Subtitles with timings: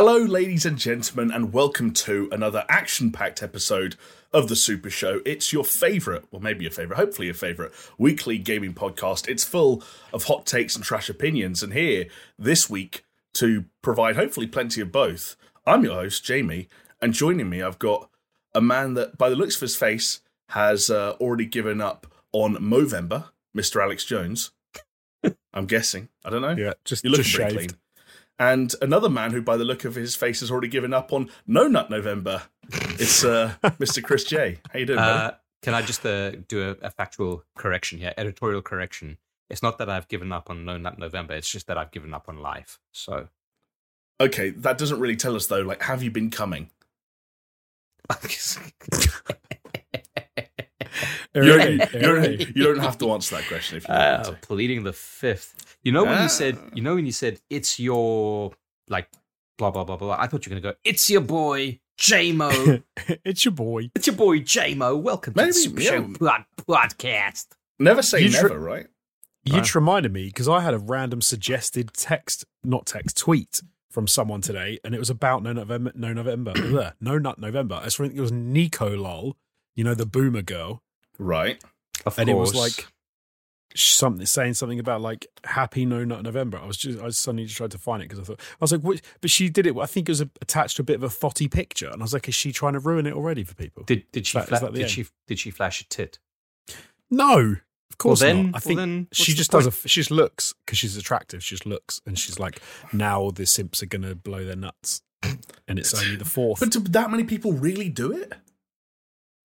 [0.00, 3.96] Hello, ladies and gentlemen, and welcome to another action packed episode
[4.32, 5.20] of The Super Show.
[5.26, 9.26] It's your favourite, well, maybe your favourite, hopefully your favourite weekly gaming podcast.
[9.26, 9.82] It's full
[10.12, 12.06] of hot takes and trash opinions, and here
[12.38, 15.34] this week to provide hopefully plenty of both,
[15.66, 16.68] I'm your host, Jamie,
[17.02, 18.08] and joining me, I've got
[18.54, 20.20] a man that, by the looks of his face,
[20.50, 23.82] has uh, already given up on Movember, Mr.
[23.82, 24.52] Alex Jones.
[25.52, 26.08] I'm guessing.
[26.24, 26.54] I don't know.
[26.54, 27.70] Yeah, just, You're looking pretty shaved.
[27.70, 27.80] clean.
[28.38, 31.28] And another man who, by the look of his face, has already given up on
[31.46, 32.42] No Nut November.
[32.72, 34.02] It's uh, Mr.
[34.02, 34.58] Chris J.
[34.72, 34.98] How you doing?
[34.98, 39.18] Uh, can I just uh, do a, a factual correction here, editorial correction?
[39.50, 41.34] It's not that I've given up on No Nut November.
[41.34, 42.78] It's just that I've given up on life.
[42.92, 43.28] So
[44.20, 45.60] Okay, that doesn't really tell us though.
[45.60, 46.70] Like, have you been coming?
[51.44, 54.22] You don't, you, don't, you don't have to answer that question if you don't uh,
[54.26, 54.46] want to.
[54.46, 55.76] pleading the fifth.
[55.82, 56.22] You know when Ah.
[56.24, 58.52] you said, you know when you said it's your
[58.88, 59.08] like
[59.58, 60.16] blah blah blah blah.
[60.18, 60.78] I thought you were gonna go.
[60.84, 62.82] It's your boy JMO.
[63.24, 63.90] it's your boy.
[63.94, 65.00] it's your boy JMO.
[65.00, 65.90] Welcome to Maybe, the Super yeah.
[65.90, 67.46] Show pod- podcast.
[67.78, 68.86] Never say You tr- never, right?
[69.44, 74.06] You just reminded me because I had a random suggested text, not text, tweet from
[74.06, 77.76] someone today, and it was about no November, no November, Bleh, no nut November.
[77.82, 79.36] I think it was Nico Lol,
[79.74, 80.82] you know the boomer girl,
[81.18, 81.62] Right.
[82.06, 82.86] Of and it was like
[83.74, 86.58] something saying something about like happy no nut November.
[86.58, 88.72] I was just I suddenly just tried to find it because I thought I was
[88.72, 89.00] like, what?
[89.20, 89.76] but she did it.
[89.76, 92.12] I think it was attached to a bit of a thotty picture, and I was
[92.14, 93.84] like, is she trying to ruin it already for people?
[93.84, 94.90] did did she that- fla- is that the did end?
[94.92, 96.18] she did she flash a tit?
[97.10, 97.56] No,
[97.90, 98.48] of course then- not.
[98.48, 99.70] I well think then, she the just does a.
[99.88, 101.42] She just looks because she's attractive.
[101.44, 102.60] She just looks, and she's like,
[102.92, 106.60] now the simps are gonna blow their nuts, and it's only the fourth.
[106.60, 108.32] But do that many people really do it?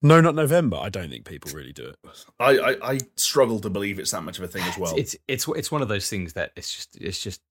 [0.03, 0.77] No, not November.
[0.77, 1.95] I don't think people really do it.
[2.39, 4.95] I, I, I struggle to believe it's that much of a thing as well.
[4.95, 7.41] It's it's it's one of those things that it's just it's just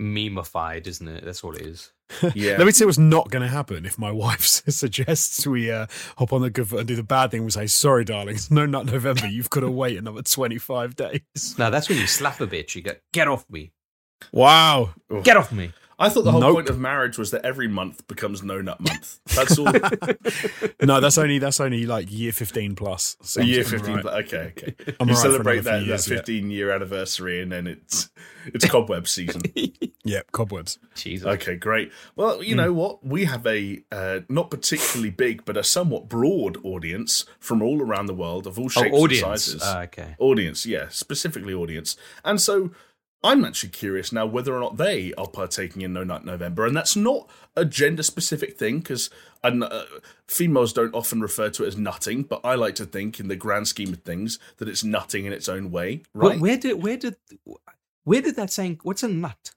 [0.00, 1.24] memeified, isn't it?
[1.24, 1.92] That's all it is.
[2.34, 2.56] yeah.
[2.58, 5.86] Let me tell you what's not going to happen if my wife suggests we uh,
[6.18, 7.44] hop on the good foot and do the bad thing.
[7.44, 9.26] We say, sorry, darling, it's no nut November.
[9.28, 11.54] You've got to wait another twenty five days.
[11.58, 12.74] Now that's when you slap a bitch.
[12.74, 13.72] You go, get off me,
[14.32, 14.94] Wow.
[15.22, 15.72] get off me.
[15.98, 16.54] I thought the whole Nope.
[16.56, 19.20] point of marriage was that every month becomes no nut month.
[19.34, 19.66] That's all.
[20.82, 23.16] No, that's only that's only like year fifteen plus.
[23.22, 23.94] So year 15.
[23.96, 24.04] right.
[24.24, 24.74] Okay, okay.
[24.78, 26.18] I'm you all right for celebrate that, few that years yet.
[26.18, 28.10] 15 year anniversary and then it's
[28.46, 29.42] it's cobweb season.
[30.06, 30.78] Yeah, cobwebs.
[30.94, 31.26] Jesus.
[31.26, 31.90] Okay, great.
[32.14, 33.02] Well, you know what?
[33.06, 38.04] We have a uh, not particularly big, but a somewhat broad audience from all around
[38.04, 39.22] the world of all Oh, shapes audience.
[39.22, 39.62] and sizes.
[39.64, 40.14] Ah, okay.
[40.18, 41.96] audience, yeah, specifically audience.
[42.22, 42.70] And so
[43.24, 46.66] I'm actually curious now whether or not they are partaking in No Nut November.
[46.66, 49.08] And that's not a gender specific thing because
[49.42, 49.84] uh,
[50.28, 53.36] females don't often refer to it as nutting, but I like to think, in the
[53.36, 56.40] grand scheme of things, that it's nutting in its own way, Where, right?
[56.40, 57.16] where did where did
[58.04, 58.80] where did that saying?
[58.82, 59.52] What's a nut?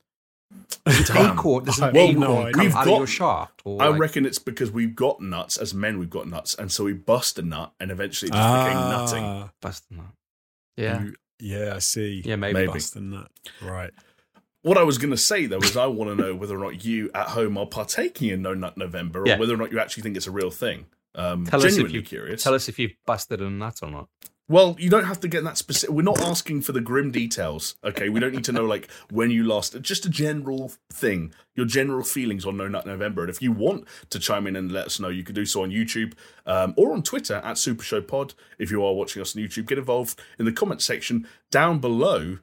[1.06, 1.38] Damn.
[1.38, 1.66] Acorn.
[1.66, 3.61] Does I an have acorn no come We've out got- of your shaft?
[3.66, 6.00] Or I like- reckon it's because we've got nuts as men.
[6.00, 9.23] We've got nuts, and so we bust a nut, and eventually it just became nutting.
[9.25, 10.06] Ah, bust a nut.
[10.77, 11.01] Yeah.
[11.03, 12.21] you- yeah, I see.
[12.25, 12.53] Yeah, maybe.
[12.53, 12.71] Maybe.
[12.73, 13.29] Bust a nut.
[13.61, 13.91] Right.
[14.63, 16.83] What I was going to say though is I want to know whether or not
[16.83, 19.37] you at home are partaking in No Nut November, or Yeah.
[19.37, 20.87] whether or not you actually think it's a real thing.
[21.15, 22.43] Um, Tell us if genuinely you curious.
[22.43, 24.09] tell us if you've busted a nut or not.
[24.49, 25.93] Well, you don't have to get that specific.
[25.93, 27.75] We're not asking for the grim details.
[27.83, 29.79] Okay, we don't need to know like when you last.
[29.81, 33.23] Just a general thing, your general feelings on No Nut November.
[33.23, 35.63] And if you want to chime in and let us know, you can do so
[35.63, 36.13] on YouTube
[36.45, 38.35] um, or on Twitter at Super Show Pod.
[38.57, 42.37] If you are watching us on YouTube, get involved in the comment section down below.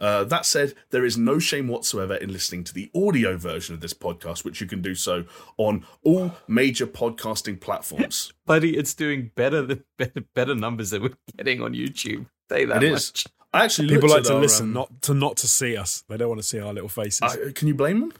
[0.00, 3.80] Uh, that said, there is no shame whatsoever in listening to the audio version of
[3.82, 5.24] this podcast, which you can do so
[5.58, 8.32] on all major podcasting platforms.
[8.46, 12.26] Buddy, it's doing better than better, better numbers than we're getting on YouTube.
[12.50, 12.98] Say that It much.
[13.00, 13.24] is.
[13.52, 16.04] I actually People like to our, listen, um, not to not to see us.
[16.08, 17.20] They don't want to see our little faces.
[17.22, 18.12] I- can you blame them?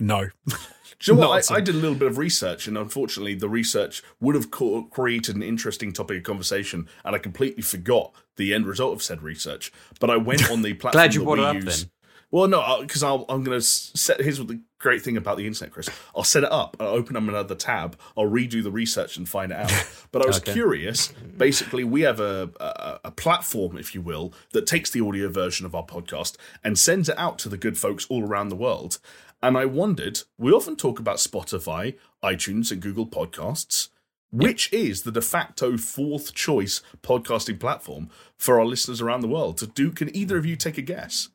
[0.00, 0.28] no.
[0.98, 1.50] Do you know what?
[1.50, 1.56] I.
[1.56, 5.36] I did a little bit of research, and unfortunately, the research would have co- created
[5.36, 9.72] an interesting topic of conversation, and I completely forgot the end result of said research.
[10.00, 11.82] But I went on the platform Glad you brought it up use.
[11.82, 11.90] then.
[12.30, 14.20] Well, no, uh, because I'll, I'm going to set.
[14.20, 15.88] Here's what the great thing about the internet, Chris.
[16.14, 16.76] I'll set it up.
[16.78, 17.98] I'll open up another tab.
[18.18, 19.72] I'll redo the research and find it out.
[20.10, 20.54] But I was Okay.
[20.54, 21.08] curious.
[21.36, 25.66] Basically, we have a, a a platform, if you will, that takes the audio version
[25.66, 28.98] of our podcast and sends it out to the good folks all around the world.
[29.42, 30.20] And I wondered.
[30.36, 33.88] We often talk about Spotify, iTunes, and Google Podcasts.
[34.30, 39.56] Which is the de facto fourth choice podcasting platform for our listeners around the world?
[39.58, 41.30] To do, can either of you take a guess?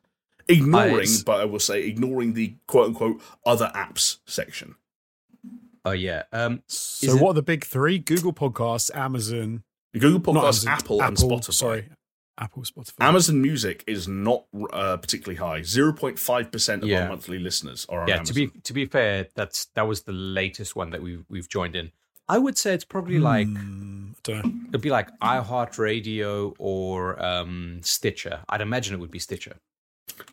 [0.48, 4.76] Ignoring, it's- but I will say ignoring the quote unquote other apps section.
[5.84, 6.24] Oh yeah.
[6.32, 7.98] Um, So Is it- what are the big three?
[7.98, 9.64] Google Podcasts, Amazon,
[9.98, 11.54] Google Podcasts, Amazon, Apple, and Spotify.
[11.54, 11.90] Sorry,
[12.38, 12.94] Apple, Spotify.
[13.00, 15.62] Amazon Music is not uh, particularly high.
[15.62, 17.04] 0.5% of Yeah.
[17.04, 18.26] our monthly listeners are yeah, Amazon.
[18.26, 21.76] to be to be fair, that's that was the latest one that we've we've joined
[21.76, 21.92] in.
[22.28, 24.62] I would say it's probably like Hmm, I don't know.
[24.70, 28.42] it'd be like iHeartRadio or um, Stitcher.
[28.50, 29.58] I'd imagine it would be Stitcher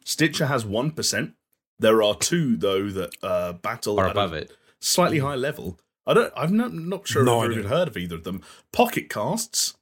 [0.05, 1.33] Stitcher has 1%.
[1.79, 4.53] There are two, though, that uh, battle or above a it.
[4.81, 5.79] slightly high level.
[6.07, 8.43] I don't, I'm not, not sure No if I've heard of either of them.
[8.73, 9.75] Pocket Casts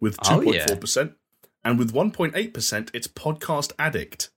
[0.00, 0.66] with Oh, yeah.
[0.66, 1.14] 2.4%.
[1.64, 4.30] And with 1.8%, it's Podcast Addict.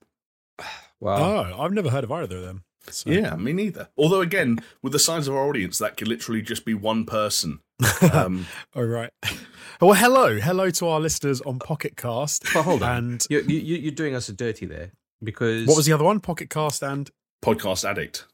[1.00, 1.46] Wow.
[1.54, 2.64] Oh, I've never heard of either of them.
[2.90, 3.08] So.
[3.08, 3.88] Yeah, me neither.
[3.96, 7.60] Although, again, with the size of our audience, that could literally just be one person.
[8.12, 9.12] Um, All right.
[9.80, 12.46] Well, hello, hello to our listeners on Pocket Cast.
[12.52, 14.90] But hold on, And you, you, you're doing us a dirty there
[15.22, 16.18] because what was the other one?
[16.18, 17.08] Pocket Cast and
[17.44, 18.26] Podcast Addict.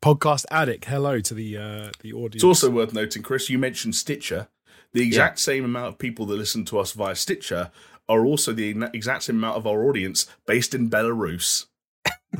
[0.00, 0.84] Podcast Addict.
[0.84, 2.36] Hello to the uh, the audience.
[2.36, 4.46] It's also worth noting, Chris, you mentioned Stitcher.
[4.92, 7.72] The exact same amount of people that listen to us via Stitcher
[8.08, 11.66] are also the exact same amount of our audience based in Belarus.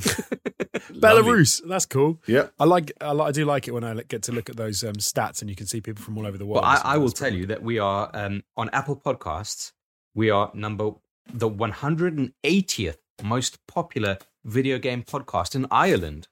[0.93, 1.61] Belarus.
[1.67, 2.21] That's cool.
[2.27, 2.93] Yeah, I like.
[3.01, 5.41] I, like, I do like it when I get to look at those um, stats
[5.41, 6.63] and you can see people from all over the world.
[6.63, 7.39] Well, I, I will tell cool.
[7.39, 9.73] you that we are um, on Apple Podcasts.
[10.15, 10.93] We are number
[11.33, 16.29] the 180th most popular video game podcast in Ireland.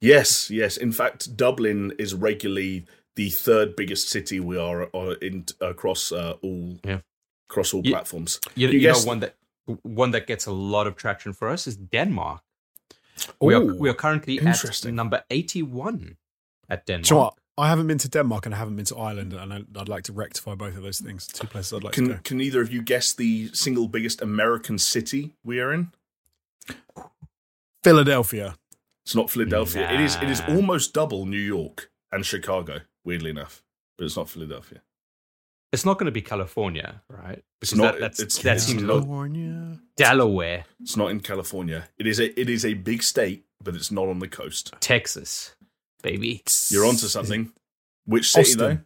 [0.00, 0.76] Yes, yes.
[0.76, 6.34] In fact, Dublin is regularly the third biggest city we are uh, in across uh,
[6.42, 7.00] all Yeah.
[7.52, 8.40] Across all You- platforms.
[8.56, 9.34] You, You you know one that
[9.82, 12.40] one that gets a lot of traction for us is Denmark.
[13.40, 16.16] We are we are currently at number 81
[16.68, 17.08] at Denmark.
[17.08, 17.34] Do you know what?
[17.58, 20.04] I haven't been to Denmark and I haven't been to Ireland, and I'd, I'd like
[20.04, 21.26] to rectify both of those things.
[21.26, 22.18] Two places I'd like to Can go.
[22.28, 25.92] can either of you guess the single biggest American city we are in?
[27.84, 28.54] Philadelphia.
[29.04, 29.90] It's not Philadelphia.
[29.92, 33.62] It is it is almost double New York and Chicago, weirdly enough.
[33.98, 34.80] But it's not Philadelphia.
[35.72, 37.42] It's not going to be California, right?
[37.62, 39.80] It's Because not- That, that's, it's- that it's seems not- like California.
[39.96, 41.88] Delaware, It's not in California.
[41.98, 44.72] It is a it is a big state, but it's not on the coast.
[44.80, 45.54] Texas,
[46.02, 46.42] baby.
[46.70, 47.52] You're onto something.
[48.06, 48.64] Which city though?
[48.66, 48.84] Austin.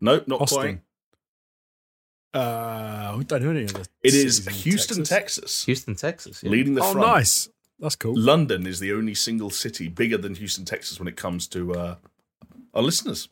[0.00, 0.60] No, not Austin.
[0.60, 0.80] quite.
[2.40, 5.08] Uh, we don't know any of the It is Houston, Texas.
[5.08, 6.42] Texas, Houston, Texas.
[6.42, 6.50] yeah.
[6.50, 7.06] leading the Oh, front.
[7.06, 7.48] nice.
[7.78, 8.14] That's cool.
[8.18, 11.96] London is the only single city bigger than Houston, Texas, when it comes to uh,
[12.72, 13.28] our listeners.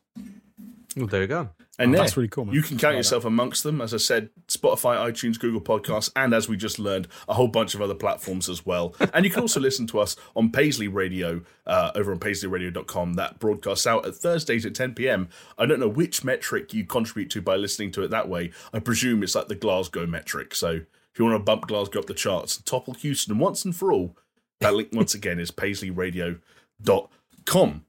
[0.96, 1.50] Well, there you go.
[1.82, 2.54] And Oh, that's really cool, man.
[2.54, 3.80] you can count Like yourself amongst them.
[3.80, 7.74] As I said, Spotify, iTunes, Google Podcasts, and as we just learned, a whole bunch
[7.74, 8.94] of other platforms as well.
[9.14, 13.14] And you can also listen to us on Paisley Radio uh, over on paisleyradio.com.
[13.14, 15.28] That broadcasts out at Thursdays at 10 p.m.
[15.58, 18.52] I don't know which metric you contribute to by listening to it that way.
[18.72, 20.54] I presume it's like the Glasgow metric.
[20.54, 23.76] So if you want to bump Glasgow up the charts, and topple Houston once and
[23.76, 24.16] for all,
[24.60, 27.84] that link once again is paisleyradio.com.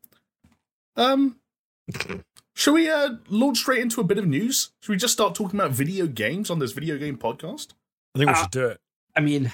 [0.95, 1.37] Um,
[2.55, 4.71] shall we uh, launch straight into a bit of news?
[4.81, 7.73] Should we just start talking about video games on this video game podcast?
[8.15, 8.79] I think we Uh, should do it.
[9.15, 9.51] I mean,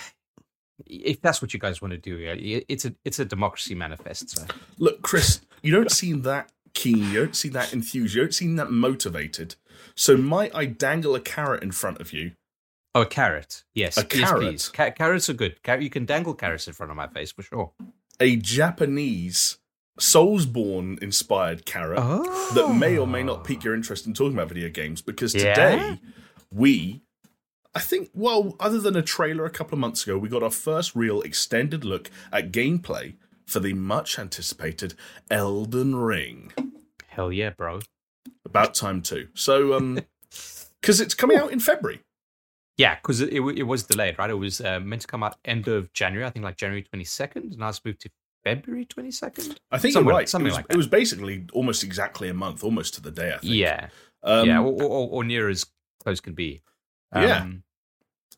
[0.86, 2.36] if that's what you guys want to do, yeah,
[2.68, 4.30] it's a it's a democracy manifest.
[4.32, 4.46] So.
[4.78, 7.12] Look, Chris, you don't seem that keen.
[7.12, 8.16] You don't seem that enthused.
[8.16, 9.56] You don't seem that motivated.
[9.96, 12.32] So might I dangle a carrot in front of you?
[12.96, 13.64] Oh, a carrot.
[13.76, 14.42] Yes, A yes, carrot?
[14.42, 14.70] please.
[14.70, 15.62] Ca- carrots are good.
[15.64, 17.72] Car- you can dangle carrots in front of my face for sure.
[18.20, 19.59] A Japanese
[20.00, 22.52] Soulsborne inspired carrot Oh.
[22.56, 25.54] that may or may not pique your interest in talking about video games because Yeah?
[25.54, 26.02] today
[26.52, 27.02] we
[27.76, 30.50] I think well other than a trailer a couple of months ago we got our
[30.50, 33.16] first real extended look at gameplay
[33.46, 34.94] for the much anticipated
[35.30, 36.52] Elden Ring
[37.08, 37.80] Hell yeah, bro.
[38.46, 40.00] about time too so um
[40.82, 42.00] cuz it's coming out in February
[42.78, 44.30] Yeah, because it, it, it was delayed, right?
[44.30, 47.36] It was uh, meant to come out end of January, I think like January 22nd.
[47.36, 48.10] and Now it's moved to
[48.44, 49.58] February 22nd.
[49.72, 52.34] I think Somewhere- you're right something it was, like it was basically almost exactly a
[52.34, 53.90] month almost to the day I think Yeah,
[54.24, 55.66] um, yeah, or, or, or near as
[56.04, 56.62] close can be.
[57.14, 57.42] Yeah.
[57.42, 57.64] Um,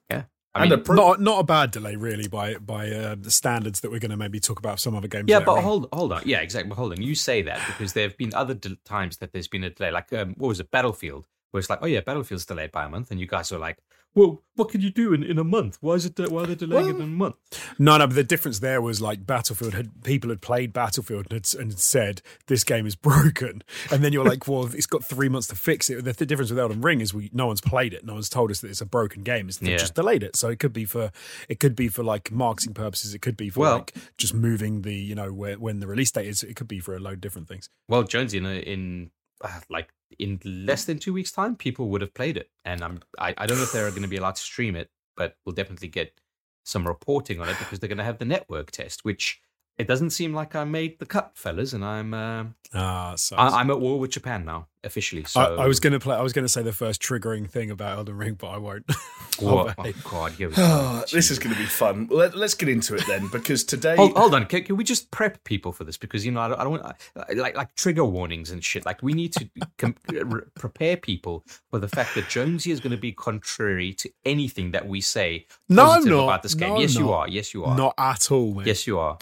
[0.10, 0.24] yeah.
[0.54, 3.32] I and mean, a pro- not not a bad delay, really, by by uh, the
[3.32, 5.26] standards that we're going to maybe talk about some other games.
[5.30, 5.64] yeah, later but on.
[5.64, 6.24] hold hold on.
[6.26, 6.68] Yeah, exactly.
[6.70, 7.02] But hold on.
[7.02, 9.92] You say that because there have been other de- times that there's been a delay.
[9.92, 10.70] Like, um, what was it?
[10.72, 13.60] Battlefield, where it's like, oh yeah, Battlefield's delayed by a month, and you guys are
[13.60, 13.78] like,
[14.14, 15.78] well, what can you do in, in a month?
[15.80, 16.16] Why is it?
[16.16, 17.36] De- why are they delaying it in a month?
[17.80, 21.34] No, no, but the difference there was like Battlefield had people had played Battlefield and
[21.46, 25.06] had, and had said this game is broken, and then you're like, well, it's got
[25.06, 26.04] three months to fix it.
[26.04, 28.52] The, the difference with Elden Ring is we no one's played it, no one's told
[28.52, 29.48] us that it's a broken game.
[29.48, 29.78] It's Yeah.
[29.78, 31.12] just delayed it, so it could be for
[31.48, 33.14] it could be for like marketing purposes.
[33.14, 36.12] It could be for Well- like just moving the you know where, when the release
[36.12, 36.44] date is.
[36.44, 37.70] It could be for a load of different things.
[37.88, 39.88] Well, Jonesy, in in uh, like
[40.20, 43.46] in less than two weeks' time, people would have played it, and I'm I, I
[43.46, 46.20] don't know if they're going to be allowed to stream it, but we'll definitely get
[46.64, 49.42] some reporting on it because they're going to have the network test, which
[49.82, 53.60] it doesn't seem like I made the cut, fellas, and I'm uh, Ah, so I,
[53.60, 55.24] I'm at war with Japan now officially.
[55.26, 56.16] So I, I was going to play.
[56.16, 58.86] I was going to say the first triggering thing about Elden Ring, but I won't.
[59.44, 61.04] Oh, Oh, God, here we Oh, go.
[61.12, 62.08] this is going to be fun.
[62.12, 63.96] Let, let's get into it then, because today.
[63.96, 65.98] Hold, hold on, can, can we just prep people for this?
[65.98, 66.96] Because you know, I don't, I don't want
[67.38, 68.86] like like trigger warnings and shit.
[68.86, 72.92] Like we need to com- re- prepare people for the fact that Jonesy is going
[72.92, 75.48] to be contrary to anything that we say.
[75.70, 76.24] No, I'm not.
[76.26, 76.76] about this game.
[76.76, 77.28] No, yes, you are.
[77.28, 77.76] Yes, you are.
[77.76, 78.68] Not at all, man.
[78.68, 79.18] Yes, you are.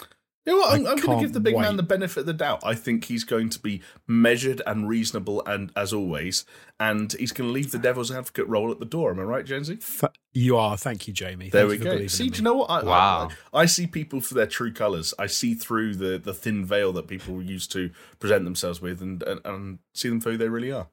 [0.46, 0.72] You know what?
[0.72, 2.60] I'm, I I'm going to give the big man the benefit of the doubt.
[2.64, 6.46] I think he's going to be measured and reasonable, and as always,
[6.80, 9.10] and he's going to leave the devil's advocate role at the door.
[9.10, 9.76] Am I right, Jonesy?
[9.76, 10.78] Th- you are.
[10.78, 11.50] Thank you, Jamie.
[11.50, 12.06] There Thank we you go.
[12.06, 12.70] See, do you know what?
[12.70, 13.28] I, Wow.
[13.52, 15.12] I, I see people for their true colours.
[15.18, 19.22] I see through the, the thin veil that people used to present themselves with, and,
[19.22, 20.88] and, and see them for who they really are.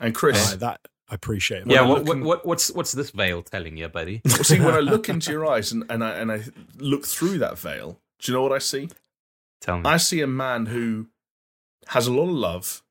[0.00, 1.64] And Chris, Right, that I appreciate.
[1.66, 1.72] That.
[1.72, 1.82] yeah.
[1.86, 4.22] What, what, in- what, what's what's this veil telling you, buddy?
[4.24, 6.42] Well, see, when I look into your eyes and, and I and I
[6.78, 8.88] look through that veil, do you know what I see?
[9.60, 9.82] Tell me.
[9.84, 11.06] I see a man who
[11.88, 12.82] has a lot of love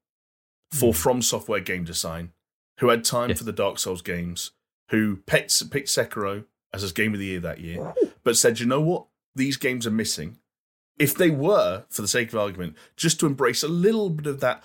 [0.72, 2.32] for From Software game design,
[2.80, 3.38] who had time Yes.
[3.38, 4.52] for the Dark Souls games,
[4.90, 8.66] who picked, picked Sekiro as his game of the year that year, but said, you
[8.66, 9.06] know what?
[9.36, 10.38] These games are missing.
[10.98, 14.40] If they were, for the sake of argument, just to embrace a little bit of
[14.42, 14.64] that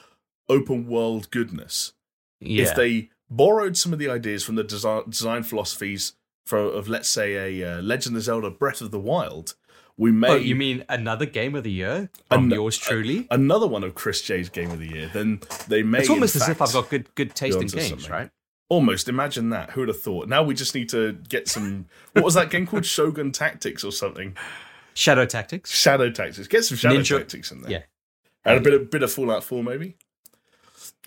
[0.49, 1.93] open world goodness,
[2.41, 2.65] yeah.
[2.65, 7.09] if they borrowed some of the ideas from the design, design philosophies for, of, let's
[7.09, 9.55] say, a uh, Legend of Zelda Breath of the Wild,
[9.99, 13.27] we may oh, you mean another game of the year from An- yours truly?
[13.31, 15.99] another one of Chris J's Game of the Year, then they may.
[15.99, 18.11] it's almost as if I've got good good taste in games, something.
[18.11, 18.31] right?
[18.71, 19.71] Almost imagine that.
[19.71, 20.29] Who would have thought?
[20.29, 21.87] Now we just need to get some.
[22.13, 22.85] What was that game called?
[22.97, 24.37] Shogun Tactics or something?
[24.95, 25.71] Shadow Tactics.
[25.73, 26.47] Shadow Tactics.
[26.49, 27.71] Get some Shadow Ninja- Tactics in there.
[27.71, 27.83] Yeah.
[28.45, 29.97] and a bit of bit of Fallout Four maybe.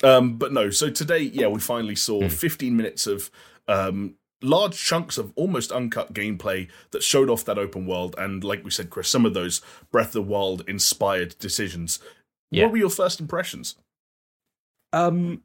[0.03, 0.69] Um, but no.
[0.71, 2.27] So today, yeah, we finally saw Hmm.
[2.27, 3.29] 15 minutes of
[3.67, 8.63] um, large chunks of almost uncut gameplay that showed off that open world, and like
[8.63, 11.99] we said, Chris, some of those Breath of the Wild inspired decisions.
[12.49, 12.63] Yeah.
[12.63, 13.75] What were your first impressions?
[14.93, 15.43] Um,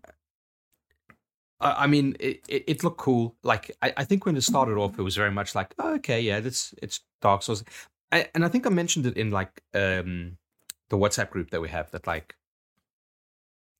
[1.60, 3.36] I, I mean, it, it, it looked cool.
[3.42, 6.20] Like, I, I think when it started off, it was very much like, oh, okay,
[6.20, 7.64] yeah, it's it's Dark Souls,
[8.10, 10.38] I, and I think I mentioned it in like um
[10.90, 11.90] the WhatsApp group that we have.
[11.90, 12.34] That like,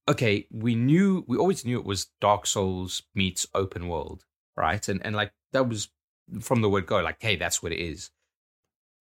[0.08, 4.24] okay, we knew we always knew it was Dark Souls meets open world,
[4.56, 4.86] right?
[4.88, 5.88] And and like that was
[6.40, 8.10] from the word go, like, hey, that's what it is.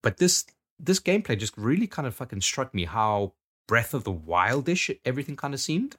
[0.04, 0.46] But this
[0.80, 3.34] this gameplay just really kind of fucking struck me how
[3.68, 5.96] Breath of the Wildish everything kind of seemed.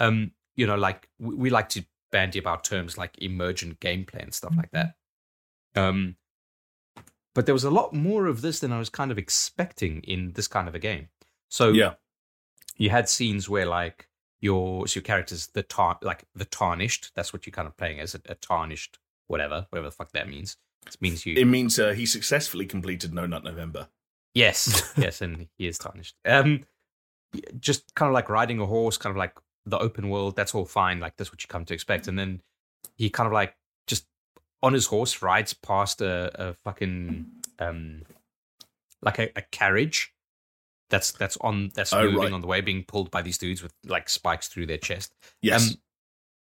[0.00, 4.32] Um, you know, like we, we like to bandy about terms like emergent gameplay and
[4.34, 4.94] stuff like that.
[5.76, 6.16] Um,
[7.34, 10.32] but there was a lot more of this than I was kind of expecting in
[10.32, 11.08] this kind of a game.
[11.48, 11.94] So Yeah.
[12.76, 14.08] you had scenes where like
[14.44, 17.12] your so your characters the tar like the tarnished.
[17.16, 20.28] That's what you're kind of playing as a, a tarnished whatever whatever the fuck that
[20.28, 20.58] means.
[20.86, 23.88] It means you It means uh, he successfully completed No Nut November.
[24.34, 26.16] Yes, yes, and he is tarnished.
[26.26, 26.60] Um,
[27.58, 29.32] just kind of like riding a horse, kind of like
[29.64, 30.36] the open world.
[30.36, 31.00] That's all fine.
[31.00, 32.06] Like that's what you come to expect.
[32.06, 32.42] And then
[32.96, 34.06] he kind of like just
[34.62, 37.26] on his horse rides past a, a fucking
[37.58, 38.02] um,
[39.00, 40.13] like a, a carriage.
[40.90, 42.32] That's that's on that's Oh, moving right.
[42.32, 45.14] on the way, being pulled by these dudes with like spikes through their chest.
[45.40, 45.70] Yes.
[45.70, 45.76] Um,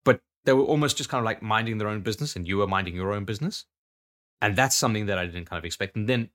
[0.05, 2.67] but they were almost just kind of like minding their own business, and you were
[2.67, 3.67] minding your own business,
[4.41, 5.97] and that's something that I didn't kind of expect.
[5.97, 6.31] And then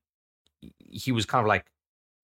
[0.80, 1.66] he was kind of like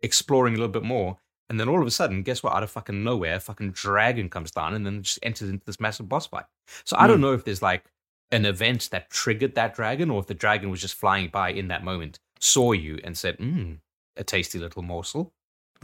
[0.02, 1.18] exploring a little bit more,
[1.50, 2.54] and then all of a sudden, guess what?
[2.54, 5.80] Out of fucking nowhere, a fucking dragon comes down, and then just enters into this
[5.82, 6.46] massive boss fight.
[6.86, 7.84] So I don't know if there's like
[8.32, 11.68] an event that triggered that dragon, or if the dragon was just flying by in
[11.68, 13.74] that moment, saw you, and said, "Hmm,
[14.16, 15.34] a tasty little morsel."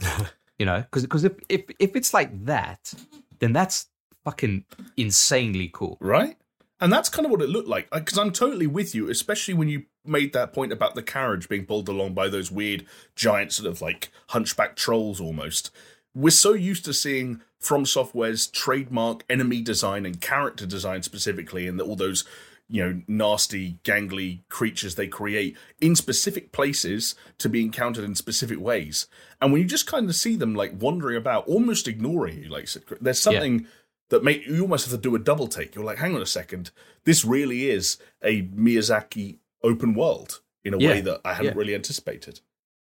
[0.58, 2.92] you know, because if, if if it's like that,
[3.38, 3.86] then that's
[4.24, 4.64] fucking
[4.96, 5.96] insanely cool.
[6.00, 6.36] right?
[6.80, 7.90] And that's kind of what it looked like.
[7.90, 11.66] Because I'm totally with you, especially when you made that point about the carriage being
[11.66, 15.70] pulled along by those weird, giant, sort of like hunchback trolls almost.
[16.14, 21.80] We're so used to seeing From Software's trademark enemy design and character design specifically, and
[21.80, 22.24] all those,
[22.70, 28.60] you know, nasty, gangly creatures they create in specific places to be encountered in specific
[28.60, 29.08] ways.
[29.40, 32.68] And when you just kind of see them like wandering about, almost ignoring you, like
[33.00, 33.66] there's something
[34.10, 35.74] that make you almost have to do a double take.
[35.74, 36.70] You're like, hang on a second,
[37.04, 41.58] this really is a Miyazaki open world in a Yeah, way that I hadn't yeah.
[41.58, 42.40] really anticipated.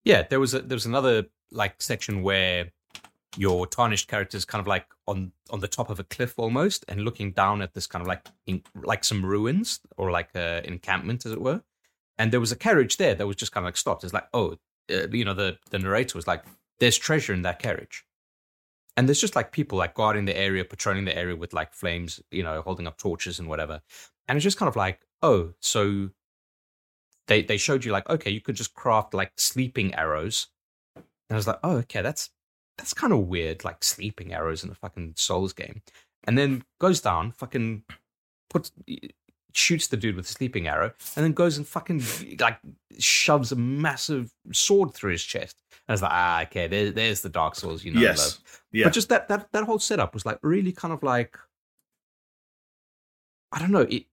[0.05, 2.71] Yeah, there was a there was another like section where
[3.37, 6.85] your tarnished character is kind of like on on the top of a cliff almost
[6.87, 10.65] and looking down at this kind of like in, like some ruins or like a
[10.65, 11.61] encampment as it were.
[12.17, 14.03] And there was a carriage there that was just kind of like stopped.
[14.03, 14.57] It's like oh
[14.91, 16.43] uh, you know the the narrator was like
[16.79, 18.05] there's treasure in that carriage.
[18.95, 22.21] And there's just like people like guarding the area patrolling the area with like flames
[22.31, 23.81] you know holding up torches and whatever.
[24.27, 26.09] And it's just kind of like oh so
[27.27, 30.47] they they showed you like okay you could just craft like sleeping arrows.
[31.29, 32.29] And I was like, oh, okay, that's
[32.77, 35.81] that's kind of weird, like sleeping arrows in a fucking Souls game.
[36.25, 37.83] And then goes down, fucking
[38.49, 38.71] puts
[39.55, 42.01] shoots the dude with a sleeping arrow, and then goes and fucking
[42.39, 42.59] like
[42.97, 45.61] shoves a massive sword through his chest.
[45.71, 48.01] And I was like, ah, okay, there, there's the Dark Souls, you know.
[48.01, 48.17] yes.
[48.17, 48.61] love.
[48.71, 48.85] Yeah.
[48.85, 51.37] But just that that that whole setup was like really kind of like
[53.51, 54.05] I don't know, it,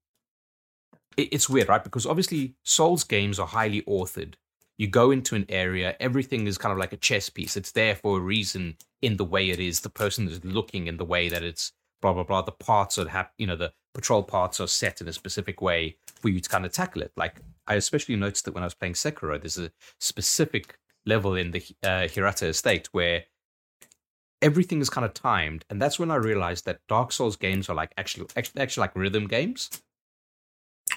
[1.16, 1.82] it it's weird, right?
[1.82, 4.34] Because obviously Souls games are highly authored.
[4.80, 7.54] You go into an area, everything is kind of like a chess piece.
[7.54, 9.80] It's there for a reason in the way it is.
[9.80, 12.40] The person is looking in the way that it's blah blah blah.
[12.40, 15.98] The parts are have you know the patrol parts are set in a specific way
[16.22, 17.12] for you to kind of tackle it.
[17.14, 21.50] Like I especially noticed that when I was playing Sekiro, there's a specific level in
[21.50, 23.24] the uh, Hirata estate where
[24.40, 27.76] everything is kind of timed, and that's when I realized that Dark Souls games are
[27.76, 29.68] like actually actually, actually like rhythm games,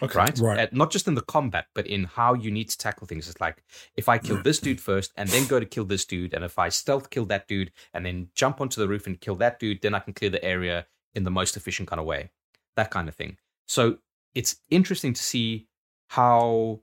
[0.03, 0.19] okay.
[0.19, 0.39] right?
[0.39, 0.59] Right.
[0.59, 3.27] Uh, not just in the combat, but in how you need to tackle things.
[3.29, 3.63] It's like
[3.95, 6.59] if I kill this dude first, and then go to kill this dude, and if
[6.59, 9.81] I stealth kill that dude, and then jump onto the roof and kill that dude,
[9.81, 12.31] then I can clear the area in the most efficient kind of way,
[12.75, 13.37] that kind of thing.
[13.67, 13.97] So
[14.33, 15.67] it's interesting to see
[16.07, 16.79] how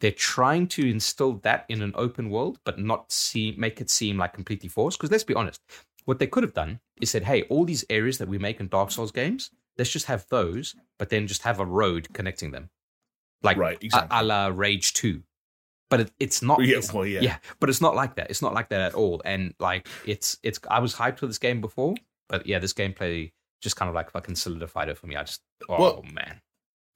[0.00, 4.18] they're trying to instill that in an open world, but not see make it seem
[4.18, 4.98] like completely forced.
[4.98, 5.60] Because let's be honest,
[6.04, 8.68] what they could have done is said, "Hey, all these areas that we make in
[8.68, 12.68] Dark Souls games, let's just have those, but then just have a road connecting them,
[13.42, 14.16] like Right, exactly.
[14.18, 15.22] a, la Rage Two."
[15.88, 16.60] But it, it's not.
[16.62, 17.20] Yeah, it's- well, yeah.
[17.20, 18.30] yeah, but it's not like that.
[18.30, 19.20] It's not like that at all.
[19.24, 20.60] And like, it's it's.
[20.70, 21.94] I was hyped for this game before,
[22.28, 23.32] but yeah, this gameplay
[23.62, 25.16] just kind of like fucking solidified it for me.
[25.16, 26.40] I just, oh Well, man,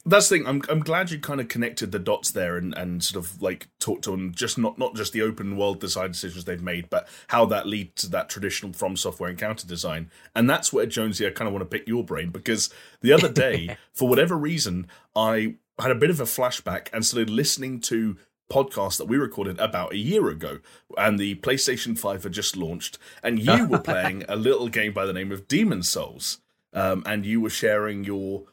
[0.07, 0.47] That's the thing.
[0.47, 3.69] I'm I'm glad you kind of connected the dots there and, and sort of like
[3.81, 7.47] talked on just not not just the open world design decisions they've made, but how
[7.47, 10.11] that leads to that traditional From Software encounter design.
[10.37, 12.69] And that's where Jonesy, I kind of want to pick your brain because
[13.01, 17.31] the other day, for whatever reason, I had a bit of a flashback and started
[17.31, 18.17] listening to
[18.53, 20.59] podcasts that we recorded about a year ago,
[20.99, 25.07] and the PlayStation Five had just launched, and you were playing a little game by
[25.07, 26.41] the name of Demon Souls,
[26.75, 28.45] um, and you were sharing your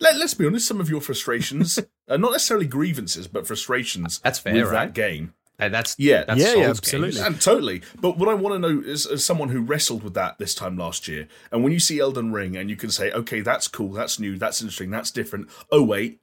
[0.00, 4.38] let, let's be honest, some of your frustrations, uh, not necessarily grievances, but frustrations That's
[4.38, 4.86] fair, with right?
[4.86, 5.34] that game.
[5.58, 6.24] And that's Yeah.
[6.24, 6.80] that's Yeah, yeah, Souls games.
[6.80, 7.20] absolutely.
[7.20, 7.82] And totally.
[8.00, 10.76] But what I want to know is, as someone who wrestled with that this time
[10.76, 13.90] last year, and when you see Elden Ring and you can say, okay, that's cool,
[13.92, 15.48] that's new, that's interesting, that's different.
[15.70, 16.18] Oh, wait,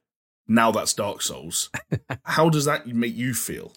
[0.50, 1.70] now that's Dark Souls.
[2.24, 3.72] How does that make you feel?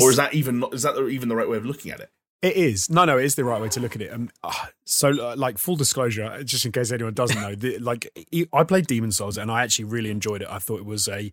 [0.00, 2.10] or is that even not, is that even the right way of looking at it?
[2.44, 2.90] It is.
[2.90, 4.12] No, no, it is the right way to look at it.
[4.12, 8.06] Um, ah, so, uh, like, full disclosure, just in case anyone doesn't know, the, like,
[8.52, 10.48] I played Demon Souls and I actually really enjoyed it.
[10.50, 11.32] I thought it was a.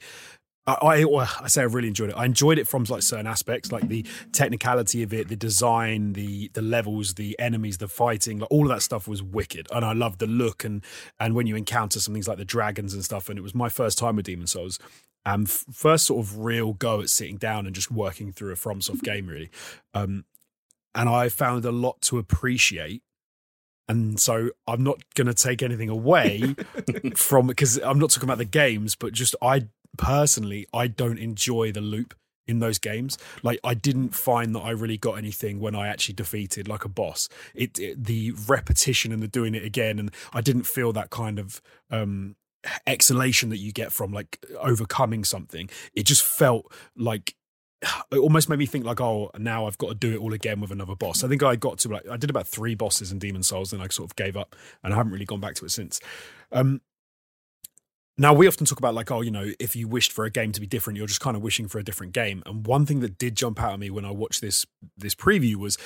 [0.66, 2.16] I, I, I say I really enjoyed it.
[2.16, 6.50] I enjoyed it from like certain aspects, like the technicality of it, the design, the
[6.54, 9.94] the levels, the enemies, the fighting, like all of that stuff was wicked, and I
[9.94, 10.82] loved the look and
[11.20, 13.28] and when you encounter some things like the dragons and stuff.
[13.28, 14.78] And it was my first time with Demon Souls,
[15.26, 18.56] and f- first sort of real go at sitting down and just working through a
[18.56, 19.50] FromSoft game, really.
[19.96, 20.26] Um,
[20.96, 23.04] and I found a lot to appreciate.
[23.88, 26.56] And so I'm not going to take anything away
[27.16, 31.72] from because I'm not talking about the games, but just I personally I don't enjoy
[31.72, 32.14] the loop
[32.48, 33.18] in those games.
[33.44, 36.90] Like I didn't find that I really got anything when I actually defeated like a
[36.90, 37.28] boss.
[37.54, 41.40] It, it the repetition and the doing it again, and I didn't feel that kind
[41.40, 42.36] of um
[42.86, 45.70] exhalation that you get from like overcoming something.
[45.94, 47.36] It just felt like
[48.12, 50.60] it almost made me think like, oh, now I've got to do it all again
[50.62, 51.24] with another boss.
[51.24, 53.82] I think I got to like I did about three bosses in Demon Souls, and
[53.82, 56.00] I sort of gave up, and I haven't really gone back to it since.
[56.52, 56.82] Um,
[58.18, 60.52] now we often talk about like, oh, you know, if you wished for a game
[60.52, 62.44] to be different, you're just kind of wishing for a different game.
[62.46, 64.66] And one thing that did jump out at me when I watched this
[64.98, 65.78] this preview was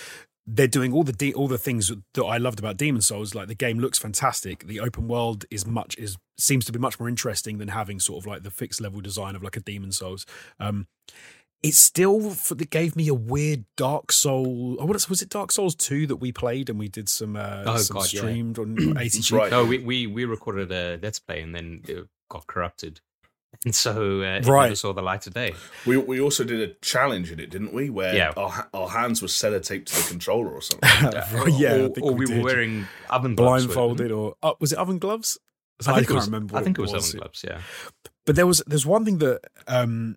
[0.48, 3.34] they're doing all the de- all the things that I loved about Demon Souls.
[3.34, 4.68] Like the game looks fantastic.
[4.68, 8.22] The open world is much is seems to be much more interesting than having sort
[8.22, 10.26] of like the fixed level design of like a Demon Souls.
[10.60, 10.88] Um,
[11.64, 14.78] it still f- it gave me a weird Dark Soul.
[14.80, 15.30] Oh, what was it?
[15.30, 18.20] Dark Souls two that we played and we did some uh, Oh, some God, yeah.
[18.20, 19.32] streamed on ATG.
[19.32, 19.52] right.
[19.52, 23.02] No, we, we we recorded a let's play and then it got corrupted,
[23.64, 24.64] and so uh, it Right.
[24.66, 25.54] never saw the light of day.
[25.86, 27.90] We we also did a challenge in it, didn't we?
[27.90, 28.34] Where Yeah.
[28.38, 30.90] our, our hands were sellotaped to the controller or something.
[31.04, 33.66] Right, yeah, or, think or we we, were wearing oven gloves.
[33.66, 35.40] blindfolded or uh, was it oven gloves?
[35.88, 36.56] I I can't was, remember.
[36.58, 37.44] I think it was oven gloves.
[37.48, 37.62] Yeah.
[38.26, 40.16] but there was there's one thing that um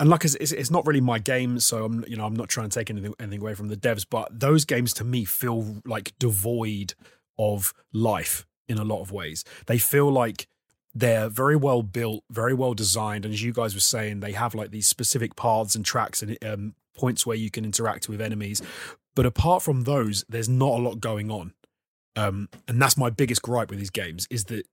[0.00, 2.68] and like it's, it's not really my game so i'm you know i'm not trying
[2.68, 6.12] to take anything anything away from the devs but those games to me feel like
[6.18, 6.94] devoid
[7.40, 9.44] of life in a lot of ways.
[9.66, 10.46] They feel like
[10.94, 14.54] they're very well built very well designed and as you guys were saying they have
[14.54, 18.60] like these specific paths and tracks and um, points where you can interact with enemies.
[19.14, 21.54] But apart from those there's not a lot going on.
[22.16, 24.66] Um and that's my biggest gripe with these games is that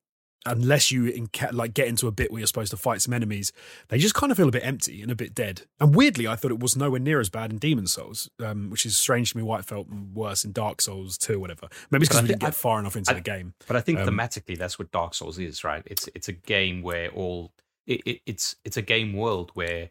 [0.46, 3.52] unless you inca- like get into a bit where you're supposed to fight some enemies,
[3.90, 5.64] they just kind of feel a bit empty and a bit dead.
[5.80, 8.86] And weirdly, I thought it was nowhere near as bad in Demon Souls, um, which
[8.86, 11.68] is strange to me why it felt worse in Dark Souls 2 whatever.
[11.92, 13.54] Maybe it's because we didn't get I- far enough into I- the game.
[13.68, 15.84] But I think Um, thematically, that's what Dark Souls is, right?
[15.86, 17.52] It's it's a game where all
[17.86, 19.90] it, it, it's it's a game world where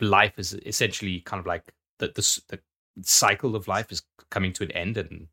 [0.00, 2.60] life is essentially kind of like the, the the
[3.02, 5.28] cycle of life is coming to an end, and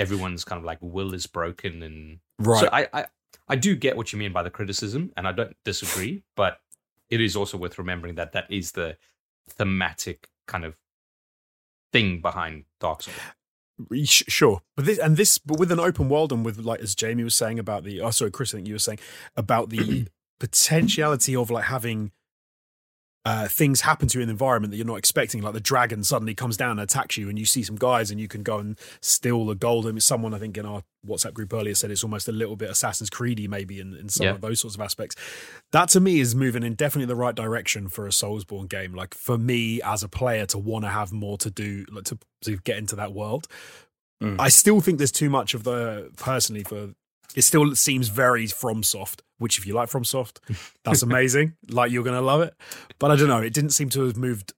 [0.00, 2.60] everyone's kind of like will is broken, and Right.
[2.60, 3.06] so I, I
[3.48, 6.60] I do get what you mean by the criticism, and I don't disagree, but
[7.10, 8.96] it is also worth remembering that that is the
[9.48, 10.76] thematic kind of
[11.92, 13.16] thing behind Dark Souls.
[14.02, 17.24] Sure, but this and this, but with an open world and with like as Jamie
[17.24, 18.98] was saying about the, oh sorry, Chris, I think you were saying
[19.36, 20.06] about the
[20.40, 22.12] potentiality of like having
[23.26, 25.42] uh, things happen to you in the environment that you're not expecting.
[25.42, 28.18] Like the dragon suddenly comes down and attacks you, and you see some guys, and
[28.18, 29.86] you can go and steal the gold.
[29.86, 32.70] And someone I think in our WhatsApp group earlier said it's almost a little bit
[32.70, 34.32] Assassin's Creedy, maybe in, in some Yeah.
[34.32, 35.16] of those sorts of aspects.
[35.72, 38.94] That to me is moving in definitely the right direction for a Soulsborne game.
[38.94, 42.18] Like for me as a player to want to have more to do, like to
[42.44, 43.46] to get into that world.
[44.22, 44.36] Mm.
[44.38, 46.94] I still think there's too much of the personally for
[47.36, 50.38] it still seems very FromSoft, which if you like FromSoft,
[50.84, 51.54] that's amazing.
[51.68, 52.54] like you're gonna love it.
[52.98, 54.52] But I don't know, it didn't seem to have moved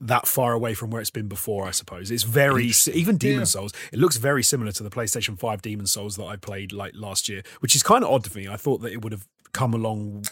[0.00, 2.10] that far away from where it's been before, I suppose.
[2.10, 3.44] It's very even Demon Yeah.
[3.44, 6.92] Souls, it looks very similar to the PlayStation 5 Demon Souls that I played like
[6.94, 8.48] last year, which is kind of odd to me.
[8.48, 10.24] I thought that it would have come along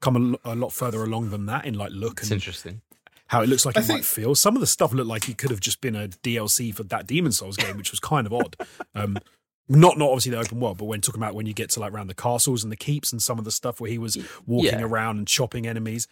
[0.00, 2.80] come a, a lot further along than that in like look It's and interesting.
[3.26, 4.34] how it looks like I it think- might feel.
[4.36, 7.06] Some of the stuff looked like it could have just been a DLC for that
[7.08, 8.56] Demon Souls game, which was kind of odd.
[8.94, 9.18] Um,
[9.68, 11.92] not not obviously the open world, but when talking about when you get to like
[11.92, 14.78] around the castles and the keeps and some of the stuff where he was walking
[14.78, 14.82] Yeah.
[14.82, 16.08] around and chopping enemies.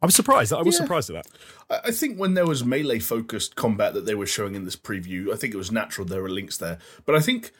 [0.00, 0.52] I was surprised.
[0.52, 0.80] I was Yeah.
[0.82, 1.26] surprised at that.
[1.84, 4.76] I I think when there was melee focused combat that they were showing in this
[4.76, 6.78] preview, I think it was natural there were links there.
[7.04, 7.52] But I think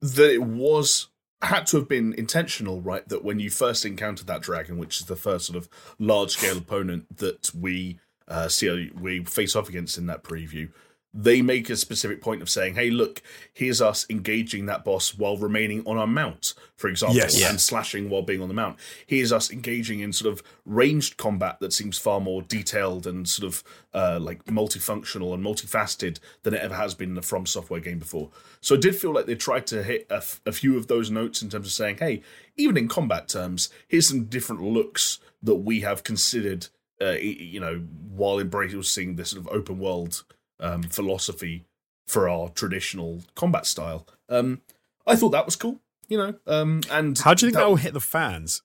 [0.00, 1.08] that it was
[1.42, 3.08] had to have been intentional, right?
[3.08, 6.56] That when you first encountered that dragon, which is the first sort of large scale
[6.58, 10.70] opponent that we uh, see we face off against in that preview,
[11.14, 13.20] they make a specific point of saying, "Hey, look,
[13.52, 17.38] here's us engaging that boss while remaining on our mount, for example, Yes.
[17.38, 17.50] Yeah.
[17.50, 18.78] and slashing while being on the mount.
[19.06, 23.46] Here's us engaging in sort of ranged combat that seems far more detailed and sort
[23.46, 27.80] of uh, like multifunctional and multifaceted than it ever has been in a From Software
[27.80, 28.30] game before.
[28.62, 31.10] So it did feel like they tried to hit a, f- a few of those
[31.10, 32.22] notes in terms of saying, hey,
[32.56, 36.68] even in combat terms, here's some different looks that we have considered,
[37.02, 40.24] uh, you know, while embracing this sort of open world
[40.62, 41.64] um, philosophy
[42.06, 44.06] for our traditional combat style.
[44.28, 44.62] Um,
[45.06, 46.34] I thought that was cool, you know.
[46.46, 48.62] Um, and How do you think that will hit the fans?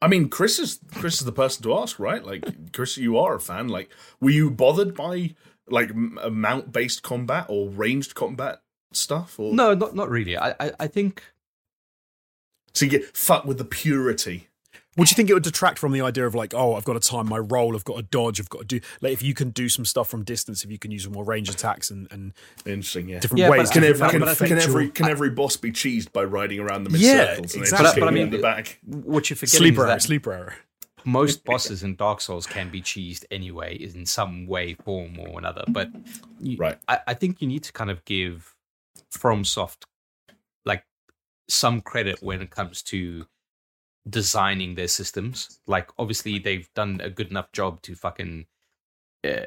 [0.00, 2.24] I mean, Chris is Chris is the person to ask, right?
[2.24, 3.68] Like, Chris, you are a fan.
[3.68, 3.88] Like,
[4.20, 5.34] were you bothered by
[5.68, 8.62] like m- a mount based combat or ranged combat
[8.92, 9.38] stuff?
[9.38, 10.36] Or No, not not really.
[10.36, 11.22] I I, I think
[12.74, 14.48] so you get fucked with the purity.
[14.98, 17.08] Would you think it would detract from the idea of like, oh, I've got to
[17.08, 19.48] time my roll, I've got to dodge, I've got to do like if you can
[19.50, 22.34] do some stuff from distance, if you can use more range attacks and, and
[22.66, 23.20] Interesting, yeah.
[23.20, 23.70] different Yeah, ways.
[23.70, 26.24] Can, every, that- can, but I think can every can every boss be cheesed by
[26.24, 27.76] riding around them in Yeah, circles and exactly.
[27.76, 28.78] then just But I mean- in the back?
[28.84, 30.54] what you're forgetting sleeper is error, that sleeper error.
[31.06, 35.64] most bosses in Dark Souls can be cheesed anyway, in some way, form, or another.
[35.68, 35.88] But
[36.38, 36.76] you, Right.
[36.86, 38.54] I, I think you need to kind of give
[39.10, 39.84] FromSoft
[40.66, 40.84] like
[41.48, 43.26] some credit when it comes to
[44.08, 45.60] designing their systems.
[45.66, 48.46] Like, obviously, they've done a good enough job to fucking
[49.24, 49.46] uh,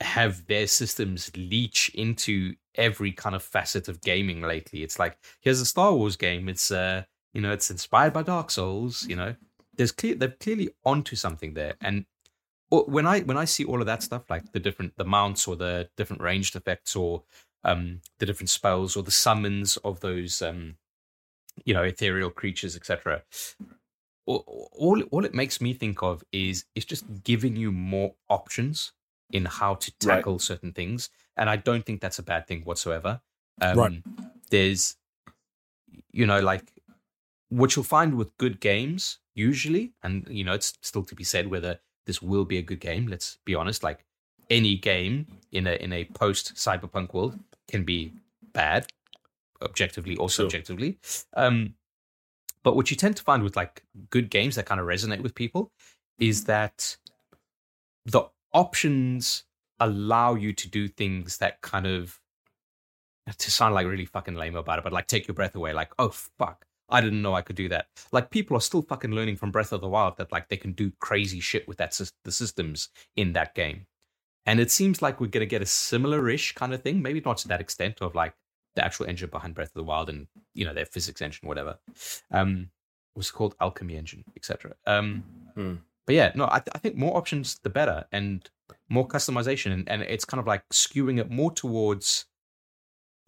[0.00, 4.82] have their systems leech into every kind of facet of gaming lately.
[4.82, 6.48] It's like here's a Star Wars game.
[6.48, 9.06] It's uh, you know, it's inspired by Dark Souls.
[9.06, 9.34] You know,
[9.76, 11.74] there's clear they're clearly onto something there.
[11.80, 12.04] And
[12.70, 15.56] when I when I see all of that stuff, like the different the mounts or
[15.56, 17.22] the different ranged effects or
[17.64, 20.76] um the different spells or the summons of those um
[21.64, 23.22] you know ethereal creatures, etc.
[24.26, 28.92] All, all all it makes me think of is it's just giving you more options
[29.32, 30.24] in how to Right.
[30.24, 33.20] tackle certain things, and I don't think that's a bad thing whatsoever.
[33.60, 34.02] Um, Right.
[34.50, 34.96] There's,
[36.12, 36.72] you know, like
[37.48, 41.48] what you'll find with good games usually, and you know, it's still to be said
[41.48, 43.06] whether this will be a good game.
[43.06, 43.82] Let's be honest.
[43.82, 44.06] Like
[44.50, 47.38] any game in a in a post cyberpunk world
[47.68, 48.14] can be
[48.54, 48.88] bad,
[49.62, 50.44] objectively or Sure.
[50.44, 50.98] subjectively.
[51.34, 51.74] Um,
[52.62, 55.34] but what you tend to find with like good games that kind of resonate with
[55.34, 55.72] people
[56.18, 56.96] is that
[58.04, 58.22] the
[58.52, 59.44] options
[59.80, 62.20] allow you to do things that kind of
[63.38, 65.72] to sound like really fucking lame about it, but like take your breath away.
[65.72, 67.86] Like, oh fuck, I didn't know I could do that.
[68.12, 70.72] Like people are still fucking learning from Breath of the Wild that like they can
[70.72, 73.86] do crazy shit with that the systems in that game.
[74.44, 77.48] And it seems like we're gonna get a similar-ish kind of thing, maybe not to
[77.48, 78.34] that extent of like
[78.74, 81.78] the actual engine behind Breath of the Wild and you know their physics engine, whatever.
[82.30, 82.70] Um,
[83.14, 84.74] it was called Alchemy Engine, etc.
[84.86, 85.74] Um, Hmm.
[86.06, 88.48] But yeah, no, I, th- I think more options the better, and
[88.88, 92.24] more customization, and, and it's kind of like skewing it more towards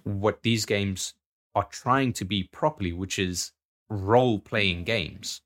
[0.02, 1.14] what these games
[1.54, 3.52] are trying to be properly, which is
[3.88, 5.40] role playing games.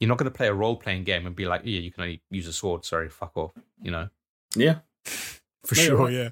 [0.00, 2.02] You're not going to play a role playing game and be like, yeah, you can
[2.04, 2.84] only use a sword.
[2.84, 3.52] Sorry, fuck off.
[3.82, 4.08] You know.
[4.56, 4.78] Yeah.
[5.04, 6.12] For No, you're sure, right.
[6.12, 6.28] yeah.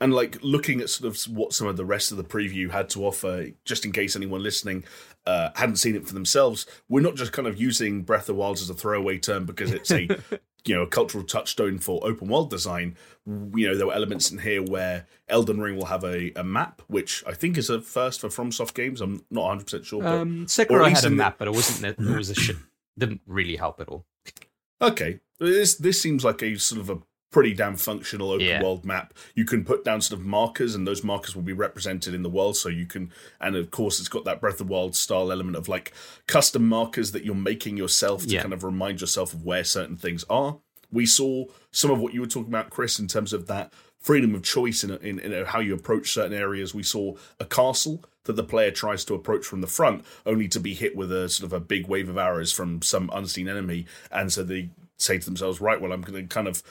[0.00, 2.88] And like looking at sort of what some of the rest of the preview had
[2.90, 4.84] to offer, just in case anyone listening
[5.26, 8.34] uh, hadn't seen it for themselves, we're not just kind of using Breath of the
[8.34, 10.02] Wild as a throwaway term because it's a
[10.64, 12.96] you know a cultural touchstone for open world design.
[13.26, 16.80] You know there were elements in here where Elden Ring will have a, a map,
[16.86, 19.00] which I think is a first for FromSoft games.
[19.00, 21.98] I'm not 100 percent sure, but Um, Sekiro had a map, but it wasn't.
[21.98, 22.56] It was a shit.
[22.96, 24.06] Didn't really help at all.
[24.80, 26.98] Okay, this this seems like a sort of a
[27.30, 28.62] pretty damn functional open Yeah.
[28.62, 29.12] world map.
[29.34, 32.30] You can put down sort of markers, and those markers will be represented in the
[32.30, 32.56] world.
[32.56, 35.68] So you can, and of course, it's got that Breath of Wild style element of
[35.68, 35.92] like
[36.26, 38.42] custom markers that you're making yourself to Yeah.
[38.42, 40.58] kind of remind yourself of where certain things are.
[40.90, 44.34] We saw some of what you were talking about, Chris, in terms of that freedom
[44.34, 46.72] of choice in, in, in how you approach certain areas.
[46.74, 50.60] We saw a castle that the player tries to approach from the front, only to
[50.60, 53.84] be hit with a sort of a big wave of arrows from some unseen enemy,
[54.10, 56.62] and so they say to themselves, "Right, well, I'm going to kind of."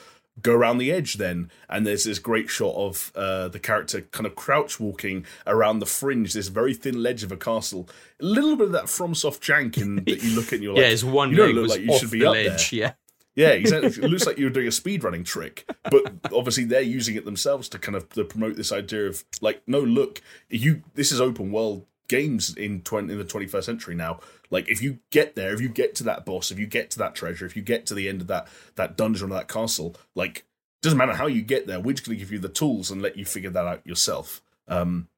[0.42, 4.26] Go around the edge then, and there's this great shot of uh, the character kind
[4.26, 7.88] of crouch walking around the fringe, this very thin ledge of a castle.
[8.20, 10.82] A little bit of that FromSoft jank in that you look at and you're like,
[10.82, 12.72] yeah, his one you don't look like you should be the up ledge.
[12.72, 12.92] Yeah,
[13.38, 13.90] yeah, exactly.
[14.04, 17.68] it looks like you're doing a speed running trick, but obviously they're using it themselves
[17.68, 20.82] to kind of to promote this idea of like, no, look, you.
[20.94, 24.20] This is open world games in 20, in the 21st century now.
[24.50, 26.98] Like, if you get there, if you get to that boss, if you get to
[26.98, 29.94] that treasure, if you get to the end of that that dungeon or that castle,
[30.14, 30.44] like,
[30.82, 31.80] doesn't matter how you get there.
[31.80, 34.42] We're just going to give you the tools and let you figure that out yourself.
[34.66, 35.08] Um,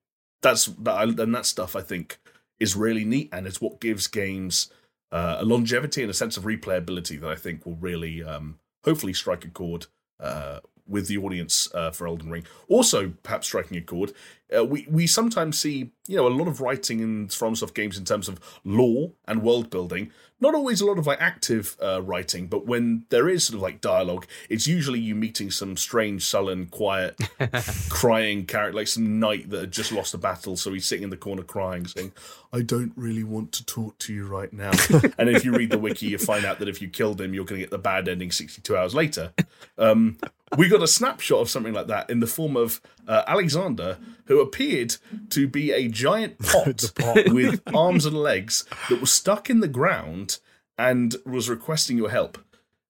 [0.42, 2.18] that's that, and that stuff I think
[2.59, 4.70] is really neat, and it's what gives games
[5.12, 9.12] uh, a longevity and a sense of replayability that I think will really, um, hopefully,
[9.12, 9.87] strike a chord
[10.18, 12.44] uh, with the audience uh, for Elden Ring.
[12.68, 14.12] Also, perhaps striking a chord,
[14.57, 18.05] uh, we we sometimes see you know a lot of writing in FromSoft games in
[18.05, 20.11] terms of lore and world building.
[20.40, 23.62] Not always a lot of like active uh, writing, but when there is sort of
[23.62, 27.18] like dialogue, it's usually you meeting some strange, sullen, quiet,
[27.90, 31.11] crying character, like some knight that had just lost a battle, so he's sitting in
[31.11, 32.12] the corner crying, saying,
[32.53, 34.70] "I don't really want to talk to you right now."
[35.18, 37.44] and if you read the wiki, you find out that if you killed him, you're
[37.44, 39.33] going to get the bad ending 62 hours later.
[39.76, 40.16] Um,
[40.57, 43.98] we got a snapshot of something like that in the form of uh, Alexander,
[44.30, 44.96] who appeared
[45.28, 47.30] to be a giant pot, pot.
[47.30, 50.38] with arms and legs that was stuck in the ground
[50.78, 52.38] and was requesting your help.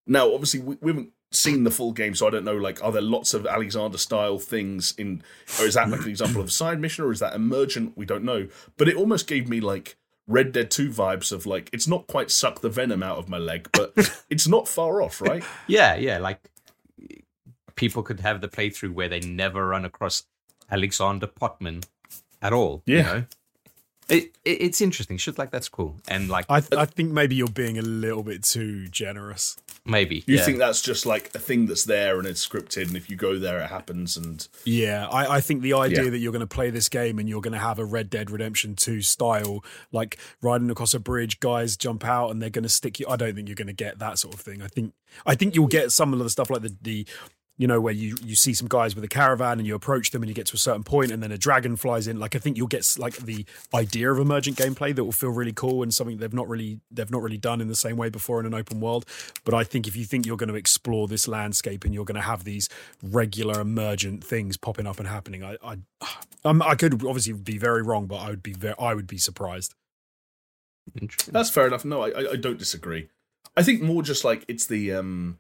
[0.07, 2.59] Now, obviously, we, we haven't seen the full game, so I don't know.
[2.59, 5.23] Like, are there lots of Alexander style things in,
[5.59, 7.97] or is that like an example of a side mission, or is that emergent?
[7.97, 8.49] We don't know.
[8.77, 9.97] But it almost gave me like
[10.29, 13.39] Red Dead Two vibes of like it's not quite suck the venom out of my
[13.39, 13.95] leg, but
[14.29, 15.43] it's not far off, right?
[15.67, 16.19] yeah, yeah.
[16.19, 16.51] Like
[17.77, 20.25] people could have the playthrough where they never run across
[20.71, 21.85] Alexander Potman
[22.43, 22.83] at all.
[22.87, 23.03] You Yeah.
[23.03, 23.25] know?
[24.09, 25.19] It, it it's interesting.
[25.19, 26.01] Shit like that's cool.
[26.09, 29.57] And like I, th- I think maybe you're being a little bit too generous.
[29.85, 30.45] maybe You yeah.
[30.45, 33.39] think that's just like a thing that's there and it's scripted, and if you go
[33.39, 34.17] there, it happens.
[34.17, 36.11] And Yeah, I, I think the idea Yeah.
[36.11, 38.33] that you're going to play this game and you're going to have a Red Dead
[38.33, 42.69] Redemption 2 style, like riding across a bridge, guys jump out and they're going to
[42.69, 43.07] stick you.
[43.09, 44.61] I don't think you're going to get that sort of thing.
[44.61, 44.93] I think
[45.25, 47.07] I think you'll get some of the stuff like the the
[47.61, 50.23] you know where you you see some guys with a caravan and you approach them
[50.23, 52.19] and you get to a certain point and then a dragon flies in.
[52.19, 53.45] Like I think you'll get like the
[53.75, 57.11] idea of emergent gameplay that will feel really cool and something they've not really they've
[57.11, 59.05] not really done in the same way before in an open world.
[59.45, 62.15] But I think if you think you're going to explore this landscape and you're going
[62.15, 62.71] to have these
[63.03, 65.77] regular emergent things popping up and happening, I I
[66.47, 69.19] um, I could obviously be very wrong, but I would be very I would be
[69.19, 69.75] surprised.
[71.29, 71.85] That's fair enough.
[71.85, 73.11] No, I, I, I don't disagree.
[73.55, 75.39] I think more just like it's the um,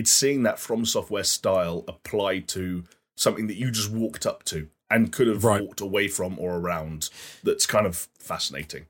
[0.00, 2.84] it's seeing that From Software style applied to
[3.16, 5.62] something that you just walked up to and could have Right.
[5.62, 7.10] walked away from or around.
[7.44, 8.86] That's kind of fascinating.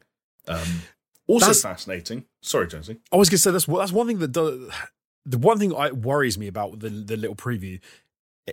[0.48, 0.82] Um,
[1.26, 2.24] also That's- fascinating.
[2.42, 2.98] Sorry, Jonesy.
[3.12, 4.70] I was going to say that's that's one thing that does,
[5.26, 7.80] the one thing I worries me about the the little preview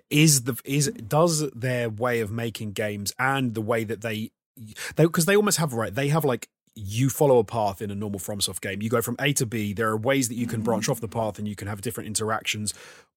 [0.10, 4.32] is the is does their way of making games and the way that they
[4.96, 7.96] they because they almost have right they have like you follow a path in a
[7.96, 8.82] normal FromSoft game.
[8.82, 9.74] You go from A to B.
[9.74, 12.08] There are ways that you can branch off the path and you can have different
[12.08, 12.74] interactions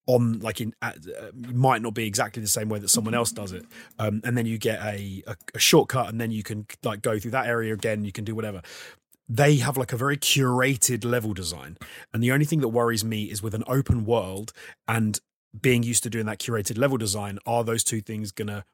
[0.06, 0.92] on like in uh,
[1.34, 3.64] might not be exactly the same way that someone else does it.
[3.98, 7.18] Um, and then you get a, a a shortcut and then you can like go
[7.18, 8.04] through that area again.
[8.04, 8.62] You can do whatever
[9.32, 11.78] they have like a very curated level design.
[12.12, 14.52] And the only thing that worries me is with an open world
[14.88, 15.20] and
[15.58, 18.64] being used to doing that curated level design, are those two things going to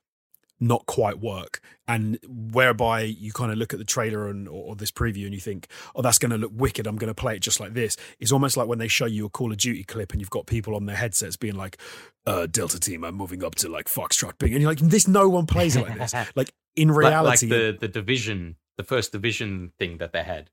[0.59, 1.61] not quite work.
[1.87, 5.35] And whereby you kind of look at the trailer and or, or this preview and
[5.35, 6.87] you think oh that's going to look wicked.
[6.87, 7.97] I'm going to play it just like this.
[8.19, 10.47] It's almost like when they show you a Call of Duty clip and you've got
[10.47, 11.79] people on their headsets being like
[12.27, 15.29] uh delta team i'm moving up to like foxtrot ping and you're like this no
[15.29, 16.13] one plays it like this.
[16.35, 20.51] Like in Like- reality like, the the division, the first division thing that they had.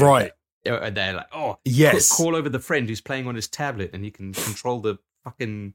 [0.00, 0.32] right.
[0.66, 2.08] Uh, They're like, oh, yes.
[2.10, 4.96] Call, call over the friend who's playing on his tablet, and he can control the
[5.22, 5.74] fucking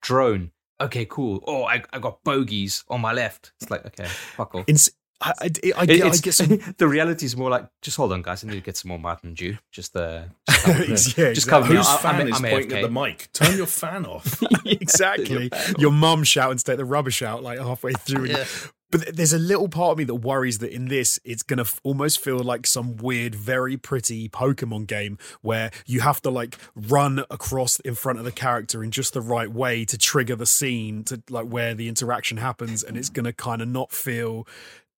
[0.00, 0.50] drone.
[0.80, 1.42] Okay, cool.
[1.46, 3.52] Oh, I, I got bogeys on my left.
[3.60, 4.64] It's like, okay, fuck off.
[4.66, 4.90] It's,
[5.20, 5.84] I, I, I, It- I
[6.16, 8.42] get some the reality is more like, just hold on, guys.
[8.42, 9.58] I need to get some more Mountain Dew.
[9.70, 11.46] Just, uh, just cover yeah, just exactly.
[11.50, 11.74] cover.
[11.74, 13.28] Whose fan I'm- is I'm pointing at the mic?
[13.34, 14.42] Turn your fan off.
[14.64, 15.50] exactly.
[15.78, 18.26] Your mum shouting to take the rubbish out like halfway through.
[18.26, 18.44] Yeah.
[18.90, 21.62] But there's a little part of me that worries that in this, it's going to
[21.62, 26.58] f- almost feel like some weird, very pretty Pokemon game where you have to like
[26.74, 30.46] run across in front of the character in just the right way to trigger the
[30.46, 32.82] scene to like where the interaction happens.
[32.82, 34.46] And it's going to kind of not feel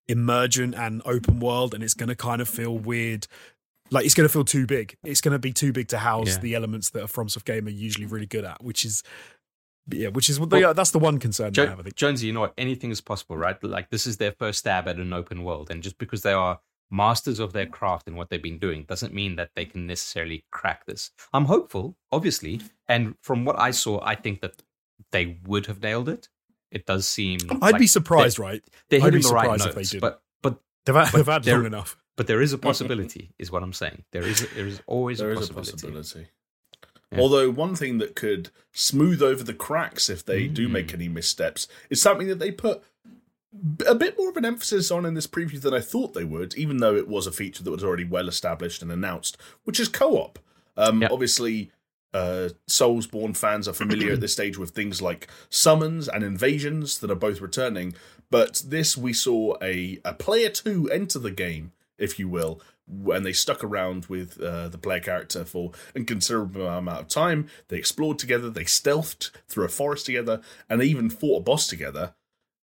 [0.08, 1.74] emergent and open world.
[1.74, 3.26] And it's going to kind of feel weird.
[3.90, 4.96] Like it's going to feel too big.
[5.04, 6.38] It's going to be too big to house Yeah.
[6.40, 9.02] the elements that a FromSoft game are usually really good at, which is
[9.90, 11.80] yeah, which is Well, yeah, that's the one concern I have.
[11.80, 11.94] I think.
[11.96, 12.54] Jonesy, you know what?
[12.58, 13.62] Anything is possible, right?
[13.62, 16.60] Like this is their first stab at an open world, and just because they are
[16.90, 20.44] masters of their craft and what they've been doing doesn't mean that they can necessarily
[20.50, 21.10] crack this.
[21.32, 24.62] I'm hopeful, obviously, and from what I saw, I think that
[25.10, 26.28] they would have nailed it.
[26.70, 27.38] It does seem.
[27.50, 28.62] I'd like be surprised, right?
[28.88, 30.00] They're I'd hitting be the right surprised if notes, they didn't.
[30.00, 31.96] but but They've had, But they've had long enough.
[32.16, 34.04] but there is a possibility, is what I'm saying.
[34.12, 36.26] There is there is always There a is a possibility.
[37.12, 37.20] Yeah.
[37.20, 40.72] Although one thing that could smooth over the cracks if they do Mm.
[40.72, 42.82] make any missteps is something that they put
[43.86, 46.54] a bit more of an emphasis on in this preview than I thought they would,
[46.54, 49.88] even though it was a feature that was already well established and announced, which is
[49.88, 50.38] co-op.
[50.76, 51.08] Um, Yeah.
[51.10, 51.70] Obviously,
[52.14, 57.10] uh, Soulsborne fans are familiar at this stage with things like summons and invasions that
[57.10, 57.94] are both returning,
[58.30, 62.60] but this we saw a, a player two enter the game, if you will,
[62.92, 67.48] when they stuck around with uh, the player character for a considerable amount of time.
[67.68, 71.66] They explored together, they stealthed through a forest together, and they even fought a boss
[71.66, 72.14] together.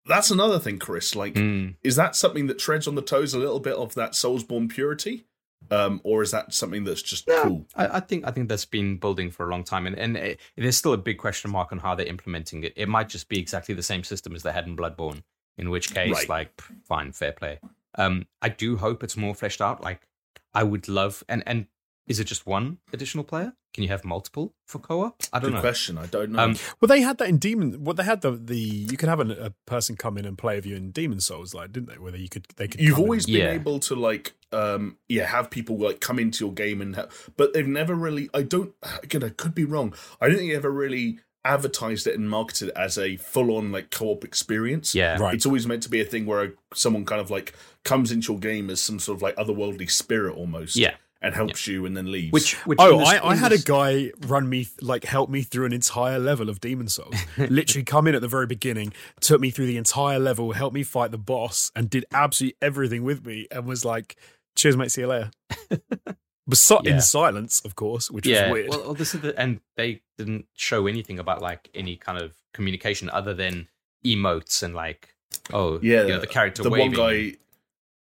[0.07, 1.15] That's another thing, Chris.
[1.15, 1.77] Like, Mm.
[1.83, 5.25] is that something that treads on the toes a little bit of that Soulsborne purity?
[5.71, 7.67] Um, or is that something that's just No, cool?
[7.77, 10.41] I, I think I think that's been building for a long time, and and it,
[10.57, 12.73] there's still a big question mark on how they're implementing it.
[12.75, 15.23] It might just be exactly the same system as they had in Bloodborne,
[15.57, 16.29] in which case, Right.
[16.29, 17.61] like, fine, fair play.
[17.97, 19.83] Um, I do hope it's more fleshed out.
[19.83, 20.07] Like,
[20.55, 21.67] I would love, and and
[22.07, 23.55] is it just one additional player?
[23.75, 25.23] Can you have multiple for co-op?
[25.33, 25.61] I don't Good know.
[25.63, 25.97] question.
[25.97, 26.43] I don't know.
[26.43, 27.85] Um, Well, they had that in Demon.
[27.85, 30.57] Well, they had the the you could have a, a person come in and play
[30.57, 31.97] with you in Demon Souls, like didn't they?
[31.99, 32.81] Whether you could, they could.
[32.81, 33.53] You've come in always and- been Yeah.
[33.53, 37.07] able to like, um, yeah, have people like come into your game and, ha-
[37.39, 38.29] but they've never really.
[38.35, 38.75] I don't.
[39.03, 39.95] Again, I could be wrong.
[40.21, 43.91] I don't think they ever really advertised it and marketed it as a full-on like
[43.91, 44.95] co-op experience.
[44.95, 45.35] yeah, Right.
[45.35, 48.41] It's always meant to be a thing where someone kind of like comes into your
[48.41, 50.77] game as some sort of like otherworldly spirit almost.
[50.77, 50.95] yeah.
[51.25, 52.33] And helps you and then leaves.
[52.33, 55.43] Which, which Oh, this- I, I in had a guy run me like help me
[55.43, 57.15] through an entire level of Demon Souls.
[57.39, 60.83] Literally come in at the very beginning, took me through the entire level, helped me
[60.83, 64.17] fight the boss, and did absolutely everything with me, and was like,
[64.57, 65.31] "Cheers, mate, see you later."
[66.47, 66.95] but so, Yeah.
[66.95, 68.69] in silence, of course, which yeah, was weird.
[68.71, 72.35] Well, well, this is the, and they didn't show anything about like any kind of
[72.53, 73.69] communication other than
[74.05, 75.15] emotes and like,
[75.53, 76.93] oh, yeah, you know, the character the waving.
[76.93, 77.37] one guy,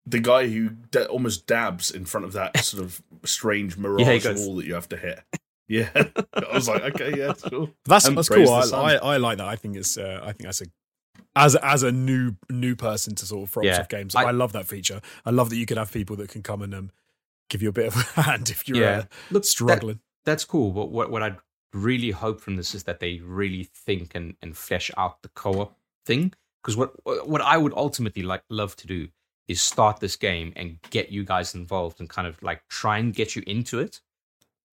[0.05, 4.17] the guy who da- almost dabs in front of that sort of strange mirage Yeah,
[4.19, 5.19] goes- wall that you have to hit.
[5.69, 5.89] Yeah,
[6.33, 7.69] I was like, okay, yeah, sure.
[7.85, 8.49] That's that's cool.
[8.49, 8.61] I.
[8.73, 9.47] I I like that.
[9.47, 10.65] I think it's uh, I think that's a
[11.35, 13.85] as as a new new person to sort of FromSoft Yeah.
[13.89, 14.15] games.
[14.15, 15.01] I- I, love that feature.
[15.25, 16.91] I love that you can have people that can come and um,
[17.49, 19.99] give you a bit of a hand if you're yeah, uh, look, that- struggling.
[20.25, 20.71] that's cool.
[20.71, 21.37] But what what I'd
[21.73, 25.75] really hope from this is that they really think and and flesh out the co-op
[26.05, 26.33] thing.
[26.63, 26.91] Because what
[27.27, 29.07] what I would ultimately like love to do
[29.47, 33.13] is start this game and get you guys involved and kind of like try and
[33.13, 34.01] get you into it.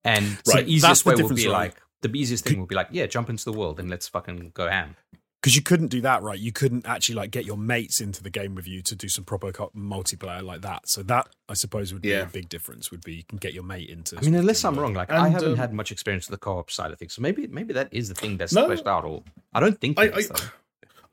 [0.02, 0.44] And Right.
[0.44, 1.52] the That's easiest the way will be right?
[1.52, 4.50] like the easiest thing will be like, yeah, jump into the world and let's fucking
[4.52, 4.96] go ham.
[5.44, 8.30] Because you couldn't do that right you couldn't actually like get your mates into the
[8.30, 11.92] game with you to do some proper co- multiplayer like that so that i suppose
[11.92, 12.22] would be Yeah.
[12.22, 14.78] a big difference would be you can get your mate into I mean, unless I'm
[14.78, 17.20] wrong, like I haven't um, had much experience with the co-op side of things, so
[17.20, 18.64] maybe maybe that is the thing that's No.
[18.64, 19.04] fleshed out.
[19.04, 20.36] Or I don't think I, it is, I.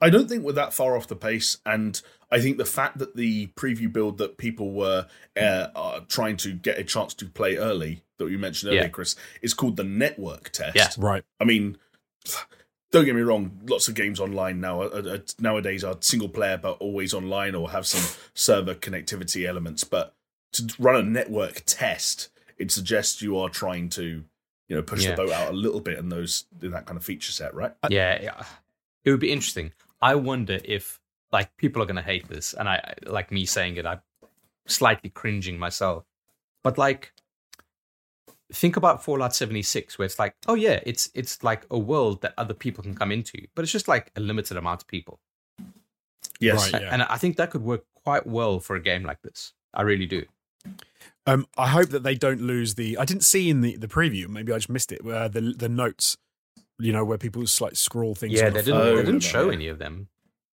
[0.08, 3.16] I don't think we're that far off the pace, and I think the fact that
[3.16, 5.08] the preview build that people were
[5.40, 8.88] uh, are trying to get a chance to play early, that you mentioned earlier, Yeah.
[8.90, 10.76] Chris, is called the network test.
[10.76, 10.88] Yeah.
[10.98, 11.78] right I mean,
[12.92, 13.60] don't get me wrong.
[13.68, 17.72] Lots of games online now are, are, nowadays are single player, but always online or
[17.72, 19.84] have some server connectivity elements.
[19.84, 20.14] But
[20.54, 24.24] to run a network test, it suggests you are trying to,
[24.68, 25.12] you know, push Yeah.
[25.12, 27.74] the boat out a little bit in those in that kind of feature set, right?
[27.90, 28.44] yeah, yeah,
[29.04, 29.72] it would be interesting.
[30.02, 31.00] I wonder if
[31.32, 33.86] like people are gonna hate this, and I like me saying it.
[33.86, 34.02] I'm
[34.68, 36.04] slightly cringing myself,
[36.64, 37.14] but like
[38.54, 42.34] think about Fallout 76, where it's like, oh yeah, it's it's like a world that
[42.38, 45.20] other people can come into, but it's just like a limited amount of people.
[46.40, 46.74] Yes.
[46.74, 46.82] Right.
[46.82, 46.90] Yeah.
[46.92, 49.54] And I think that could work quite well for a game like this.
[49.74, 50.26] I really do.
[51.28, 52.98] Um, I hope that they don't lose the.
[52.98, 54.28] I didn't see in the, the preview.
[54.28, 55.06] Maybe I just missed it.
[55.06, 56.18] Uh, the the notes,
[56.80, 58.34] you know, where people just like scroll things.
[58.34, 60.08] Yeah, they the didn't, they didn't show any of them.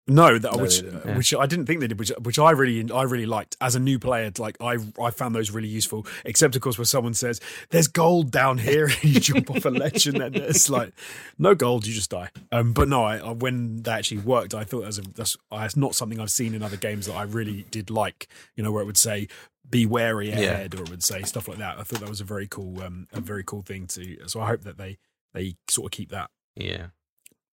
[0.07, 0.81] No, that No, which.
[0.81, 1.17] Yeah.
[1.17, 3.79] which I didn't think they did, which which I really I really liked as a
[3.79, 4.31] new player.
[4.37, 6.07] Like I I found those really useful.
[6.23, 9.69] Except of course, where someone says there's gold down here, and you jump off a
[9.69, 10.93] ledge, and then it's like
[11.37, 12.29] no gold, you just die.
[12.51, 15.75] Um, but no, I, I, when that actually worked, I thought that a, that's that's
[15.75, 18.27] not something I've seen in other games that I really did like.
[18.55, 19.27] You know, where it would say
[19.69, 21.77] be wary ahead, or it would say stuff like that.
[21.77, 24.27] I thought that was a very cool um a very cool thing to.
[24.27, 24.97] So I hope that they
[25.33, 26.29] they sort of keep that.
[26.55, 26.87] Yeah.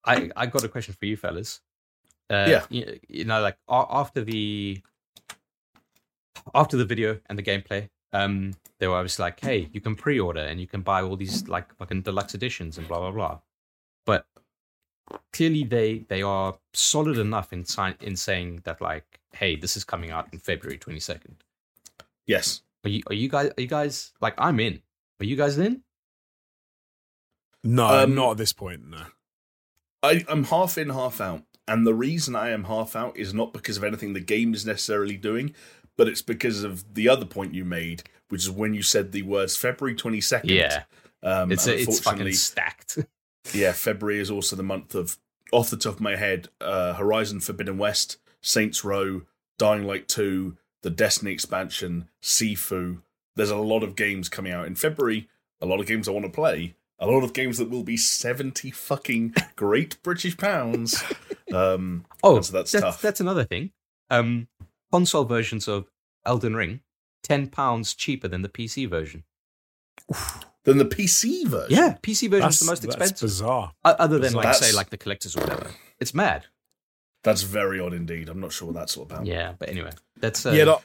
[0.04, 1.60] I I got a question for you fellas.
[2.30, 2.66] Uh, Yeah.
[2.70, 4.80] You, you know, like after the
[6.54, 10.40] after the video and the gameplay, um, they were obviously like, "Hey, you can pre-order
[10.40, 13.38] and you can buy all these like fucking deluxe editions and blah blah blah."
[14.06, 14.26] But
[15.32, 19.84] clearly, they they are solid enough in sign in saying that like, "Hey, this is
[19.84, 21.36] coming out in February twenty second.
[22.26, 22.62] Yes.
[22.84, 24.82] Are you are you guys are you guys like I'm in?
[25.20, 25.82] Are you guys in?
[27.62, 28.86] No, Um, not at this point.
[28.86, 29.04] No.
[30.02, 31.44] I, I'm half in, half out.
[31.66, 34.66] And the reason I am half out is not because of anything the game is
[34.66, 35.54] necessarily doing,
[35.96, 39.22] but it's because of the other point you made, which is when you said the
[39.22, 40.42] words February 22nd.
[40.44, 40.84] Yeah,
[41.22, 42.98] Um, it's it's fucking stacked.
[43.54, 45.16] yeah, February is also the month of,
[45.52, 49.22] off the top of my head, uh, Horizon Forbidden West, Saints Row,
[49.58, 53.00] Dying Light 2, the Destiny expansion, Sifu.
[53.36, 55.28] There's a lot of games coming out in February,
[55.60, 56.74] a lot of games I want to play,
[57.08, 61.02] a lot of games that will be 70 fucking great British pounds.
[61.52, 63.00] Um, Oh, so that's that's tough.
[63.02, 63.70] that's another thing.
[64.10, 64.48] Um,
[64.90, 65.88] console versions of
[66.26, 66.80] Elden Ring,
[67.22, 69.22] ten pounds cheaper than the PC version.
[70.64, 71.70] than the PC version.
[71.76, 73.72] Yeah, PC version is the most that's expensive, bizarre.
[73.84, 75.70] Other than like That's- say like the collectors or whatever.
[76.00, 76.46] It's mad.
[77.22, 78.28] That's very odd indeed.
[78.28, 79.26] I'm not sure what that's all about.
[79.26, 80.82] Yeah, but anyway, that's uh, yeah, look,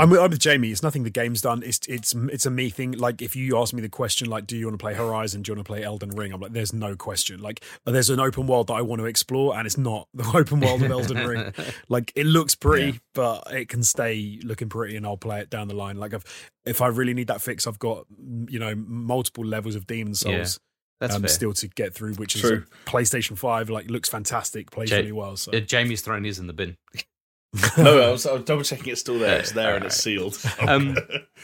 [0.00, 0.70] I'm, with- I'm with Jamie.
[0.70, 1.62] It's nothing the game's done.
[1.64, 2.92] It's it's it's a me thing.
[2.92, 5.42] Like if you ask me the question, like, do you want to play Horizon?
[5.42, 6.32] Do you want to play Elden Ring?
[6.32, 7.40] I'm like, there's no question.
[7.40, 10.60] Like, there's an open world that I want to explore, and it's not the open
[10.60, 11.52] world of Elden Ring.
[11.88, 12.98] Like, it looks pretty, Yeah.
[13.14, 15.96] but it can stay looking pretty, and I'll play it down the line.
[15.98, 16.24] Like, I've,
[16.64, 18.06] if I really need that fix, I've got
[18.48, 20.60] you know multiple levels of Demon Yeah, Souls
[21.00, 22.64] that's um, still to get through, which is True.
[22.86, 23.70] PlayStation Five.
[23.70, 25.36] Like, looks fantastic, plays Ja- really well.
[25.36, 26.76] So Uh, Jamie's thrown his in the bin.
[27.78, 29.38] no, I was, I was double checking it's still there.
[29.38, 30.38] It's there and it's sealed.
[30.60, 30.96] Um,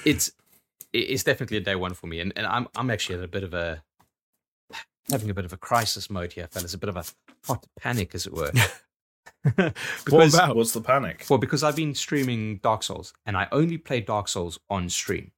[0.05, 0.31] it's
[0.93, 3.43] it's definitely a day one for me, and, and I'm I'm actually at a bit
[3.43, 3.83] of a
[5.11, 6.75] having a bit of a crisis mode here, fellas.
[6.75, 7.05] A bit of a
[7.45, 8.53] hot panic, as it were.
[10.09, 10.57] what about?
[10.57, 11.27] What's the panic?
[11.29, 15.33] Well, because I've been streaming Dark Souls, and I only play Dark Souls on stream.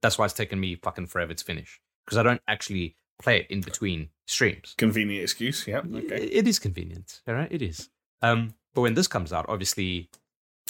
[0.00, 3.46] That's why it's taken me fucking forever to finish because I don't actually play it
[3.50, 4.74] in between streams.
[4.78, 5.66] Convenient excuse.
[5.66, 5.80] Yeah.
[5.80, 6.24] Okay.
[6.24, 7.48] It is convenient, all right?
[7.50, 7.90] It is.
[8.22, 10.08] Um, but when this comes out, obviously,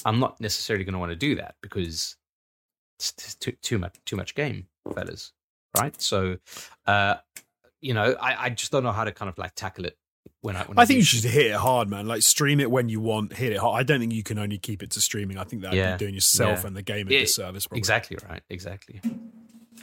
[0.05, 2.17] I'm not necessarily going to want to do that because
[2.99, 5.33] it's too too much too much game, fellas.
[5.79, 6.01] Right?
[6.01, 6.39] So,
[6.87, 7.17] uh,
[7.81, 9.97] you know, I, I just don't know how to kind of like tackle it
[10.41, 10.63] when I.
[10.65, 12.07] When I think do- you should hit it hard, man.
[12.07, 13.79] Like stream it when you want, hit it hard.
[13.79, 15.39] I don't think you can only keep it to streaming.
[15.39, 15.93] I think that'd Yeah.
[15.93, 16.67] be doing yourself Yeah.
[16.69, 17.67] and the game a Yeah, disservice.
[17.67, 17.79] Probably.
[17.79, 18.43] Exactly right.
[18.51, 19.01] Exactly.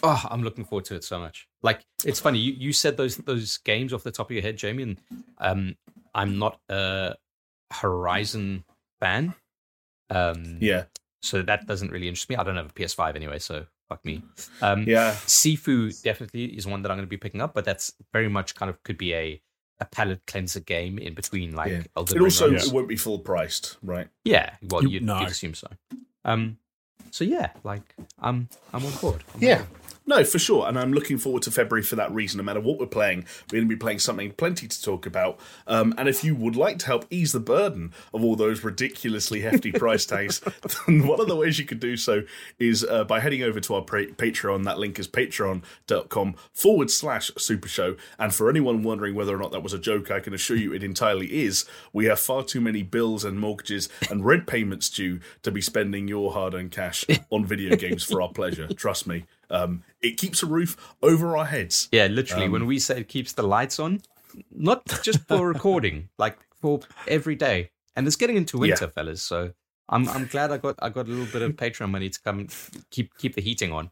[0.03, 1.47] Oh, I'm looking forward to it so much.
[1.63, 4.57] Like it's funny you, you said those those games off the top of your head,
[4.57, 5.01] Jamie, and
[5.37, 5.75] um,
[6.13, 7.15] I'm not a
[7.81, 8.63] Horizon
[8.99, 9.33] fan.
[10.09, 10.85] Um, Yeah.
[11.21, 12.35] so that doesn't really interest me.
[12.35, 14.21] I don't have a PS5 anyway, so fuck me.
[14.61, 15.13] Um, Yeah.
[15.25, 18.55] Sifu definitely is one that I'm going to be picking up, but that's very much
[18.55, 19.41] kind of could be a
[19.81, 21.83] a palate cleanser game in between like Yeah.
[21.97, 22.67] Elden It Ring also runs.
[22.67, 24.07] it won't be full priced, right?
[24.23, 25.19] Yeah, well, You- you'd, no.
[25.19, 25.67] you'd assume so.
[26.23, 26.59] Um,
[27.11, 27.81] so yeah, like
[28.19, 29.25] I'm I'm on board.
[29.33, 29.57] I'm on Yeah.
[29.57, 29.69] board.
[30.07, 30.67] No, for sure.
[30.67, 32.37] And I'm looking forward to February for that reason.
[32.37, 35.39] No matter what we're playing, we're going to be playing something plenty to talk about.
[35.65, 39.41] Um, and if you would like to help ease the burden of all those ridiculously
[39.41, 40.41] hefty price tags,
[40.85, 42.21] then one of the ways you could do so
[42.59, 44.63] is uh, by heading over to our pra- Patreon.
[44.65, 47.95] That link is patreon.com forward slash super show.
[48.19, 50.71] And for anyone wondering whether or not that was a joke, I can assure you
[50.73, 51.65] it entirely is.
[51.93, 56.07] We have far too many bills and mortgages and rent payments due to be spending
[56.07, 58.67] your hard earned cash on video games for our pleasure.
[58.67, 59.25] Trust me.
[59.49, 61.89] Um, it keeps a roof over our heads.
[61.91, 62.45] Yeah, literally.
[62.45, 64.01] Um, when we say it keeps the lights on,
[64.51, 67.71] not just for recording, like for every day.
[67.95, 69.21] And it's getting into winter, fellas.
[69.21, 69.51] So
[69.89, 72.47] I'm I'm glad I got I got a little bit of Patreon money to come
[72.89, 73.91] keep keep the heating on.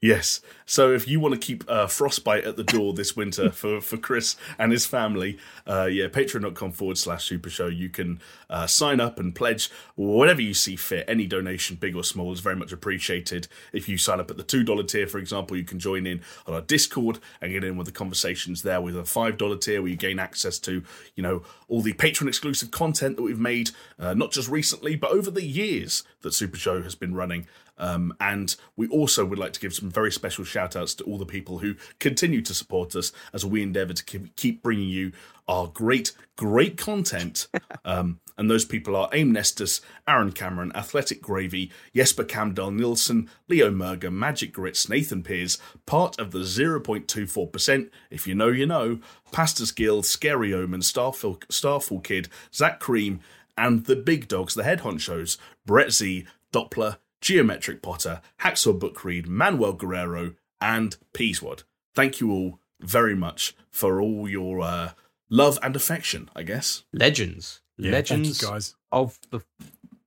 [0.00, 0.40] Yes.
[0.66, 3.96] So if you want to keep uh, frostbite at the door this winter for, for
[3.96, 7.66] Chris and his family, uh, yeah, patreon.com forward slash super show.
[7.66, 8.20] You can
[8.50, 11.04] uh, sign up and pledge whatever you see fit.
[11.08, 13.48] Any donation, big or small, is very much appreciated.
[13.72, 16.54] If you sign up at the $2 tier, for example, you can join in on
[16.54, 19.96] our Discord and get in with the conversations there with a $5 tier where you
[19.96, 20.82] gain access to,
[21.14, 25.10] you know, all the patron exclusive content that we've made, uh, not just recently, but
[25.10, 27.46] over the years that Super Show has been running.
[27.78, 31.18] Um, and we also would like to give some very special shout outs to all
[31.18, 35.12] the people who continue to support us as we endeavor to keep, bringing you
[35.46, 37.48] our great, great content.
[37.84, 43.70] Um, and those people are Aim Nestus, Aaron Cameron, Athletic Gravy, Jesper Camdell Nilsson, Leo
[43.70, 45.56] Merger, Magic Grits, Nathan Pears,
[45.86, 48.98] part of the 0.24%, if you know, you know,
[49.30, 53.20] Pastors Guild, Scary Omen, Starfall, Starfall Kid, Zach Cream,
[53.56, 59.26] and the big dogs, the head honchos, Brett Z, Doppler, Geometric Potter, Hacksaw Book Read,
[59.26, 61.64] Manuel Guerrero, and Peaswad.
[61.94, 64.92] Thank you all very much for all your uh,
[65.28, 66.84] love and affection, I guess.
[66.92, 67.60] Legends.
[67.78, 68.74] Yeah, Legends you, guys.
[68.92, 69.40] of the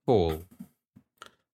[0.05, 0.43] Fall.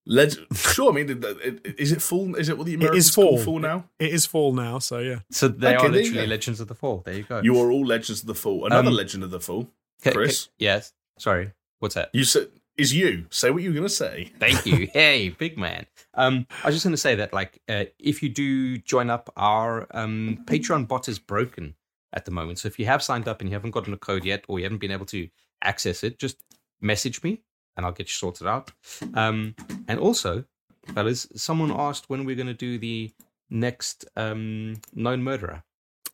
[0.08, 1.26] Leg- sure, I mean, it-
[1.66, 2.36] it- is it full?
[2.36, 3.44] Is it what the It Americans is call fall.
[3.44, 3.90] full now?
[3.98, 5.20] It is fall now, so yeah.
[5.32, 6.28] So they Okay, are there you literally.
[6.28, 7.02] Legends of the Fall.
[7.06, 7.42] There you go.
[7.42, 8.66] You are all legends of the fall.
[8.68, 9.64] Another Um, legend of the fall.
[10.04, 10.50] Ca- ca- Chris?
[10.60, 10.94] yes.
[11.18, 11.54] Sorry.
[11.80, 12.12] What's that?
[12.14, 13.26] You said is you.
[13.30, 14.32] Say what you were going to say.
[14.40, 14.88] Thank you.
[14.94, 15.86] hey, big man.
[16.14, 19.32] Um, I was just going to say that, like, uh, if you do join up,
[19.38, 21.76] our um, Patreon bot is broken
[22.14, 22.60] at the moment.
[22.60, 24.66] So if you have signed up and you haven't gotten a code yet, or you
[24.66, 25.28] haven't been able to
[25.62, 26.38] access it, just
[26.82, 27.42] message me
[27.78, 28.72] and I'll get you sorted out.
[29.14, 29.56] Um,
[29.88, 30.46] and also,
[30.94, 33.12] fellas, someone asked when we're going to do the
[33.50, 35.64] next um, known murderer.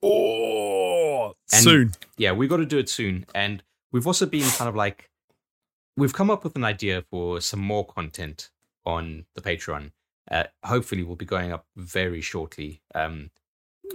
[0.04, 1.92] Oh, And- soon.
[2.18, 3.26] yeah, we've got to do it soon.
[3.36, 5.10] And we've also been kind of like,
[5.98, 8.50] we've come up with an idea for some more content
[8.86, 9.92] on the Patreon.
[10.30, 13.32] Uh, hopefully, will be going up very shortly, um,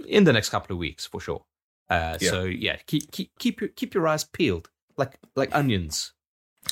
[0.07, 1.45] in the next couple of weeks for sure.
[1.89, 2.29] Uh, Yeah.
[2.29, 6.13] So yeah, keep keep keep your keep your eyes peeled, like like onions,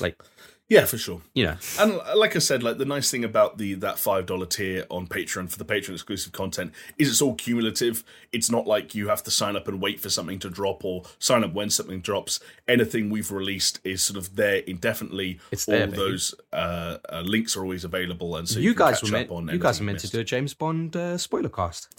[0.00, 0.22] like
[0.68, 1.20] Yeah, for sure.
[1.32, 1.56] you know.
[1.78, 5.06] And like I said, like the nice thing about the that five dollar tier on
[5.06, 8.02] Patreon for the Patreon exclusive content is it's all cumulative.
[8.32, 11.04] It's not like you have to sign up and wait for something to drop or
[11.20, 12.40] sign up when something drops.
[12.66, 15.38] Anything we've released is sort of there indefinitely.
[15.52, 15.98] It's all there, baby.
[15.98, 19.58] those uh, uh, links are always available, and so you you, guys were meant you
[19.58, 21.94] guys were meant to do a James Bond uh, spoiler cast.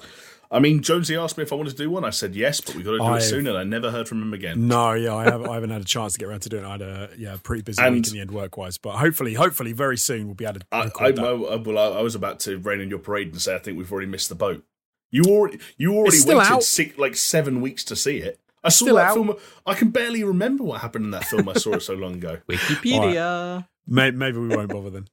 [0.49, 2.05] I mean, Jonesy asked me if I wanted to do one.
[2.05, 4.07] I said yes, but we got to do I've- it soon, and I never heard
[4.07, 4.67] from him again.
[4.67, 5.49] No, yeah, I haven't.
[5.49, 6.67] I haven't had a chance to get around to doing it.
[6.67, 9.33] I had a yeah, pretty busy And- week in the end work wise, but hopefully,
[9.33, 10.65] hopefully, very soon we'll be able to.
[10.71, 11.25] I, I, record that.
[11.25, 13.77] I, well, I, I was about to rain on your parade and say I think
[13.77, 14.63] we've already missed the boat.
[15.11, 16.63] You already, you already It's still waited out.
[16.63, 18.39] six, like seven weeks to see it.
[18.63, 19.13] I saw still that out.
[19.13, 19.33] film.
[19.65, 21.47] I can barely remember what happened in that film.
[21.47, 22.39] I saw it so long ago.
[22.49, 23.67] Wikipedia.
[23.87, 25.07] May- Maybe we won't bother then.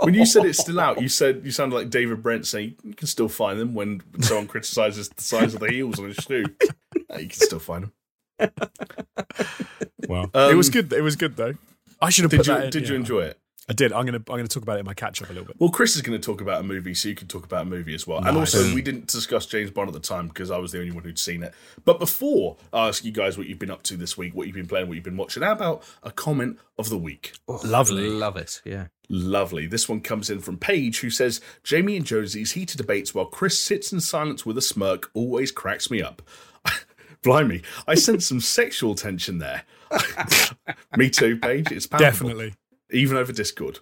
[0.00, 2.94] When you said it's still out, you said you sounded like David Brent saying you
[2.94, 6.44] can still find them when someone criticizes the size of the heels on his shoe.
[7.18, 7.84] You can still find
[8.38, 8.52] them.
[10.08, 10.92] Well, Um, it was good.
[10.92, 11.54] It was good though.
[12.00, 12.64] I should have Did put you that.
[12.64, 13.38] in, did you enjoy it?
[13.68, 13.92] I did.
[13.92, 15.56] I'm gonna I'm gonna talk about it in my catch up a little bit.
[15.58, 17.64] Well, Chris is going to talk about a movie, so you can talk about a
[17.68, 18.24] movie as well.
[18.24, 20.90] And also, we didn't discuss James Bond at the time because I was the only
[20.90, 21.52] one who'd seen it.
[21.84, 24.56] But before I ask you guys what you've been up to this week, what you've
[24.56, 27.34] been playing, what you've been watching, how about a comment of the week?
[27.46, 28.08] Oh, Lovely.
[28.08, 28.62] love it.
[28.64, 28.86] Yeah.
[29.10, 29.66] Lovely.
[29.66, 33.58] This one comes in from Paige, who says Jamie and Josie's heated debates while Chris
[33.58, 36.22] sits in silence with a smirk always cracks me up.
[37.22, 39.64] Blimey, I sense some sexual tension there.
[40.96, 41.72] me too, Paige.
[41.72, 42.54] It's palpable Definitely.
[42.90, 43.78] Even over Discord.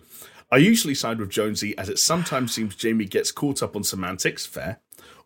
[0.50, 4.46] I usually side with Jonesy as it sometimes seems Jamie gets caught up on semantics,
[4.46, 4.78] fair.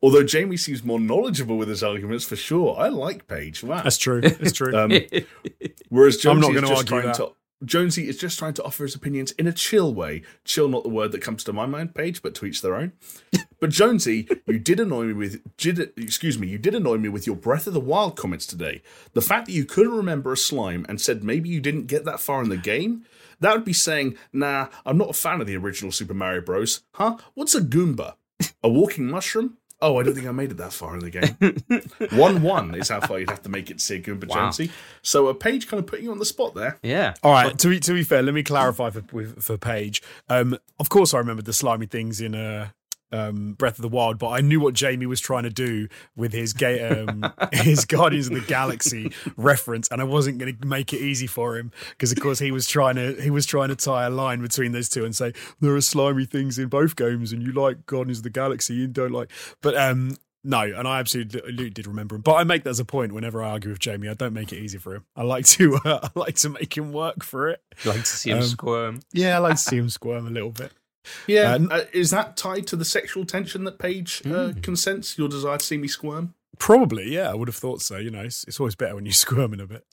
[0.02, 2.74] Although Jamie seems more knowledgeable with his arguments for sure.
[2.78, 3.62] I like Paige.
[3.62, 3.82] Wow.
[3.82, 4.20] That's true.
[4.24, 4.74] It's true.
[4.74, 4.92] Um,
[5.90, 7.16] whereas Jonesy I'm not is gonna just argue trying that.
[7.16, 10.22] to Jonesy is just trying to offer his opinions in a chill way.
[10.44, 12.92] Chill, not the word that comes to my mind, Paige, but to each their own.
[13.60, 17.26] But Jonesy, you did annoy me with did, excuse me, you did annoy me with
[17.26, 18.80] your Breath of the Wild comments today.
[19.12, 22.20] The fact that you couldn't remember a slime and said maybe you didn't get that
[22.20, 23.04] far in the game,
[23.40, 26.82] that would be saying, nah, I'm not a fan of the original Super Mario Bros.
[26.94, 27.16] Huh?
[27.34, 28.14] What's a Goomba?
[28.62, 29.56] A walking mushroom?
[29.82, 31.78] Oh, I don't think I made it that far in the game.
[32.18, 34.36] one one is how far you'd have to make it to see a Goomba Wow.
[34.36, 34.70] Jonesy.
[35.00, 36.78] So a Paige kind of putting you on the spot there.
[36.82, 37.14] yeah.
[37.22, 37.58] All right.
[37.58, 40.02] To be to be fair, let me clarify for with, for Paige.
[40.28, 42.68] Um, of course, I remember the slimy things in uh,
[43.12, 46.32] um, Breath of the Wild, but I knew what Jamie was trying to do with
[46.32, 50.92] his ga- um, his Guardians of the Galaxy reference, and I wasn't going to make
[50.92, 53.76] it easy for him because, of course, he was trying to he was trying to
[53.76, 57.32] tie a line between those two and say there are slimy things in both games,
[57.32, 59.30] and you like Guardians of the Galaxy, you don't like.
[59.60, 62.22] But um, no, and I absolutely did remember him.
[62.22, 64.08] But I make that as a point whenever I argue with Jamie.
[64.08, 65.04] I don't make it easy for him.
[65.14, 67.60] I like to, uh, I like to make him work for it.
[67.84, 69.00] You like to see him Um, squirm.
[69.12, 70.72] Yeah, I like to see him squirm a little bit.
[71.26, 74.62] Yeah, Uh, uh, is that tied to the sexual tension that Paige uh, Mm.
[74.62, 75.16] consents?
[75.18, 76.34] Your desire to see me squirm?
[76.58, 77.96] Probably, yeah, I would have thought so.
[77.96, 79.86] You know, it's, it's always better when you squirm in a bit.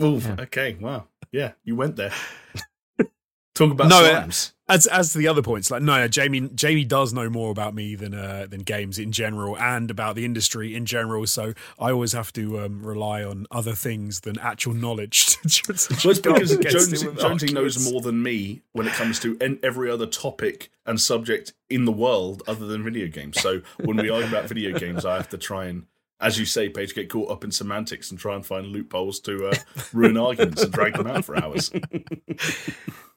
[0.00, 0.36] Oh, Yeah.
[0.40, 2.12] okay, wow, yeah, you went there.
[3.54, 4.52] Talk about No, uh, slimes.
[4.72, 7.74] As as to the other points, like no, no, Jamie Jamie does know more about
[7.74, 11.26] me than uh, than games in general and about the industry in general.
[11.26, 15.26] So I always have to um, rely on other things than actual knowledge.
[15.42, 18.62] to just- to Well, it's because against Jonesy, him with Jonesy knows more than me
[18.72, 22.82] when it comes to en- every other topic and subject in the world other than
[22.82, 23.42] video games.
[23.42, 25.84] So when we argue about video games, I have to try and,
[26.18, 29.48] as you say, Paige, get caught up in semantics and try and find loopholes to
[29.48, 29.54] uh,
[29.92, 31.70] ruin arguments and drag them out for hours.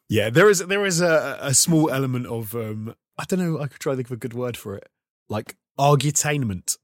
[0.10, 3.60] Yeah, there is there is a, a small element of um, I don't know.
[3.60, 4.88] I could try to think of a good word for it,
[5.30, 6.78] like argutainment.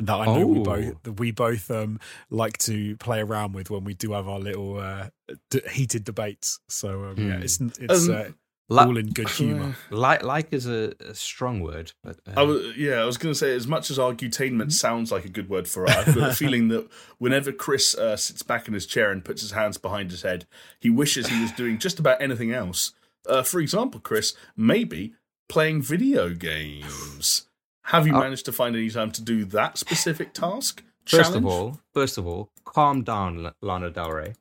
[0.00, 0.64] That I know we Oh.
[0.64, 4.40] both that we both um, like to play around with when we do have our
[4.40, 5.10] little uh,
[5.50, 6.58] d- heated debates.
[6.68, 7.42] So um, yeah, Hmm.
[7.42, 8.24] it's it's Um, uh,
[8.68, 9.76] Like, all in good humour.
[9.90, 13.32] like, like is a, a strong word, but uh, I was, yeah, I was going
[13.32, 16.30] to say, as much as argutainment sounds like a good word for it, I've got
[16.30, 16.88] a feeling that
[17.18, 20.46] whenever Chris uh, sits back in his chair and puts his hands behind his head,
[20.80, 22.92] he wishes he was doing just about anything else.
[23.28, 25.12] Uh, for example, Chris, maybe
[25.48, 27.46] playing video games.
[27.88, 30.82] Have you Uh, managed to find any time to do that specific task?
[31.06, 31.36] first Challenge?
[31.44, 34.34] of all, first of all, calm down, Lana Del Rey.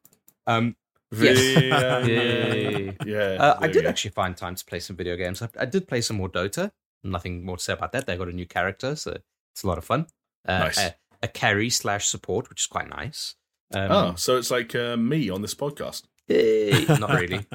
[0.48, 0.78] Um,
[1.22, 2.96] Yay.
[3.06, 5.42] yeah, Uh, I did actually find time to play some video games.
[5.42, 6.72] I, I did play some more Dota.
[7.04, 8.06] Nothing more to say about that.
[8.06, 9.18] They got a new character, so
[9.52, 10.08] it's a lot of fun.
[10.48, 10.78] Uh, Nice.
[10.80, 13.36] A, a carry slash support, which is quite nice.
[13.74, 16.04] Um, Oh, so it's like uh, me on this podcast.
[17.00, 17.46] not really.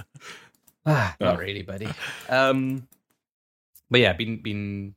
[0.86, 1.38] ah, not Oh.
[1.38, 1.88] really, buddy.
[2.28, 2.86] Um,
[3.90, 4.94] but yeah, been been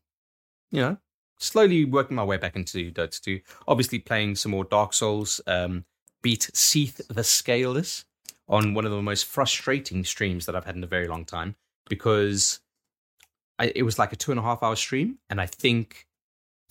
[0.72, 0.97] you know
[1.39, 3.39] slowly working my way back into Dota 2.
[3.68, 5.39] Obviously, playing some more Dark Souls.
[5.47, 5.86] Um,
[6.22, 8.05] beat Seath the Scaleless
[8.48, 11.56] on one of the most frustrating streams that I've had in a very long time
[11.89, 12.60] because
[13.60, 16.08] I, it was like a two and a half hour stream, and I think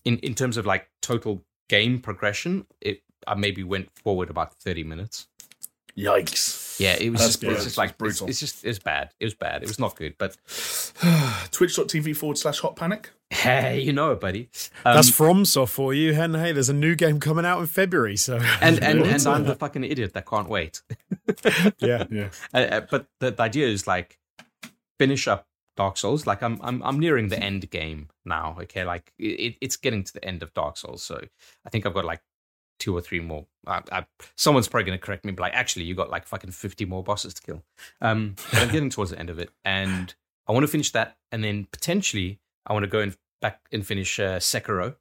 [0.05, 4.83] in in terms of like total game progression, it I maybe went forward about thirty
[4.83, 5.29] minutes.
[5.97, 6.60] Yikes.
[6.81, 7.57] Yeah, it was That's just, brutal.
[7.57, 8.28] it's just like It's brutal.
[8.28, 9.11] It's, it's just it's bad.
[9.20, 9.62] It was bad.
[9.62, 10.14] It was not good.
[10.16, 10.37] But
[11.53, 13.11] Twitch.tv forward slash hot panic.
[13.28, 14.49] hey, you know it, buddy.
[14.85, 18.16] Um, That's FromSoft for you, and hey, there's a new game coming out in February.
[18.16, 20.81] So and and and I'm the fucking idiot that can't wait.
[21.78, 22.31] yeah, Yeah.
[22.55, 24.18] Uh, uh, but the, the idea is like
[24.99, 26.26] finish up Dark Souls.
[26.26, 28.57] Like I'm I'm I'm nearing the end game now.
[28.62, 31.03] Okay, like it, it's getting to the end of Dark Souls.
[31.03, 31.20] So
[31.66, 32.22] I think I've got like
[32.81, 33.47] two or three more.
[33.66, 34.07] I, I,
[34.37, 37.05] someone's probably going to correct me, but like actually you got like fucking fifty more
[37.05, 37.62] bosses to kill.
[38.01, 40.12] Um, but I'm getting towards the end of it, and
[40.49, 43.87] I want to finish that, and then potentially I want to go and back and
[43.87, 44.97] finish uh, Sekiro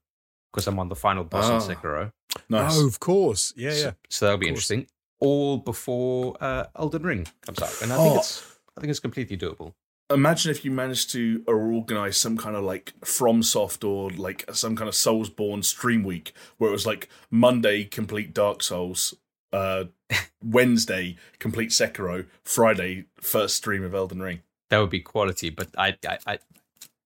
[0.54, 1.56] because I'm on the final boss Ah.
[1.56, 2.12] in Sekiro.
[2.50, 2.78] Nice.
[2.78, 3.76] oh, of course, yeah, yeah.
[3.76, 4.86] So, so that'll be interesting.
[5.20, 8.04] All before uh, Elden Ring comes out, and I Oh.
[8.04, 9.74] think it's I think it's completely doable.
[10.12, 14.88] Imagine if you managed to organize some kind of like FromSoft or like some kind
[14.88, 19.14] of Soulsborne stream week where it was like Monday complete Dark Souls,
[19.54, 19.86] uh,
[20.44, 24.42] Wednesday complete Sekiro, Friday first stream of Elden Ring.
[24.70, 26.18] That would be quality, but I I.
[26.26, 26.40] I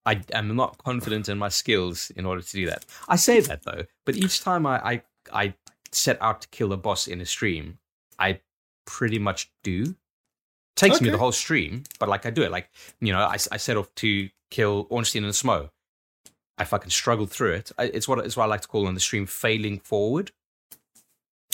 [0.05, 2.85] I am not confident in my skills in order to do that.
[3.07, 5.01] I say that though, but each time I, I
[5.31, 5.53] I
[5.93, 7.77] set out to kill a boss in a stream,
[8.19, 8.41] I
[8.85, 9.95] pretty much do.
[10.75, 12.51] Takes me the whole stream, but like I do it.
[12.51, 12.69] Like
[12.99, 15.69] you know, I, I set off to kill Ornstein and Smough.
[16.57, 17.71] I fucking struggled through it.
[17.77, 20.31] I, it's what it's what I like to call on the stream failing forward.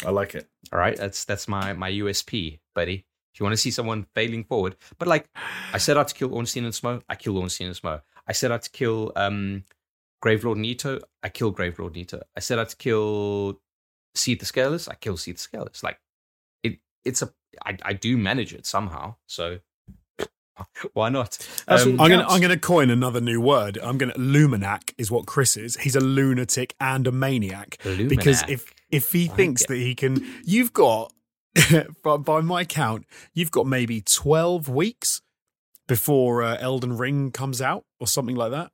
[0.06, 0.48] I like it.
[0.72, 3.06] All right, that's that's my my USP, buddy.
[3.34, 5.30] If you want to see someone failing forward, but like
[5.74, 8.02] I set out to kill Ornstein and Smough, I kill Ornstein and Smough.
[8.28, 9.64] I set out to kill um
[10.24, 12.22] Gravelord Nito, I kill Gravelord Nito.
[12.36, 13.60] I set out to kill
[14.16, 15.84] Seath the Scaleless, I kill Seath the Scaleless.
[15.84, 16.00] Like
[16.64, 17.32] it, it's a
[17.66, 19.60] I, I do manage it somehow, so
[20.94, 21.38] why not?
[21.68, 22.26] Um, I'm gonna.
[22.28, 23.78] I'm gonna coin another new word.
[23.82, 25.76] I'm gonna Lumanac is what Chris is.
[25.78, 27.78] He's a lunatic and a maniac.
[27.84, 31.14] Because if if he Like thinks that he can, you've got
[32.04, 35.22] by, by my count, you've got maybe twelve weeks
[35.88, 38.72] before uh, Elden Ring comes out or something like that.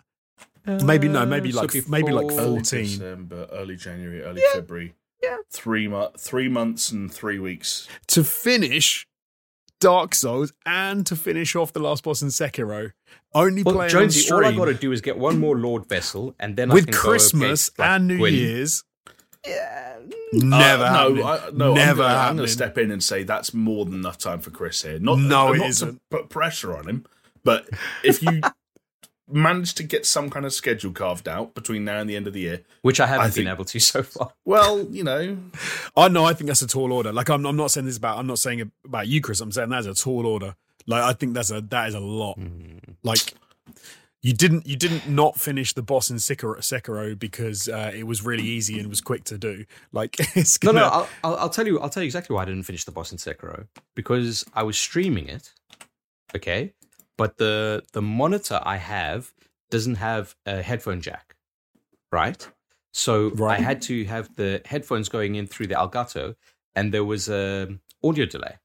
[0.84, 2.84] maybe no, maybe Uh, so like- maybe like before- Early 14.
[2.84, 4.56] December, early January, early Yeah.
[4.56, 4.94] February.
[5.24, 5.38] Yeah.
[5.51, 7.88] Three, mo- three months and three weeks.
[8.07, 9.07] to finish
[9.80, 12.91] Dark Souls and to finish off the last boss in Sekiro.
[13.34, 15.55] Only Well, playing Jonesy, on all I stream got to do is get one more
[15.55, 18.34] Lordvessel, and then I with can go Christmas against, like, and New Gwyn.
[18.34, 18.84] Year's.
[19.45, 19.97] Yeah,
[20.34, 21.18] Never Uh, happening.
[21.20, 22.38] no, I, no, Never I'm gonna, I'm happening.
[22.38, 24.97] gonna step in and say that's more than enough time for Chris here.
[24.99, 26.01] Not, No, not it to isn't.
[26.09, 27.05] put pressure on him,
[27.43, 27.68] but
[28.03, 28.41] if you
[29.28, 32.34] managed to get some kind of schedule carved out between now and the end of
[32.34, 34.34] the year, which I haven't I been able to so far.
[34.46, 35.38] well, you know,
[35.98, 36.26] I know.
[36.26, 37.12] I think that's a tall order.
[37.12, 38.18] Like I'm, I'm not saying this about.
[38.18, 39.42] I'm not saying about you, Chris.
[39.42, 40.56] I'm saying that's a tall order.
[40.88, 42.38] Like I think that's a that is a lot.
[43.04, 43.34] Like
[44.22, 48.24] you didn't you didn't not finish the boss in Sekiro, Sekiro because uh, it was
[48.24, 49.66] really easy and was quick to do.
[49.92, 51.80] Like it's No, gonna, no, I'll, I'll, I'll tell you.
[51.80, 54.78] I'll tell you exactly why I didn't finish the boss in Sekiro because I was
[54.78, 55.52] streaming it.
[56.36, 56.74] Okay,
[57.18, 59.34] but the the monitor I have
[59.70, 61.36] doesn't have a headphone jack,
[62.11, 62.47] right?
[62.93, 63.59] So Right.
[63.59, 66.36] I had to have the headphones going in through the Elgato,
[66.76, 68.57] and there was a audio delay.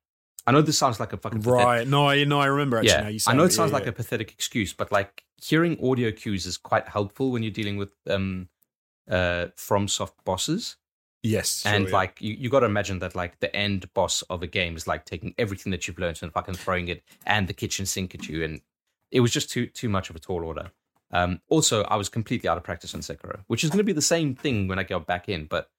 [0.47, 1.87] I know this sounds like a fucking pathetic- right.
[1.89, 2.91] No, I no, I remember actually.
[2.93, 3.47] yeah, now you I know it.
[3.47, 3.91] it sounds Yeah, like yeah.
[3.91, 7.91] a pathetic excuse, but like hearing audio cues is quite helpful when you're dealing with
[8.09, 8.49] um
[9.11, 10.77] uh FromSoft bosses.
[11.23, 11.93] Yes, sure, and yeah.
[11.93, 14.87] like you, you got to imagine that like the end boss of a game is
[14.87, 18.29] like taking everything that you've learned and fucking throwing it and the kitchen sink at
[18.29, 18.61] you, and
[19.11, 20.71] it was just too too much of a tall order.
[21.13, 23.93] Um, also, I was completely out of practice on Sekiro, which is going to be
[23.93, 25.47] the same thing when I go back in.
[25.47, 25.71] But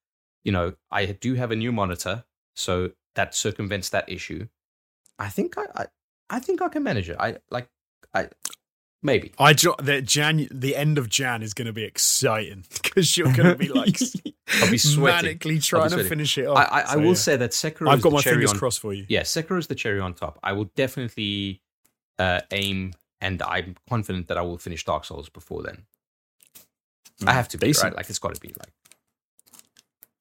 [0.44, 2.24] you know, I do have a new monitor,
[2.54, 4.48] so that circumvents that issue.
[5.18, 5.86] I think I, I,
[6.30, 7.16] I think I can manage it.
[7.18, 7.68] I like,
[8.14, 8.28] I
[9.02, 9.32] maybe.
[9.38, 13.32] I jo- the Jan the end of Jan is going to be exciting because you're
[13.32, 13.98] going to be like
[14.62, 15.38] I'll be sweating.
[15.38, 16.58] manically trying to finish it off.
[16.58, 17.14] I, I, I will yeah.
[17.14, 17.88] say that Sekiro.
[17.88, 19.06] I've is got the my cherry fingers on crossed for you.
[19.08, 20.38] yeah, Sekiro is the cherry on top.
[20.42, 21.60] I will definitely
[22.18, 25.84] uh, aim, and I'm confident that I will finish Dark Souls before then.
[27.26, 27.84] I have to be Decent.
[27.92, 27.96] right.
[27.96, 28.72] Like it's got to be like.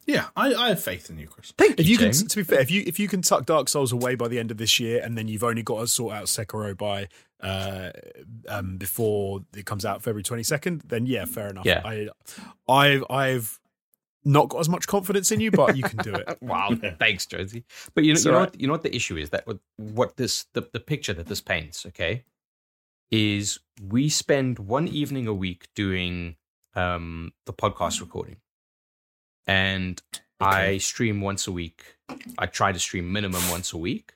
[0.05, 1.51] yeah, I, I have faith in you, Chris.
[1.57, 3.91] Thank If you can, to be fair, if you if you can tuck Dark Souls
[3.91, 6.25] away by the end of this year, and then you've only got to sort out
[6.25, 7.07] Sekiro by
[7.41, 7.91] uh,
[8.47, 11.65] um, before it comes out February twenty second, then yeah, fair enough.
[11.65, 11.81] Yeah.
[11.85, 12.07] I,
[12.67, 13.59] I've I've
[14.23, 16.37] not got as much confidence in you, but you can do it.
[16.41, 16.69] wow,
[16.99, 17.63] thanks, Josie.
[17.95, 18.51] But you know, It's you know alright.
[18.51, 18.61] what?
[18.61, 21.41] You know what the issue is that what, what this the, the picture that this
[21.41, 22.23] paints, okay,
[23.09, 26.35] is we spend one evening a week doing
[26.75, 28.37] um the podcast recording,
[29.47, 30.01] and
[30.39, 31.83] I stream once a week.
[32.37, 34.13] I try to stream minimum once a week,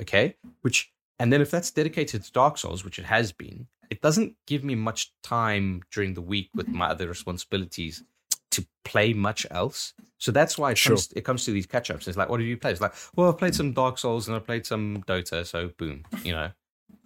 [0.00, 4.00] okay, which and then if that's dedicated to Dark Souls, which it has been, it
[4.02, 8.02] doesn't give me much time during the week with my other responsibilities
[8.50, 9.94] to play much else.
[10.18, 10.96] So that's why it Sure.
[10.96, 12.08] comes it comes to these catch ups.
[12.08, 12.72] It's like, what have you played?
[12.72, 15.46] It's like, well, I've played some Dark Souls and I played some Dota.
[15.46, 16.50] So boom, you know,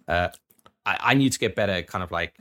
[0.07, 0.29] uh,
[0.85, 2.37] I, I need to get better at kind of like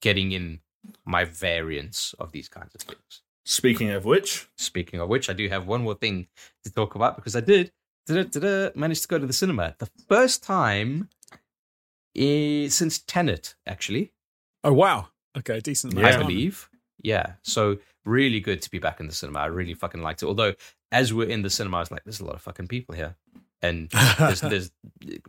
[0.00, 0.60] getting in
[1.04, 3.22] my variants of these kinds of things.
[3.44, 6.28] Speaking of which, Speaking of which, I do have one more thing
[6.64, 7.72] to talk about because I did
[8.14, 11.08] da-da-da-da, manage to go to the cinema the first time
[12.16, 14.12] since Tenet, actually.
[14.64, 15.94] Oh wow, okay, decent.
[15.94, 16.08] Yeah.
[16.08, 16.68] I believe.
[17.02, 17.34] Yeah.
[17.42, 19.40] So really good to be back in the cinema.
[19.40, 20.26] I really fucking liked it.
[20.26, 20.54] Although
[20.90, 23.16] as we're in the cinema, I was like, there's a lot of fucking people here.
[23.60, 24.70] And there's, there's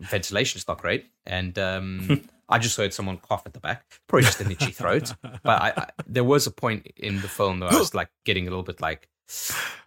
[0.00, 1.06] ventilation's not great.
[1.26, 3.84] And um, I just heard someone cough at the back.
[4.08, 5.14] Probably just an itchy throat.
[5.22, 8.46] But I, I, there was a point in the film where I was like getting
[8.46, 9.08] a little bit like,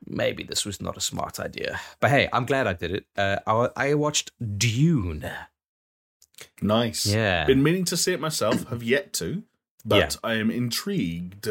[0.06, 1.80] maybe this was not a smart idea.
[2.00, 3.06] But hey, I'm glad I did it.
[3.18, 5.30] Uh, I, I watched Dune.
[6.62, 7.06] nice.
[7.06, 7.46] Yeah.
[7.46, 9.44] Been meaning to see it myself, have yet to,
[9.86, 11.48] but I am intrigued.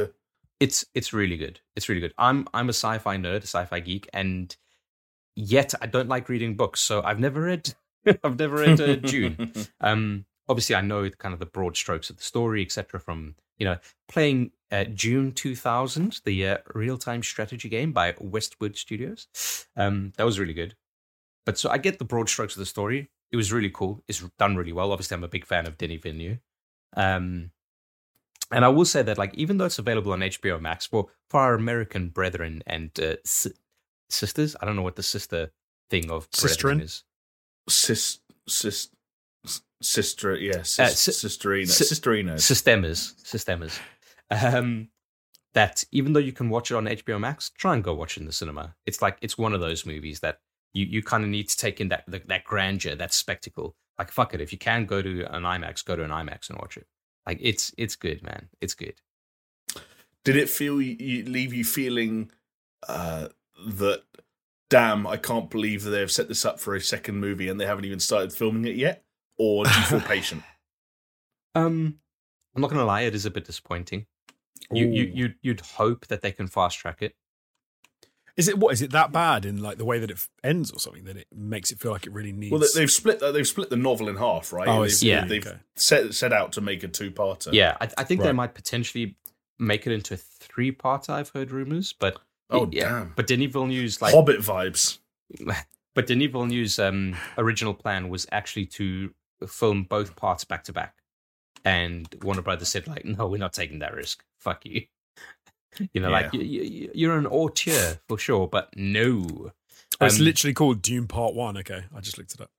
[0.60, 1.60] it's it's really good.
[1.76, 2.14] It's really good.
[2.18, 4.54] I'm I'm a sci-fi nerd, a sci-fi geek, and
[5.34, 6.80] yet I don't like reading books.
[6.80, 7.74] So I've never read
[8.24, 9.52] I've never read uh, Dune.
[9.80, 13.00] Um, obviously, I know kind of the broad strokes of the story, etc.
[13.00, 13.78] From you know
[14.08, 19.66] playing uh, Dune 2000, the uh, real-time strategy game by Westwood Studios.
[19.76, 20.74] Um, that was really good.
[21.44, 23.10] But so I get the broad strokes of the story.
[23.30, 24.02] It was really cool.
[24.08, 24.92] It's done really well.
[24.92, 26.38] Obviously, I'm a big fan of Denis Villeneuve.
[26.96, 27.50] Um,
[28.50, 31.40] and I will say that, like, even though it's available on HBO Max for for
[31.40, 33.54] our American brethren and uh, si-
[34.10, 35.52] sisters, I don't know what the sister
[35.88, 37.04] thing of brethren is.
[37.68, 38.90] Sis, sis,
[39.82, 42.34] sister, yeah, Uh, sis, si- sisterina, si- sisterina.
[42.34, 43.78] Systemas, systemas.
[44.30, 44.88] Um,
[45.54, 48.20] that even though you can watch it on HBO Max, try and go watch it
[48.20, 48.74] in the cinema.
[48.86, 50.40] It's like it's one of those movies that
[50.72, 53.76] you, you kind of need to take in that that, that grandeur, that spectacle.
[53.98, 56.58] Like fuck it, if you can go to an IMAX, go to an IMAX and
[56.58, 56.86] watch it.
[57.26, 58.48] Like it's it's good, man.
[58.60, 58.94] It's good.
[60.24, 62.30] Did it feel you, leave you feeling
[62.88, 63.28] uh,
[63.66, 64.02] that?
[64.70, 67.66] Damn, I can't believe that they've set this up for a second movie and they
[67.66, 69.04] haven't even started filming it yet.
[69.38, 70.42] Or do you feel patient?
[71.54, 71.98] Um,
[72.54, 74.06] I'm not gonna lie, it is a bit disappointing.
[74.70, 77.14] You, you, you'd, you'd hope that they can fast track it.
[78.36, 80.78] Is it what is it that bad in like the way that it ends or
[80.78, 82.50] something that it makes it feel like it really needs?
[82.52, 83.20] Well, they- they've split.
[83.20, 84.66] They've split the novel in half, right?
[84.68, 85.02] Oh, they've.
[85.02, 85.26] Yeah.
[85.26, 85.58] they've Okay.
[85.76, 87.52] set set out to make a two-parter.
[87.52, 89.16] Yeah, I, I think they might potentially
[89.58, 91.10] make it into a three part.
[91.10, 92.18] I've heard rumors, but
[92.48, 92.88] Oh yeah.
[92.88, 93.12] damn.
[93.16, 94.98] But Denis Villeneuve's like Hobbit vibes.
[95.94, 99.12] but Denis Villeneuve's um, original plan was actually to
[99.46, 100.96] film both parts back to back.
[101.64, 104.24] and Warner Brothers said like, no, we're not taking that risk.
[104.40, 104.86] Fuck you.
[105.92, 109.52] You know, like you, you, you're an auteur for sure, but no.
[110.00, 111.56] Oh, it's Um, literally called Dune Part One.
[111.58, 112.50] Okay, I just looked it up.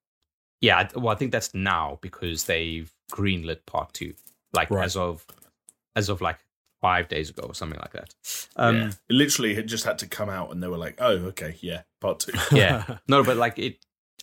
[0.61, 4.13] Yeah, well, I think that's now because they've greenlit part two,
[4.53, 4.85] like Right.
[4.85, 5.25] as of
[5.95, 6.39] as of like
[6.81, 8.15] five days ago or something like that.
[8.55, 8.87] Um, yeah.
[8.87, 11.81] It literally had just had to come out, and they were like, "Oh, okay, yeah,
[12.01, 12.31] part two.
[12.55, 12.97] yeah.
[13.07, 13.77] no, but like it,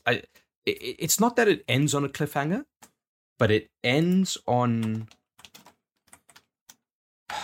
[0.07, 0.23] I,
[0.67, 2.65] it, it's not that it ends on a cliffhanger,
[3.39, 5.09] but it ends on.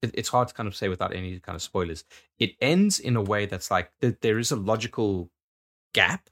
[0.00, 2.04] It, it's hard to kind of say without any kind of spoilers.
[2.38, 5.28] It ends in a way that's like th- there is a logical
[5.92, 6.30] gap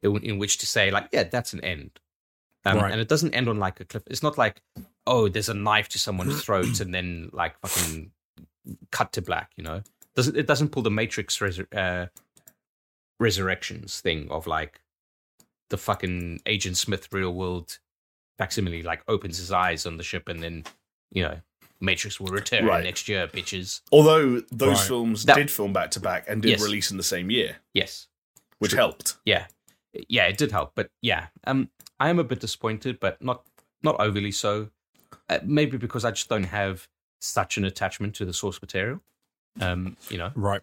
[0.00, 1.98] in, in which to say like, yeah, that's an end,
[2.64, 2.92] um, Right.
[2.92, 4.04] and it doesn't end on like a cliff.
[4.06, 4.62] It's not like,
[5.08, 8.12] oh, there's a knife to someone's throat and then like fucking
[8.92, 9.50] cut to black.
[9.56, 9.82] You know,
[10.14, 12.06] doesn't it doesn't pull the Matrix resur- uh,
[13.20, 14.80] resurrections thing of like
[15.68, 17.78] the fucking Agent Smith real world
[18.38, 20.64] facsimile like opens his eyes on the ship and then
[21.12, 21.38] you know
[21.82, 22.84] Matrix will return Right.
[22.84, 23.80] next year, bitches.
[23.90, 24.86] Although those Right.
[24.88, 26.62] films That- did film back to back and did Yes.
[26.62, 28.08] release in the same year, Yes,
[28.58, 29.16] which helped.
[29.24, 29.46] yeah,
[30.08, 33.46] yeah, it did help, but yeah, um, I am a bit disappointed, but not
[33.82, 34.70] not overly so.
[35.30, 36.86] Uh, maybe because I just don't have
[37.20, 39.00] such an attachment to the source material.
[39.58, 40.60] Um, you know, right.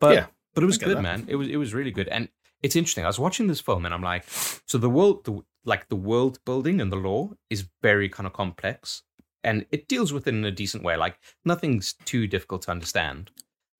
[0.00, 0.26] But Yeah,
[0.56, 1.02] but it was good, that.
[1.02, 1.26] man.
[1.28, 2.30] It was it was really good, and
[2.62, 3.04] it's interesting.
[3.04, 4.24] I was watching this film, and I'm like,
[4.64, 8.32] so the world, the, like the world building and the lore is very kind of
[8.32, 9.02] complex,
[9.44, 10.96] and it deals with it in a decent way.
[10.96, 13.30] Like nothing's too difficult to understand.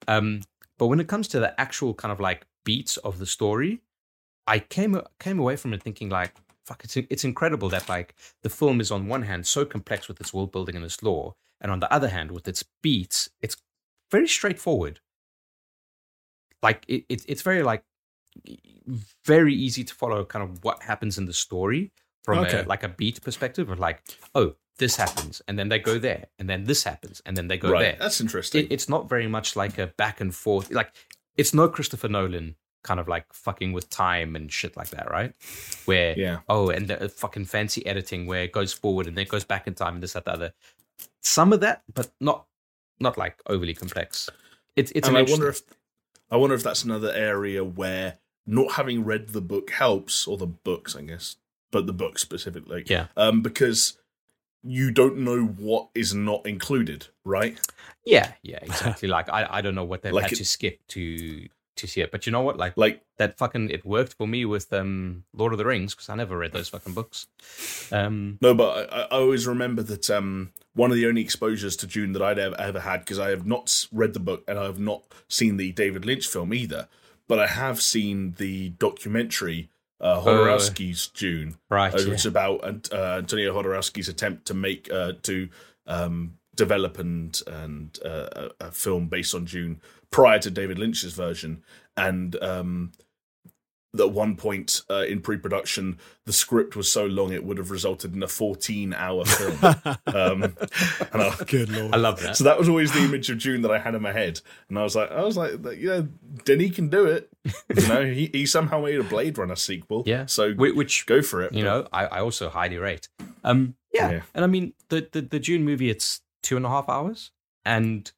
[0.06, 0.42] Um,
[0.76, 3.80] but when it comes to the actual kind of like beats of the story,
[4.46, 6.34] I came came away from it thinking like,
[6.66, 10.20] fuck, it's it's incredible that like the film is on one hand so complex with
[10.20, 13.56] its world building and its lore, and on the other hand with its beats, it's
[14.10, 15.00] very straightforward
[16.62, 17.84] like it, it, it's very like
[19.24, 21.92] very easy to follow kind of what happens in the story
[22.24, 22.60] from Okay.
[22.60, 24.02] a, like a beat perspective of like
[24.34, 27.56] oh this happens and then they go there and then this happens and then they
[27.56, 27.96] go right, there.
[27.98, 28.66] That's interesting.
[28.66, 30.92] it, it's not very much like a back and forth like
[31.36, 35.32] it's no christopher nolan kind of like fucking with time and shit like that right?
[35.84, 39.22] Where yeah, oh and the uh, fucking fancy editing where it goes forward and then
[39.22, 40.52] it goes back in time and this that the other.
[41.20, 42.46] Some of that but not
[43.00, 44.30] not like overly complex.
[44.76, 45.60] It's it's and I wonder if
[46.30, 50.46] I wonder if that's another area where not having read the book helps, or the
[50.46, 51.36] books, I guess,
[51.70, 52.84] but the book specifically.
[52.86, 53.06] Yeah.
[53.16, 53.98] Um, because
[54.62, 57.58] you don't know what is not included, right?
[58.04, 59.08] Yeah, yeah, exactly.
[59.16, 62.00] like I, I don't know what they've Like had it- to skip to to see
[62.00, 62.56] it, but you know what?
[62.56, 66.08] Like Like, that fucking it worked for me with um Lord of the Rings because
[66.08, 67.28] I never read those fucking books.
[67.92, 71.86] Um, no, but I, I always remember that um, one of the only exposures to
[71.86, 74.64] Dune that I'd ever, ever had, because I have not read the book and I
[74.64, 76.88] have not seen the David Lynch film either,
[77.28, 79.70] but I have seen the documentary,
[80.00, 81.56] uh, Jodorowsky's Dune.
[81.70, 81.94] right.
[81.94, 82.12] Uh, yeah.
[82.12, 85.48] It's about uh, Antonio Jodorowsky's attempt to make uh, to
[85.86, 88.28] um, develop and and uh,
[88.60, 89.80] a, a film based on Dune
[90.10, 91.62] prior to David Lynch's version,
[91.96, 92.92] and um,
[93.98, 98.14] at one point uh, in pre-production, the script was so long it would have resulted
[98.14, 99.58] in a 14-hour film.
[100.14, 101.94] um, and I, Good lord.
[101.94, 102.36] I love that.
[102.36, 104.78] so that was always the image of Dune that I had in my head, and
[104.78, 106.08] I was like, I was like, you know,
[106.44, 107.30] Denis can do it.
[107.74, 110.02] You know, he, he somehow made a Blade Runner sequel.
[110.04, 110.26] Yeah.
[110.26, 111.54] so Whi- which go for it.
[111.54, 113.08] you know I, I also highly rate.
[113.44, 114.10] Um, yeah.
[114.10, 114.20] Yeah.
[114.34, 117.30] and I mean the, the the Dune movie it's two and a half hours,
[117.64, 118.10] and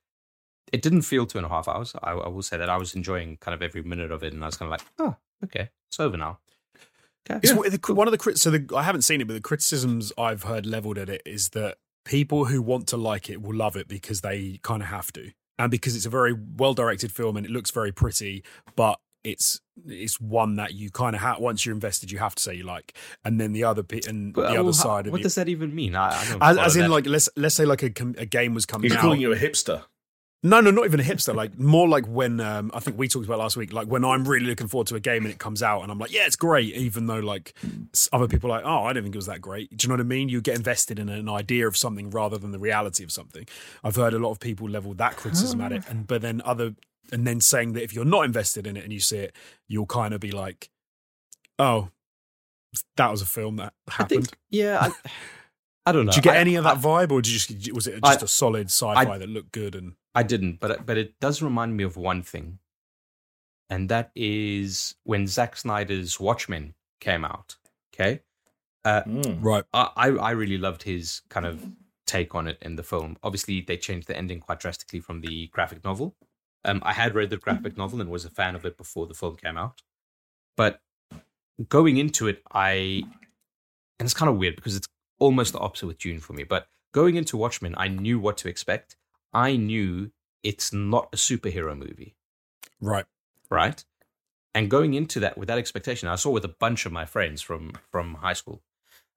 [0.72, 1.94] it didn't feel two and a half hours.
[2.02, 4.42] I, I will say that I was enjoying kind of every minute of it, and
[4.42, 6.38] I was kind of like, oh, okay, it's over now.
[7.30, 7.40] Okay.
[7.42, 7.52] It's
[7.88, 8.38] one- one of the crit.
[8.38, 11.50] So the, I haven't seen it, but the criticisms I've heard leveled at it is
[11.50, 15.12] that people who want to like it will love it because they kind of have
[15.12, 18.42] to, and because it's a very well directed film and it looks very pretty,
[18.76, 22.42] but it's it's one that you kind of have once you're invested, you have to
[22.42, 25.06] say you like, and then the other pe- and But, the other well, how- side
[25.06, 25.96] of what you, does that even mean?
[25.96, 26.88] I, I don't as, as in that.
[26.90, 29.02] like let's let's say like a, a game was coming He's out.
[29.02, 29.82] calling you a hipster.
[30.43, 31.34] No, no, not even a hipster.
[31.34, 33.72] Like more like when um, I think we talked about last week.
[33.72, 35.99] Like when I'm really looking forward to a game and it comes out, and I'm
[35.99, 36.74] like, yeah, it's great.
[36.74, 37.55] Even though like
[38.12, 39.76] other people are like, oh, I don't think it was that great.
[39.76, 40.28] Do you know what I mean?
[40.28, 43.49] You get invested in an idea of something rather than the reality of something.
[43.82, 46.74] I've heard a lot of people level that criticism at it, and but then other
[47.11, 49.34] and then saying that if you're not invested in it and you see it,
[49.66, 50.70] you'll kind of be like,
[51.59, 51.89] oh,
[52.97, 54.26] that was a film that I happened.
[54.26, 55.11] think, yeah, I,
[55.87, 56.12] I don't know.
[56.12, 58.03] Did you get I- any of that I- vibe, or did you just was it
[58.05, 61.76] just a solid sci-fi that looked good and I didn't, but but it does remind
[61.76, 62.59] me of one thing,
[63.70, 67.57] and that is when Zack Snyder's Watchmen came out.
[67.95, 68.20] Okay,
[68.87, 69.39] Mm.
[69.43, 69.64] right?
[69.72, 71.64] I I I really loved his kind of
[72.07, 73.16] take on it in the film.
[73.22, 76.16] Obviously, they changed the ending quite drastically from the graphic novel.
[76.64, 79.14] Um, I had read the graphic novel and was a fan of it before the
[79.14, 79.83] film came out,
[80.57, 80.81] but
[81.68, 83.03] going into it, I
[84.01, 86.44] and it's kind of weird because it's almost the opposite with Dune for me.
[86.44, 88.96] But going into Watchmen, I knew what to expect.
[89.32, 90.10] I knew
[90.42, 92.14] it's not a superhero movie,
[92.80, 93.04] Right.
[93.50, 93.84] right?
[94.54, 97.42] And going into that with that expectation, I saw with a bunch of my friends
[97.42, 98.62] from from high school.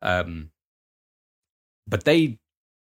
[0.02, 0.52] Um,
[1.88, 2.40] but they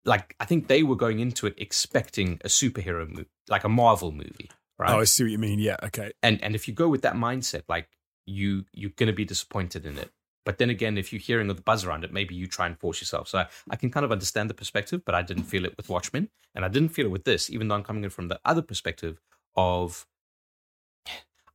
[0.04, 4.12] like I think they were going into it expecting a superhero movie, like a Marvel
[4.12, 4.90] movie, right?
[4.90, 5.58] Oh, I see what you mean.
[5.58, 5.76] Yeah.
[5.82, 6.12] Okay.
[6.22, 7.88] and and if you go with that mindset like
[8.26, 10.10] you you're going to be disappointed in it
[10.46, 12.78] but then again if you're hearing of the buzz around it maybe you try and
[12.78, 15.64] force yourself so I, I can kind of understand the perspective but i didn't feel
[15.66, 18.10] it with watchmen and i didn't feel it with this even though i'm coming in
[18.10, 19.20] from the other perspective
[19.56, 20.06] of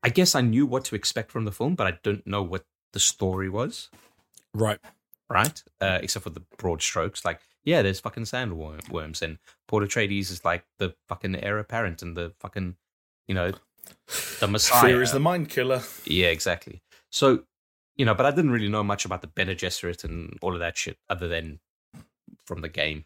[0.03, 2.65] i guess i knew what to expect from the film but i don't know what
[2.93, 3.89] the story was
[4.53, 4.79] Right.
[5.29, 9.37] right uh, except for the broad strokes like yeah there's fucking sandworms and
[9.67, 12.75] Paul Atreides is like the fucking heir apparent and the fucking
[13.27, 13.53] you know
[14.41, 15.81] the messiah Fear is the mind killer.
[16.05, 16.81] yeah, exactly.
[17.09, 17.43] So,
[17.97, 20.59] you know, but I didn't really know much about the Bene Gesserit and all of
[20.59, 21.59] that shit other than
[22.45, 23.05] from the game.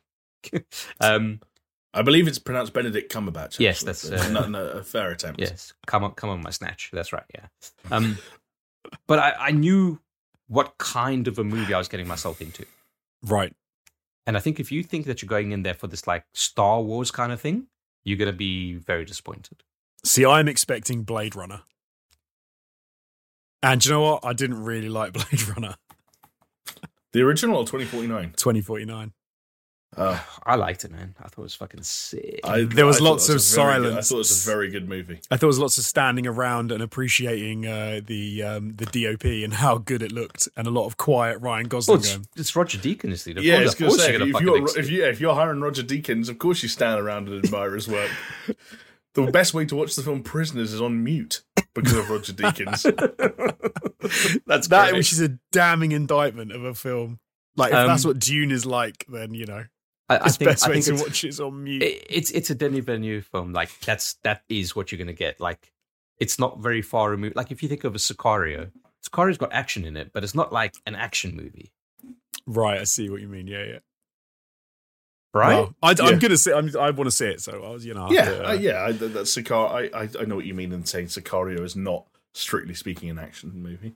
[1.01, 1.41] um,
[1.93, 3.59] I believe it's pronounced Benedict Cumberbatch.
[3.59, 5.39] Yes, that's, uh, no, no, a fair attempt.
[5.39, 6.89] yes, come on, come on, my snatch.
[6.91, 7.23] That's right.
[7.33, 7.47] Yeah.
[7.89, 8.17] Um,
[9.07, 9.99] but I, I knew
[10.47, 12.65] what kind of a movie I was getting myself into,
[13.23, 13.53] Right.
[14.27, 16.81] and I think if you think that you're going in there for this like Star
[16.81, 17.67] Wars kind of thing,
[18.03, 19.63] you're gonna be very disappointed.
[20.03, 21.61] See, I'm expecting Blade Runner.
[23.63, 24.25] And you know what?
[24.25, 25.75] I didn't really like Blade Runner
[27.11, 28.33] The original or 2049?
[28.37, 29.13] 2049.
[29.97, 31.15] Uh, I liked it, man.
[31.19, 32.41] I thought it was fucking sick.
[32.43, 34.69] I, There was I lots of a very good- I thought it was a very
[34.69, 35.21] good movie.
[35.31, 39.23] I thought there was lots of standing around and appreciating uh, the um, the DOP
[39.23, 42.55] and how good it looked, and a lot of quiet Ryan well, Gosling it's, it's
[42.57, 43.37] Roger Deakins, dude.
[43.37, 44.77] Of yeah, I was of going to course say, you're if, gonna you, fucking if,
[44.79, 47.87] ex- you, if you're hiring Roger Deakins, of course you stand around and admire his
[47.87, 48.11] work.
[49.13, 51.41] the best way to watch the film Prisoners is on mute
[51.75, 52.83] because of Roger Deakins.
[54.47, 54.97] That's That great.
[54.97, 57.19] which is a damning indictment of a film.
[57.55, 59.63] Like if Um, that's what Dune is like, then you know
[60.09, 61.83] I, I it's think, best I way think to it's, watch it on mute.
[61.83, 63.53] it- it's it's a Denis Villeneuve film.
[63.53, 65.39] Like that's that is what you're gonna get.
[65.39, 65.71] Like
[66.19, 67.35] it's not very far removed.
[67.35, 68.71] Like if you think of a Sicario,
[69.01, 71.71] Sicario's got action in it, but it's not like an action movie,
[72.45, 73.47] right, I see what you mean.
[73.47, 73.79] Yeah, yeah.
[75.35, 75.55] Right?
[75.59, 76.07] Well, I, Yeah.
[76.09, 76.51] am gonna see.
[76.53, 78.09] I'm, I want to see it, so I was, you know.
[78.09, 78.83] Yeah, have to, uh, yeah.
[78.83, 81.75] I, that, that's Sicar- I, I, I know what you mean in saying Sicario is
[81.75, 83.93] not strictly speaking an action movie.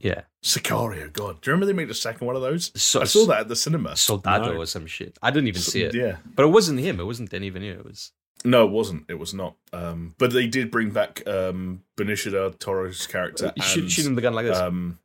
[0.00, 0.22] yeah.
[0.42, 2.70] Sicario, God, do you remember they made a second one of those?
[2.80, 3.96] So, I saw that at the cinema.
[3.96, 4.60] Soldado No.
[4.60, 5.18] or some shit.
[5.22, 7.00] I didn't even see it, Yeah, but it wasn't him.
[7.00, 7.80] It wasn't Denis Villeneuve.
[7.80, 8.12] It was
[8.44, 9.06] no, it wasn't.
[9.08, 9.56] It was not.
[9.72, 13.52] Um, but they did bring back um, Benicio del Toro's character.
[13.60, 14.56] shoot, and, shooting the gun like this.
[14.58, 14.98] um,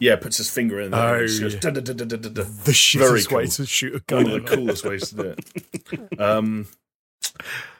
[0.00, 1.00] yeah, puts his finger in there.
[1.00, 1.60] Oh, and goes, yeah.
[1.60, 2.98] "Da, da, da, da, da, da, da." the shittest
[3.28, 3.52] Very way cool.
[3.52, 5.40] to shoot a One of the coolest ways to do it.
[6.20, 6.66] Um,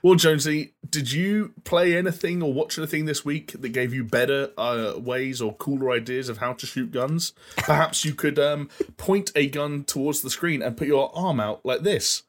[0.02, 4.50] well, Jonesy, did you play anything or watch anything this week that gave you better
[4.56, 7.32] uh, ways or cooler ideas of how to shoot guns?
[7.56, 11.64] Perhaps you could um, point a gun towards the screen and put your arm out
[11.64, 12.22] like this.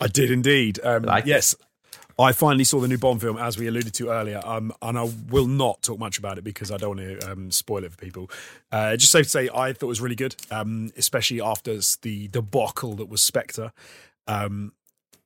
[0.00, 0.80] I did indeed.
[0.82, 1.54] Um, Like it.
[2.22, 5.10] I finally saw the new Bond film, as we alluded to earlier, um, and I
[5.28, 7.98] will not talk much about it because I don't want to um, spoil it for
[7.98, 8.30] people.
[8.70, 12.28] Uh, just safe to say, I thought it was really good, um, especially after the
[12.28, 13.72] debacle that was Spectre.
[14.26, 14.72] Um,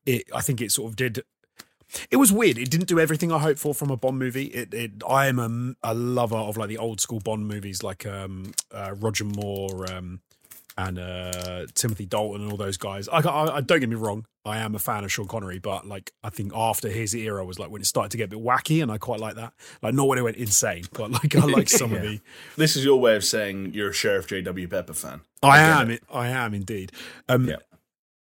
[0.05, 1.23] it, I think it sort of did.
[2.11, 2.59] It was weird.
[2.59, 4.47] It didn't do everything I hoped for from a Bond movie.
[4.47, 8.07] It, it I am a, a lover of like the old school Bond movies, like
[8.07, 10.21] um, uh, Roger Moore um,
[10.79, 13.09] and uh, Timothy Dalton and all those guys.
[13.09, 14.27] I, I, I don't get me wrong.
[14.45, 17.59] I am a fan of Sean Connery, but like I think after his era was
[17.59, 19.53] like when it started to get a bit wacky, and I quite like that.
[19.83, 22.21] Like not when it went insane, but like I like some of the.
[22.57, 24.69] This is your way of saying you're a Sheriff J.W.
[24.69, 25.23] Pepper fan.
[25.43, 25.99] I get am.
[26.13, 26.93] I am indeed.
[27.29, 27.57] Um, Yeah.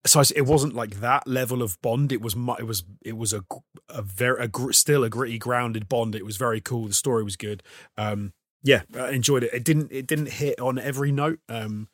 [0.06, 2.14] So it wasn't like that level of Bond.
[2.14, 2.34] It was.
[2.60, 2.84] It was.
[3.04, 3.44] It was a
[3.90, 6.16] a very a gr- still a gritty, grounded Bond.
[6.16, 6.88] It was very cool.
[6.88, 7.62] The story was good.
[7.98, 8.32] Um,
[8.64, 9.54] yeah, I enjoyed it.
[9.54, 9.92] It didn't.
[9.92, 11.40] It didn't hit on every note.
[11.50, 11.90] Um,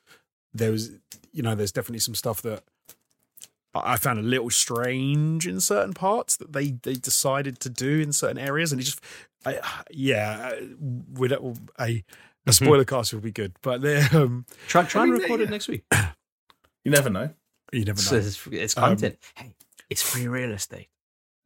[0.53, 0.91] there was,
[1.31, 2.63] you know, there's definitely some stuff that
[3.73, 7.99] I I found a little strange in certain parts that they they decided to do
[7.99, 8.99] in certain areas, and it just,
[9.45, 9.59] I,
[9.91, 10.65] yeah, uh,
[11.13, 12.03] with a a,
[12.45, 15.39] a spoiler cast would be good, but they, um, try try I mean, and record
[15.39, 15.47] yeah.
[15.47, 15.83] it next week.
[16.85, 17.29] You never know.
[17.71, 18.17] you never It's, know.
[18.17, 19.17] it's, it's Um, content.
[19.35, 19.55] hey,
[19.89, 20.89] it's free real estate.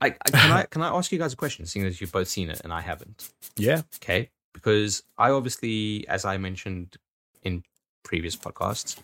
[0.02, 2.28] I, I, can I can I ask you guys a question, seeing as you've both
[2.28, 3.30] seen it and I haven't?
[3.56, 6.98] Yeah, Okay, because I obviously, as I mentioned
[7.44, 7.62] in
[8.08, 8.98] previous podcasts,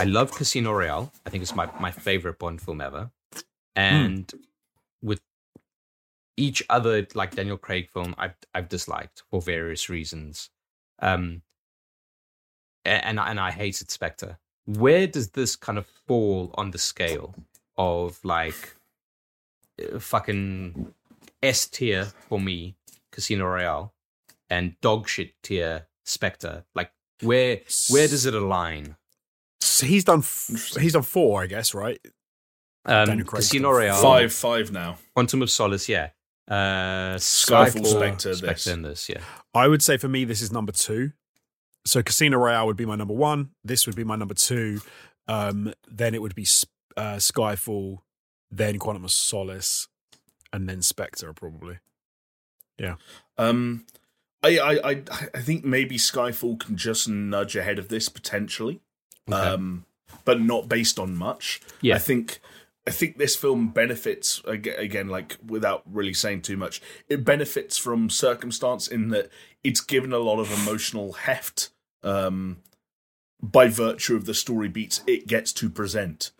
[0.00, 1.12] I love Casino Royale.
[1.24, 3.10] I think it's my my favorite Bond film ever,
[3.76, 4.30] and
[5.00, 5.20] with
[6.36, 10.50] each other like Daniel Craig film, I've I've disliked for various reasons.
[11.00, 11.42] Um,
[12.84, 14.38] and and I hated Spectre.
[14.66, 17.34] Where does this kind of fall on the scale
[17.76, 18.74] of like
[19.80, 20.92] uh, fucking
[21.42, 22.74] S tier for me,
[23.12, 23.94] Casino Royale,
[24.50, 26.64] and dog shit tier Spectre?
[26.74, 26.90] Like
[27.22, 27.60] where
[27.90, 28.96] where does it align?
[29.60, 31.98] So he's done f- he's done four, I guess, right?
[32.84, 34.98] Um, Daniel Craig's Casino Royale, Five, five now.
[35.14, 36.10] Quantum of Solace, yeah.
[36.48, 38.38] Uh, Skyfall, Skyfall, Spectre, this.
[38.38, 39.20] Spectre, this, yeah.
[39.54, 41.12] I would say for me, this is number two.
[41.84, 43.50] So Casino Royale would be my number one.
[43.64, 44.80] This would be my number two.
[45.26, 46.46] Um, then it would be
[46.96, 47.98] uh, Skyfall,
[48.50, 49.88] then Quantum of Solace,
[50.52, 51.78] and then Spectre probably.
[52.78, 52.94] Yeah.
[53.36, 53.84] Um,
[54.42, 55.02] I, I, I,
[55.34, 58.80] I think maybe Skyfall can just nudge ahead of this potentially,
[59.28, 59.36] Okay.
[59.38, 59.84] um,
[60.24, 61.60] but not based on much.
[61.80, 61.96] Yeah.
[61.96, 62.40] I think,
[62.86, 66.80] I think this film benefits again, like without really saying too much.
[67.08, 69.28] It benefits from circumstance in that
[69.64, 71.70] it's given a lot of emotional heft,
[72.02, 72.58] um,
[73.42, 76.32] by virtue of the story beats it gets to present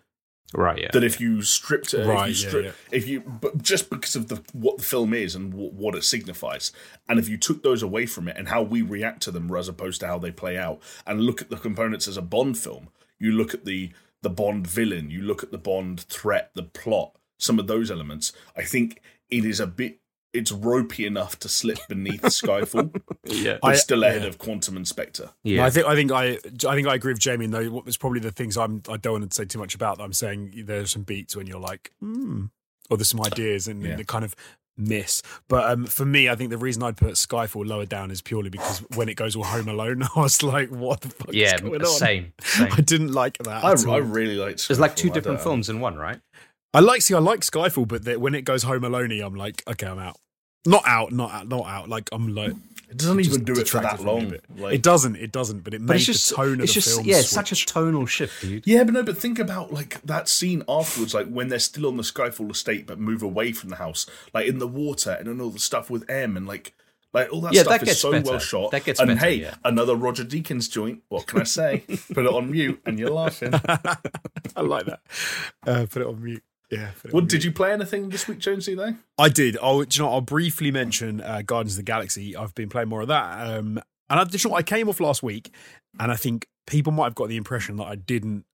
[0.53, 0.89] Right, yeah.
[0.93, 2.71] that if you stripped it, Right, if you yeah, yeah.
[2.91, 6.03] if you, but just because of the what the film is and w- what it
[6.03, 6.71] signifies,
[7.07, 9.67] and if you took those away from it and how we react to them as
[9.67, 12.89] opposed to how they play out, and look at the components as a Bond film,
[13.19, 13.91] you look at the
[14.23, 18.33] the Bond villain, you look at the Bond threat, the plot, some of those elements.
[18.57, 19.99] I think it is a bit.
[20.31, 23.57] It's ropey enough to slip beneath Skyfall, yeah.
[23.61, 24.27] but I- still ahead yeah.
[24.27, 25.31] of Quantum and Spectre.
[25.43, 25.65] yeah.
[25.65, 27.47] I think I think I I think I agree with Jamie.
[27.47, 29.99] Though what was probably the things I'm I don't want to say too much about.
[29.99, 32.45] I'm saying there's some beats when you're like, hmm,
[32.89, 33.95] or there's some ideas and Yeah.
[33.95, 34.35] the kind of
[34.77, 35.21] miss.
[35.47, 38.49] But um, for me, I think the reason I'd put Skyfall lower down is purely
[38.49, 41.61] because when it goes all Home Alone, I was like, what the fuck yeah, is
[41.61, 41.87] going on?
[41.87, 42.33] same.
[42.41, 42.69] same.
[42.71, 43.63] I didn't like that.
[43.65, 43.71] I.
[43.91, 44.57] I really like.
[44.57, 46.21] There's like two different films in one, right?
[46.73, 49.63] I like see I like Skyfall, but the, when it goes Home Alone, I'm like,
[49.67, 50.17] okay, I'm out.
[50.65, 51.89] Not out, not out, not out.
[51.89, 52.51] Like I'm like,
[52.89, 54.35] It doesn't just even do it for that a long.
[54.57, 55.63] Like, it doesn't, it doesn't.
[55.63, 57.07] But it But made it's just the tone of it's the just film.
[57.07, 57.47] yeah, it's switch.
[57.47, 58.67] such a tonal shift, dude.
[58.67, 61.97] Yeah, but no, but think about like that scene afterwards, like when they're still on
[61.97, 65.39] the Skyfall estate but move away from the house, like in the water and then
[65.41, 66.73] all the stuff with M and like
[67.13, 68.29] like all that Yeah, stuff that is gets so better.
[68.29, 68.71] well shot.
[68.71, 69.55] That gets and better, hey, yeah.
[69.63, 71.01] another Roger Deakins joint.
[71.07, 71.79] What can I say?
[72.13, 73.53] Put it on mute and you're laughing.
[74.55, 74.99] I like that.
[75.65, 76.43] Uh, put it on mute.
[76.69, 76.91] Yeah.
[77.09, 78.75] What did you play anything this week, Jonesy?
[78.75, 79.57] Though I did.
[79.61, 80.11] Oh, do you know?
[80.11, 82.35] I'll briefly mention uh, Guardians of the Galaxy.
[82.35, 83.47] I've been playing more of that.
[83.47, 84.59] Um, and I, do you know what?
[84.59, 85.51] I came off last week,
[85.99, 88.45] and I think people might have got the impression that I didn't,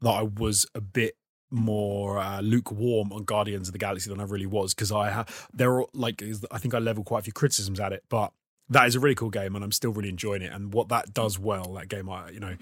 [0.00, 1.14] that I was a bit
[1.50, 5.48] more uh, lukewarm on Guardians of the Galaxy than I really was because I have
[5.52, 8.32] there are like I think I leveled quite a few criticisms at it, but
[8.68, 10.52] that is a really cool game, and I'm still really enjoying it.
[10.52, 12.56] And what that does well, that game, I you know,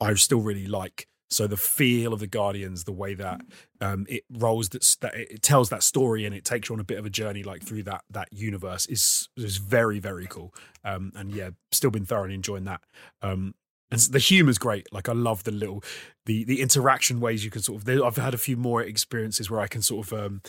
[0.00, 1.08] I still really like.
[1.32, 3.40] So the feel of the Guardians, the way that
[3.80, 6.84] um, it rolls, that, that it tells that story, and it takes you on a
[6.84, 10.54] bit of a journey like through that that universe is is very very cool.
[10.84, 12.82] Um, and yeah, still been thoroughly enjoying that.
[13.22, 13.54] Um,
[13.90, 14.86] and the humor's great.
[14.92, 15.82] Like I love the little
[16.26, 18.02] the the interaction ways you can sort of.
[18.02, 20.42] I've had a few more experiences where I can sort of um,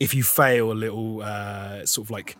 [0.00, 2.36] if you fail a little uh, sort of like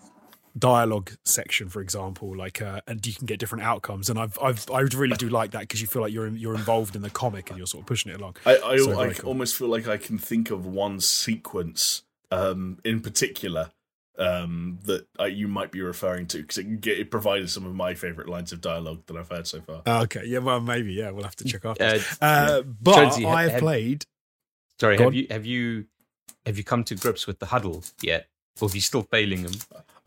[0.59, 4.09] dialogue section, for example, like uh, and you can get different outcomes.
[4.11, 6.97] And I've I've I really do like that because you feel like you're you're involved
[6.97, 8.37] in the comic and you're sort of pushing it along.
[8.47, 9.29] I I, So I cool.
[9.29, 13.71] almost feel like I can think of one sequence um, in particular
[14.19, 17.75] um, that uh, you might be referring to because it, get- it provided some of
[17.75, 19.83] my favorite lines of dialogue that I've heard so far.
[19.85, 21.85] Uh, Okay, yeah, well maybe yeah, we'll have to check after.
[21.85, 24.05] Uh, Uh, but Jonesy, ha- I have have- played.
[24.81, 25.19] Sorry, Go have on.
[25.19, 25.85] you have you
[26.47, 28.29] have you come to grips with the huddle yet?
[28.61, 29.53] Or are you still failing them?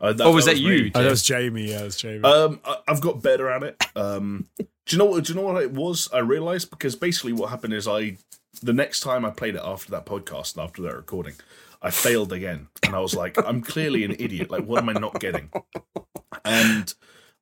[0.00, 0.60] Uh, Oh, was that me.
[0.62, 0.90] you?
[0.94, 1.68] Oh, that was Jamie.
[1.70, 2.24] Yeah, that was Jamie.
[2.24, 3.82] Um, I, I've got better at it.
[3.94, 5.24] Um, do you know what?
[5.24, 6.08] Do you know what it was?
[6.12, 8.16] I realized because basically what happened is I,
[8.62, 11.34] the next time I played it after that podcast and after that recording,
[11.82, 14.50] I failed again, and I was like, I'm clearly an idiot.
[14.50, 15.50] Like, what am I not getting?
[16.44, 16.92] And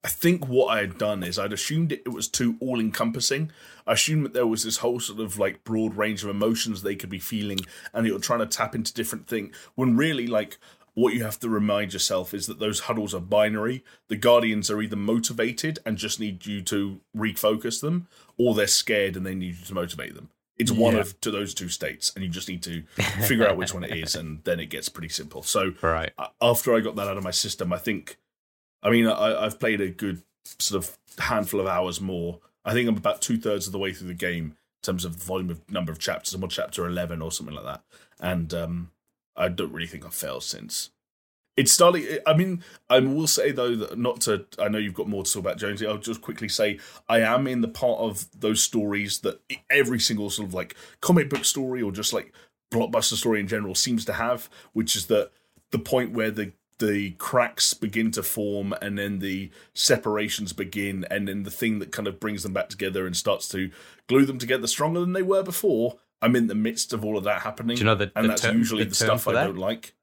[0.04, 3.50] I think what I had done is I'd assumed it, it was too all encompassing.
[3.86, 6.94] I assumed that there was this whole sort of like broad range of emotions they
[6.96, 7.58] could be feeling,
[7.92, 9.56] and you're trying to tap into different things.
[9.74, 10.58] When really, like,
[10.98, 13.84] what you have to remind yourself is that those huddles are binary.
[14.08, 19.16] The Guardians are either motivated and just need you to refocus them, or they're scared
[19.16, 20.30] and they need you to motivate them.
[20.58, 21.00] It's one Yeah.
[21.02, 22.82] of to those two states, and you just need to
[23.28, 25.42] figure out which one it is, and then it gets pretty simple.
[25.44, 26.12] So Right.
[26.40, 28.16] after I got that out of my system, I think,
[28.82, 30.22] I mean, I, I've played a good
[30.58, 32.40] sort of handful of hours more.
[32.64, 35.18] I think I'm about two thirds of the way through the game in terms of
[35.20, 36.34] the volume of number of chapters.
[36.34, 37.82] I'm on chapter 11 or something like that.
[38.20, 38.90] And um,
[39.38, 40.90] I don't really think I've failed since.
[41.56, 42.06] It's starting.
[42.26, 44.46] I mean, I will say though that not to.
[44.60, 45.86] I know you've got more to talk about, Jonesy.
[45.86, 46.78] I'll just quickly say
[47.08, 51.28] I am in the part of those stories that every single sort of like comic
[51.28, 52.32] book story or just like
[52.72, 55.32] blockbuster story in general seems to have, which is that
[55.70, 61.26] the point where the the cracks begin to form and then the separations begin and
[61.26, 63.70] then the thing that kind of brings them back together and starts to
[64.06, 65.98] glue them together stronger than they were before.
[66.20, 67.76] I'm in the midst of all of that happening.
[67.76, 69.44] Do you know the- and the that's term- usually the the, stuff I that?
[69.44, 69.94] don't like.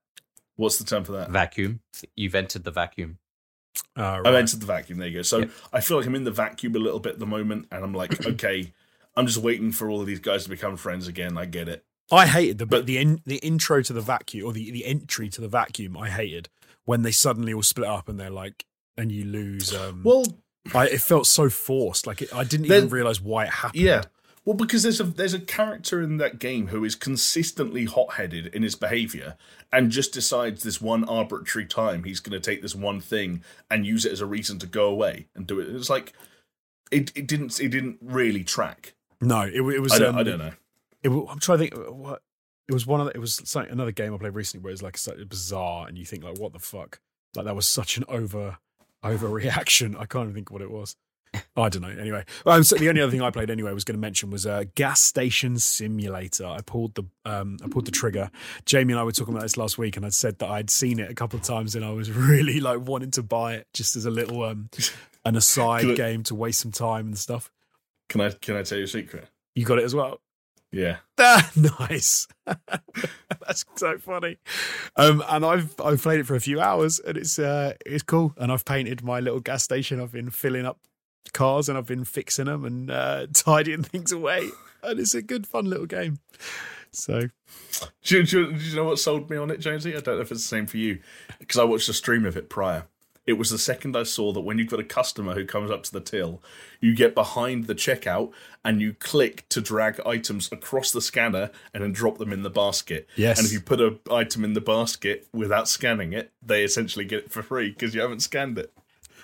[0.55, 1.29] What's the term for that?
[1.29, 1.81] Vacuum.
[2.15, 3.17] You've entered the vacuum.
[3.97, 4.99] Uh, I've entered the vacuum.
[4.99, 5.21] There you go.
[5.21, 5.51] So Yep.
[5.73, 7.93] I feel like I'm in the vacuum a little bit at the moment, and I'm
[7.93, 8.71] like, okay,
[9.17, 11.37] I'm just waiting for all of these guys to become friends again.
[11.37, 11.83] I get it.
[12.11, 14.85] I hated the But- but the in, the intro to the vacuum or the, the
[14.85, 15.97] entry to the vacuum.
[15.97, 16.47] I hated
[16.85, 18.65] when they suddenly all split up and they're like,
[18.95, 19.73] and you lose.
[19.75, 20.23] Um, Well,
[20.73, 22.07] I, it felt so forced.
[22.07, 23.81] Like it, I didn't Then- even realize why it happened.
[23.83, 24.03] Yeah.
[24.45, 28.61] Well, because there's a there's a character in that game who is consistently hot-headed in
[28.61, 29.37] his behavior
[29.73, 33.85] and just decides this one arbitrary time he's going to take this one thing and
[33.87, 35.67] use it as a reason to go away and do it.
[35.75, 36.13] It's like
[36.91, 38.93] it it didn't it didn't really track.
[39.19, 39.93] No, it, it was.
[39.93, 40.51] I don't, um, I don't know.
[41.01, 41.75] It, wa- I'm trying to think.
[41.87, 42.21] uh, What
[42.67, 44.81] it was one of the, it was something, another game I played recently where it's
[44.83, 46.99] like such bizarre, and you think like, what the fuck?
[47.35, 48.57] Like that was such an over
[49.03, 49.95] overreaction.
[49.99, 50.95] I can't even think what it was.
[51.57, 51.89] I don't know.
[51.89, 54.29] Anyway, um, so the only other thing I played anyway I was going to mention
[54.29, 56.45] was uh, gas station simulator.
[56.45, 58.29] I pulled the um, I pulled the trigger.
[58.65, 60.99] Jamie and I were talking about this last week, and I said that I'd seen
[60.99, 63.95] it a couple of times, and I was really like wanting to buy it just
[63.95, 64.69] as a little um,
[65.25, 67.51] an aside game to waste some time and stuff.
[68.09, 69.27] Can I can I tell you a secret?
[69.55, 70.19] You got it as well.
[70.71, 70.97] Yeah.
[71.17, 71.49] Ah,
[71.79, 72.27] nice.
[72.45, 74.37] That's so funny.
[74.97, 78.33] Um, and I've I've played it for a few hours, and it's uh it's cool.
[78.37, 80.01] And I've painted my little gas station.
[80.01, 80.79] I've been filling up
[81.33, 84.49] cars, and I've been fixing them and uh, tidying things away.
[84.83, 86.19] And it's a good, fun little game.
[86.91, 87.29] So
[88.03, 89.95] Do you, do, you, do you know what sold me on it, Jonesy?
[89.95, 90.99] I don't know if it's the same for you
[91.39, 92.85] because I watched a stream of it prior.
[93.25, 95.81] It was the second I saw that when you've got a customer who comes up
[95.83, 96.43] to the till,
[96.79, 98.31] you get behind the checkout
[98.63, 102.51] and you click to drag items across the scanner and then drop them in the
[102.51, 103.09] basket.
[103.15, 103.39] Yes.
[103.39, 107.23] And if you put an item in the basket without scanning it, they essentially get
[107.23, 108.71] it for free because you haven't scanned it.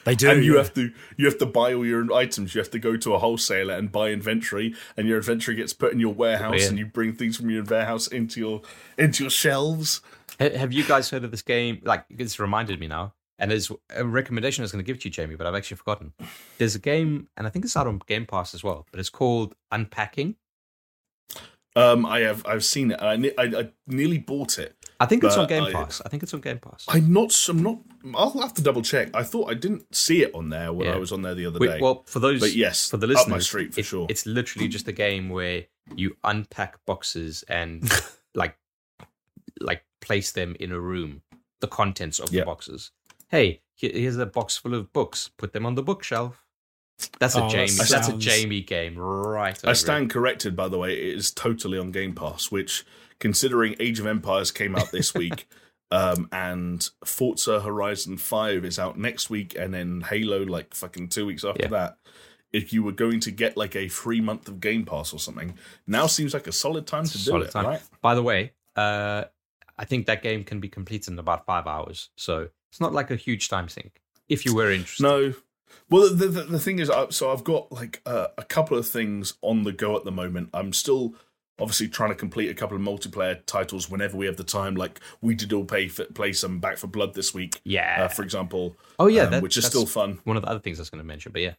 [0.03, 0.30] They do.
[0.30, 0.60] and you yeah.
[0.60, 2.56] have to you have to buy all your items.
[2.56, 5.94] You have to go to a wholesaler and buy inventory, and your inventory gets put
[5.94, 8.61] in your warehouse, and you bring things from your warehouse into your
[8.98, 10.02] into your shelves.
[10.40, 11.82] Have you guys heard of this game?
[11.84, 13.14] Like, it's reminded me now.
[13.38, 15.78] And there's a recommendation I was going to give to you, Jamie, but I've actually
[15.78, 16.14] forgotten.
[16.60, 19.10] There's a game, and I think it's out on Game Pass as well, but it's
[19.10, 20.36] called Unpacking.
[21.76, 23.02] Um, I have I've seen it.
[23.02, 24.76] I, ne- I, I nearly bought it.
[25.02, 26.02] I think it's on But Game I- Pass.
[26.06, 26.86] I think it's on Game Pass.
[26.88, 27.36] I'm not.
[27.49, 27.80] I'm not.
[28.15, 29.10] I'll have to double check.
[29.15, 30.94] I thought I didn't see it on there when Yeah.
[30.94, 31.80] I was on there the other Wait, day.
[31.82, 34.06] well, for those, but yes, for the listeners, up my street for it- sure.
[34.10, 35.65] It's literally just a game where
[35.95, 37.90] you unpack boxes and
[38.36, 38.57] like,
[39.60, 41.22] like place them in a room.
[41.60, 42.41] The contents of Yeah.
[42.41, 42.91] the boxes.
[43.30, 45.30] Hey, here's a box full of books.
[45.38, 46.44] Put them on the bookshelf.
[47.19, 47.72] That's a Oh, that Jamie.
[47.90, 49.57] That's a Jamie game, right?
[49.64, 50.94] I over stand corrected, by the way.
[50.94, 52.86] It is totally on Game Pass, which,
[53.22, 55.48] considering Age of Empires came out this week,
[55.91, 61.26] um, and Forza Horizon Five is out next week, and then Halo like fucking two
[61.26, 61.69] weeks after Yeah.
[61.69, 61.98] that.
[62.52, 65.53] If you were going to get like a free month of Game Pass or something,
[65.88, 67.65] now seems like a solid time to do it, time.
[67.65, 67.81] right?
[68.02, 69.23] By the way, uh,
[69.77, 73.10] I think that game can be completed in about five hours, so it's not like
[73.10, 74.02] a huge time sink.
[74.27, 75.34] If you were interested, No.
[75.89, 79.35] Well, the, the, the thing is, so I've got like uh, a couple of things
[79.41, 80.49] on the go at the moment.
[80.53, 81.15] I'm still
[81.62, 84.76] obviously trying to complete a couple of multiplayer titles whenever we have the time.
[84.76, 88.04] Like we did all pay for, play some Back 4 Blood this week, yeah.
[88.04, 88.76] uh, for example.
[89.00, 90.20] oh yeah, um, that, which is still fun.
[90.24, 91.32] one of the other things I was going to mention.
[91.32, 91.54] But yeah,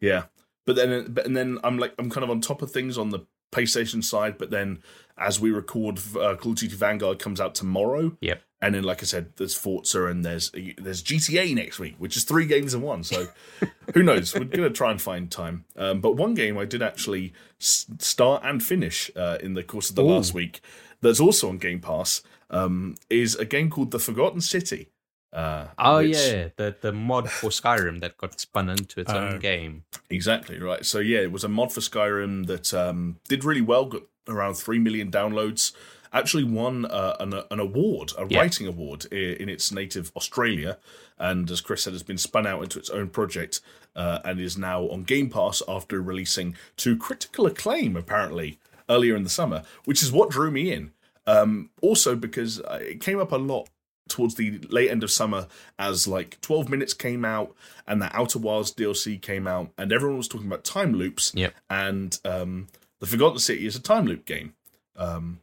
[0.00, 0.24] Yeah,
[0.66, 3.10] but then but and then I'm like I'm kind of on top of things on
[3.10, 3.20] the
[3.52, 4.38] PlayStation side.
[4.38, 4.82] But then
[5.18, 8.16] as we record, uh, Call of Duty Vanguard comes out tomorrow.
[8.20, 8.42] Yep.
[8.60, 12.22] And then, like I said, there's Forza and there's there's GTA next week, which is
[12.24, 13.02] three games in one.
[13.02, 13.26] So
[13.94, 14.32] who knows?
[14.34, 15.64] We're gonna try and find time.
[15.76, 19.90] Um, but one game I did actually s- start and finish uh, in the course
[19.90, 20.10] of the Ooh.
[20.14, 20.60] last week.
[21.00, 22.22] That's also on Game Pass.
[22.50, 24.90] Um, is a game called The Forgotten City.
[25.32, 29.16] Uh, oh which- yeah, the the mod for Skyrim that got spun into its Oh.
[29.18, 29.82] own game.
[30.10, 30.84] Exactly right.
[30.86, 33.86] So yeah, it was a mod for Skyrim that um, did really well.
[33.86, 35.72] Got around three million downloads.
[36.14, 38.40] Actually won uh, an, an award, a Yeah.
[38.40, 40.76] writing award in its native Australia,
[41.18, 43.60] and as Chris said, has been spun out into its own project
[43.96, 48.58] uh, and is now on Game Pass after releasing to critical acclaim apparently
[48.90, 50.92] earlier in the summer, which is what drew me in.
[51.26, 53.70] Um, also because uh, it came up a lot
[54.08, 55.46] towards the late end of summer
[55.78, 57.54] as like 12 minutes came out
[57.86, 61.54] and the outer wilds dlc came out and everyone was talking about time loops Yep.
[61.70, 62.66] and um
[63.02, 64.54] the forgotten city is a time loop game.
[64.96, 65.40] Um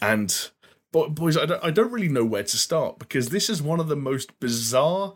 [0.00, 0.50] and
[0.92, 3.80] but boys I don't, I don't really know where to start because this is one
[3.80, 5.14] of the most bizarre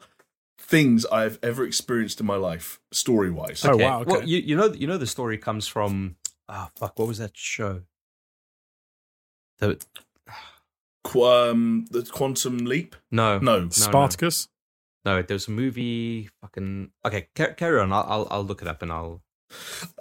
[0.59, 4.73] things i've ever experienced in my life story wise Oh, wow, Well, you you know
[4.73, 6.17] you know the story comes from
[6.49, 7.83] ah fuck what was that show?
[9.59, 9.79] The
[11.05, 12.95] Qu- um the quantum leap?
[13.11, 13.39] No.
[13.39, 13.69] No.
[13.71, 14.49] Spartacus.
[15.05, 17.93] no there was a movie fucking okay carry on.
[17.93, 19.22] I'll, I'll I'll look it up and I'll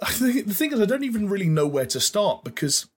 [0.02, 2.88] I think the thing is, I don't even really know where to start because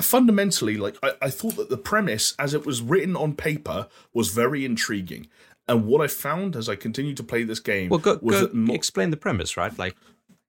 [0.00, 4.30] fundamentally, like, I, I thought that the premise, as it was written on paper, was
[4.30, 5.28] very intriguing.
[5.68, 8.40] And what I found as I continued to play this game well go, was go
[8.42, 9.94] that mo- explain the premise right like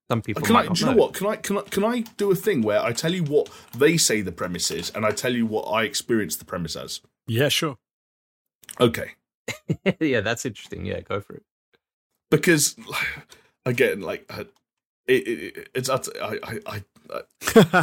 [0.09, 1.13] Some people Can might I, not do you know what?
[1.13, 3.97] Can I can I can I do a thing where I tell you what they
[3.97, 7.01] say the premise is, and I tell you what I experience the premise as?
[7.27, 7.77] Yeah, sure.
[8.79, 9.11] Okay,
[9.99, 10.85] yeah, that's interesting.
[10.85, 11.43] Yeah, go for it.
[12.31, 12.75] because
[13.65, 14.31] again, like
[15.07, 16.83] it, it, it's I, I, I, I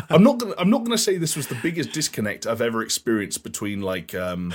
[0.10, 3.42] I'm not gonna I'm not gonna say this was the biggest disconnect I've ever experienced
[3.42, 4.54] between like um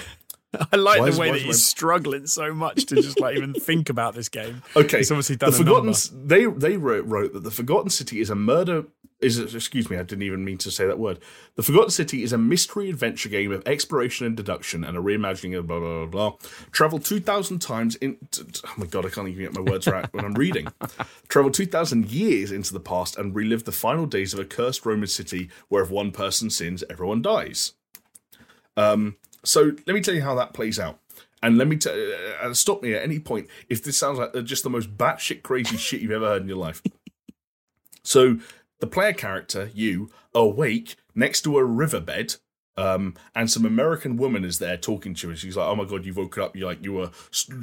[0.71, 3.53] I like Why the way that he's my- struggling so much to just like even
[3.59, 4.61] think about this game.
[4.75, 5.93] okay He's obviously the done a Forgotten.
[6.27, 8.85] They they wrote, wrote that the Forgotten City is a murder
[9.21, 11.17] is excuse me I didn't even mean to say that word.
[11.55, 15.57] The Forgotten City is a mystery adventure game of exploration and deduction and a reimagining
[15.57, 16.30] of blah blah blah.
[16.31, 16.49] blah.
[16.71, 18.17] Travel two thousand times in.
[18.31, 20.67] t- t- Oh my god, I can't even get my words right when I'm reading.
[21.30, 24.85] Travel two thousand years into the past and relive the final days of a cursed
[24.85, 27.73] Roman city where if one person sins, everyone dies.
[28.75, 29.15] Um.
[29.44, 30.99] So let me tell you how that plays out.
[31.41, 34.34] And let me tell uh, uh, stop me at any point if this sounds like
[34.45, 36.82] just the most batshit crazy shit you've ever heard in your life.
[38.06, 38.40] So
[38.82, 42.36] the player character, you, awake next to a riverbed,
[42.76, 45.86] um, and some American woman is there talking to you, and she's like, "Oh my
[45.86, 46.56] god, you woke up!
[46.56, 47.11] You like you were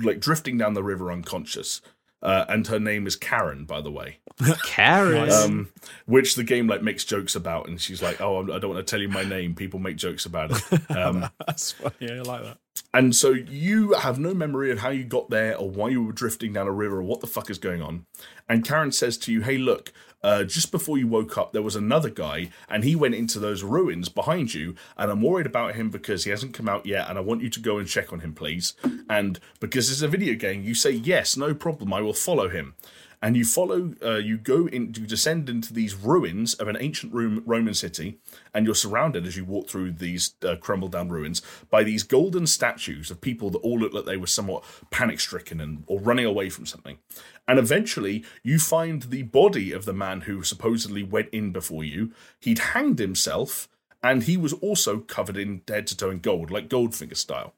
[0.03, 1.83] like drifting down the river unconscious."
[2.23, 4.19] Uh, and her name is Karen, by the way
[4.65, 5.31] Karen.
[5.31, 5.69] Um,
[6.07, 8.91] which the game like makes jokes about, and she's like, "Oh, I don't want to
[8.91, 9.55] tell you my name.
[9.55, 11.95] People make jokes about it." Um, That's funny.
[12.01, 12.59] Yeah, I like that.
[12.93, 16.13] and so you have no memory of how you got there, or why you were
[16.13, 18.05] drifting down a river, or what the fuck is going on.
[18.49, 19.93] And Karen says to you, "Hey, look."
[20.23, 23.63] Uh, just before you woke up, there was another guy, and he went into those
[23.63, 24.75] ruins behind you.
[24.97, 27.51] And I'm worried about him because he hasn't come out yet, and I want you
[27.51, 28.75] to go and check on him, please.
[29.09, 32.75] And because it's a video game, you say yes, no problem, I will follow him
[33.23, 37.13] and you follow uh, you go in you descend into these ruins of an ancient
[37.13, 38.19] Rom- roman city
[38.55, 42.47] and you're surrounded as you walk through these uh, crumbled down ruins by these golden
[42.47, 46.27] statues of people that all look like they were somewhat panic stricken and or running
[46.27, 46.99] away from something
[47.47, 52.13] and eventually you find the body of the man who supposedly went in before you
[52.41, 53.69] he'd hanged himself
[54.03, 57.53] and he was also covered in head to toe in gold like goldfinger style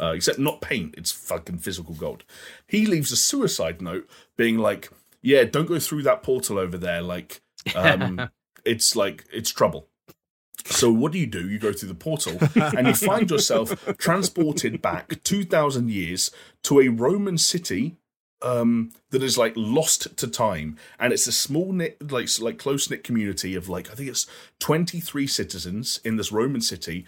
[0.00, 0.94] uh, except not paint.
[0.96, 2.24] It's fucking physical gold.
[2.66, 4.90] He leaves a suicide note being like,
[5.28, 7.02] "Yeah, don't go through that portal over there.
[7.02, 7.40] Like,
[7.74, 8.30] um,
[8.64, 9.88] it's like it's trouble."
[10.66, 11.48] So what do you do?
[11.48, 12.38] You go through the portal
[12.76, 16.30] and you find yourself transported back two thousand years
[16.64, 17.96] to a Roman city
[18.40, 22.88] um that is like lost to time and it's a small knit like like close
[22.88, 24.28] knit community of like i think it's
[24.60, 27.04] 23 citizens in this roman city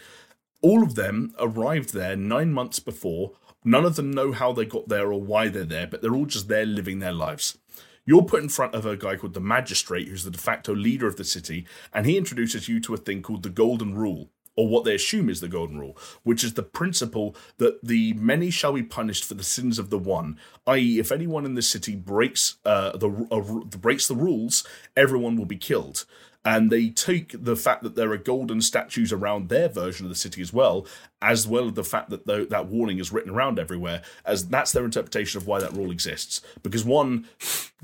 [0.62, 3.32] all of them arrived there nine months before.
[3.64, 6.26] None of them know how they got there or why they're there, but they're all
[6.26, 7.58] just there living their lives.
[8.04, 11.06] You're put in front of a guy called the Magistrate, who's the de facto leader
[11.06, 14.68] of the city, and he introduces you to a thing called the Golden Rule, or
[14.68, 18.72] what they assume is the Golden Rule, which is the principle that the many shall
[18.72, 20.38] be punished for the sins of the one.
[20.66, 24.66] I.e., if anyone in the city breaks uh, the uh, breaks the rules,
[24.96, 26.04] everyone will be killed
[26.44, 30.16] and they take the fact that there are golden statues around their version of the
[30.16, 30.86] city as well,
[31.20, 34.72] as well as the fact that the, that warning is written around everywhere, as that's
[34.72, 36.40] their interpretation of why that rule exists.
[36.62, 37.26] Because one,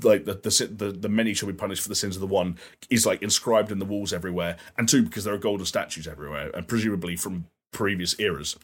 [0.01, 2.57] like the the the, the many shall be punished for the sins of the one,
[2.89, 6.49] is like inscribed in the walls everywhere, and two, because there are golden statues everywhere,
[6.53, 8.57] and presumably from previous eras.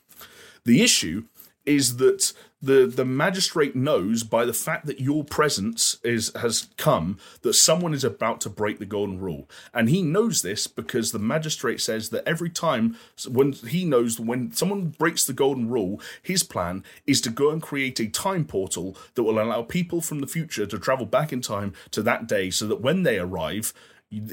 [0.65, 1.25] The issue
[1.65, 2.33] is that
[2.63, 7.93] the the magistrate knows by the fact that your presence is has come that someone
[7.93, 9.49] is about to break the golden rule.
[9.73, 14.53] And he knows this because the magistrate says that every time when he knows when
[14.53, 18.95] someone breaks the golden rule his plan is to go and create a time portal
[19.15, 22.49] that will allow people from the future to travel back in time to that day
[22.49, 23.73] so that when they arrive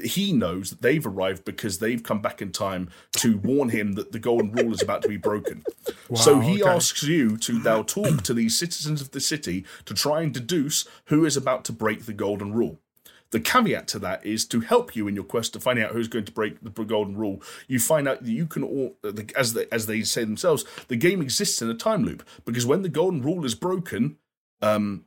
[0.03, 4.11] he knows that they've arrived because they've come back in time to warn him that
[4.11, 5.63] the golden rule is about to be broken.
[6.15, 6.71] so he okay.
[6.71, 10.85] asks you to now talk to these citizens of the city to try and deduce
[11.05, 12.79] who is about to break the golden rule.
[13.31, 16.09] The caveat to that is to help you in your quest to find out who's
[16.09, 17.41] going to break the golden rule.
[17.67, 18.97] You find out that you can, all,
[19.35, 22.81] as they, as they say themselves, the game exists in a time loop because when
[22.81, 24.17] the golden rule is broken,
[24.61, 25.05] um,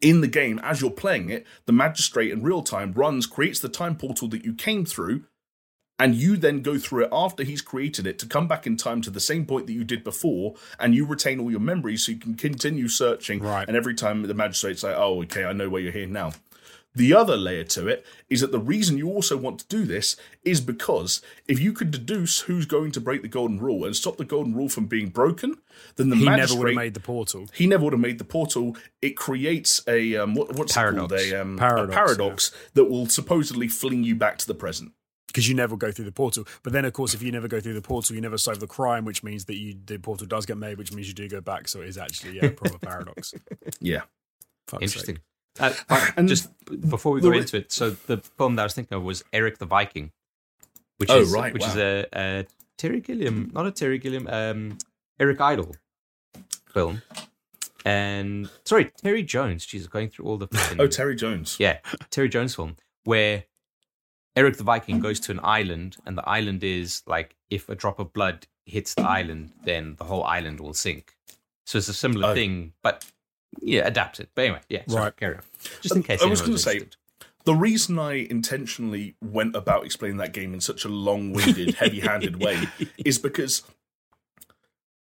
[0.00, 3.68] in the game as you're playing it, the magistrate in real time runs, creates the
[3.68, 5.24] time portal that you came through,
[5.98, 9.00] and you then go through it after he's created it to come back in time
[9.00, 12.12] to the same point that you did before, and you retain all your memories so
[12.12, 13.40] you can continue searching.
[13.40, 13.66] Right.
[13.66, 16.32] And every time the magistrate's like, oh, okay, I know where you're here now.
[16.96, 20.16] The other layer to it is that the reason you also want to do this
[20.44, 24.16] is because if you could deduce who's going to break the golden rule and stop
[24.16, 25.56] the golden rule from being broken,
[25.96, 27.46] then the He never would have made the portal.
[27.52, 28.76] he never would have made the portal.
[29.02, 31.12] It creates a um, what, what's Paradox.
[31.12, 31.32] it called?
[31.32, 34.92] A, um, Paradox, a paradox that will supposedly fling you back to the present.
[35.26, 36.46] because you never go through the portal.
[36.62, 38.68] But then, of course, if you never go through the portal, you never solve the
[38.68, 41.40] crime, which means that you the portal does get made, which means you do go
[41.40, 41.66] back.
[41.66, 43.34] So it is actually yeah, a proper paradox.
[43.80, 44.02] Yeah.
[44.68, 45.16] Fuck's Interesting.
[45.16, 45.24] sake.
[45.60, 45.72] Uh,
[46.16, 46.50] And just
[46.88, 49.22] before we go re- into it, so the film that I was thinking of was
[49.32, 50.12] Erik the Viking,
[50.98, 54.78] which Oh, is right, which is a, a Terry Gilliam, not a Terry Gilliam, um,
[55.20, 55.76] Eric Idle
[56.72, 57.02] film,
[57.84, 59.64] and sorry, Terry Jones.
[59.66, 61.56] Jesus, going through all the fucking- Oh, Terry Jones.
[61.58, 61.78] yeah,
[62.10, 63.44] Terry Jones film where
[64.34, 67.98] Erik the Viking goes to an island, and the island is like if a drop
[67.98, 71.14] of blood hits the island, then the whole island will sink.
[71.66, 72.34] So it's a similar Oh.
[72.34, 73.04] thing, but
[73.60, 74.28] yeah, adapted.
[74.34, 75.16] But anyway, yeah, sorry, Right.
[75.16, 75.42] carry on.
[75.80, 76.22] Just in uh, case.
[76.22, 76.86] I was going to say,
[77.44, 82.62] the reason I intentionally went about explaining that game in such a long-winded, heavy-handed way
[83.04, 83.62] is because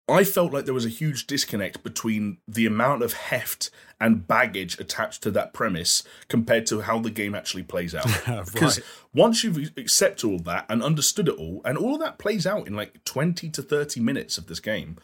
[0.09, 3.70] I felt like there was a huge disconnect between the amount of heft
[4.01, 8.07] and baggage attached to that premise compared to how the game actually plays out.
[8.53, 8.81] Because
[9.15, 12.66] once you've accepted all that and understood it all, and all of that plays out
[12.66, 14.99] in like 20 to 30 minutes of this game,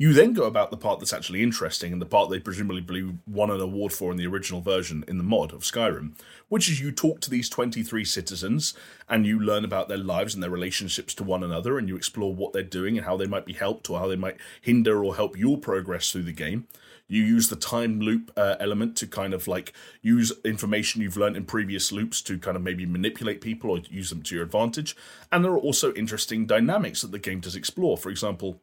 [0.00, 3.50] you then go about the part that's actually interesting and the part they presumably won
[3.50, 6.14] an award for in the original version in the mod of Skyrim,
[6.48, 8.72] which is you talk to these 23 citizens
[9.10, 12.34] and you learn about their lives and their relationships to one another and you explore
[12.34, 15.16] what they're doing and how they might be helped or how they might hinder or
[15.16, 16.66] help your progress through the game.
[17.06, 21.36] You use the time loop uh, element to kind of like use information you've learned
[21.36, 24.96] in previous loops to kind of maybe manipulate people or use them to your advantage.
[25.30, 27.98] And there are also interesting dynamics that the game does explore.
[27.98, 28.62] For example,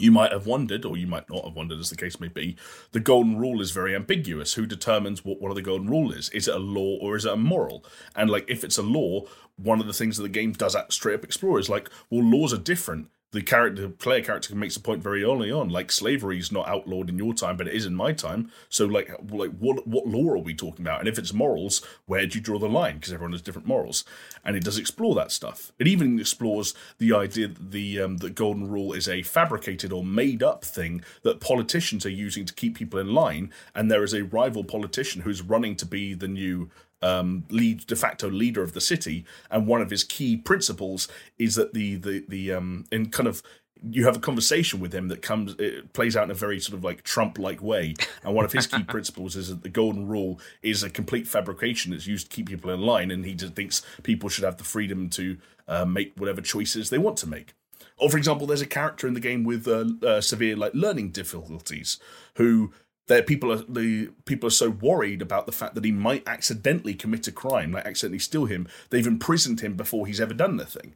[0.00, 2.56] you might have wondered, or you might not have wondered, as the case may be,
[2.92, 4.54] the golden rule is very ambiguous.
[4.54, 6.28] Who determines what one of the golden rule is?
[6.30, 7.84] Is it a law or is it a moral?
[8.16, 10.92] And like, if it's a law, one of the things that the game does at
[10.92, 13.08] straight up explore is like, well, laws are different.
[13.32, 17.08] The character, player character, makes a point very early on, like slavery is not outlawed
[17.08, 18.50] in your time, but it is in my time.
[18.68, 20.98] So, like, like what what law are we talking about?
[20.98, 22.96] And if it's morals, where do you draw the line?
[22.96, 24.04] Because everyone has different morals,
[24.44, 25.70] and it does explore that stuff.
[25.78, 30.04] It even explores the idea that the um, the golden rule is a fabricated or
[30.04, 34.12] made up thing that politicians are using to keep people in line, and there is
[34.12, 36.68] a rival politician who's running to be the new
[37.02, 41.08] um, lead de facto leader of the city, and one of his key principles
[41.38, 43.42] is that the the the um in kind of
[43.88, 46.76] you have a conversation with him that comes it plays out in a very sort
[46.76, 50.06] of like Trump like way, and one of his key principles is that the golden
[50.06, 53.54] rule is a complete fabrication that's used to keep people in line, and he just
[53.54, 57.54] thinks people should have the freedom to uh, make whatever choices they want to make.
[57.96, 61.10] Or, for example, there's a character in the game with uh, uh, severe like learning
[61.10, 61.98] difficulties
[62.34, 62.72] who
[63.10, 66.94] that people are the people are so worried about the fact that he might accidentally
[66.94, 68.68] commit a crime, like accidentally steal him.
[68.90, 70.94] They've imprisoned him before he's ever done the thing.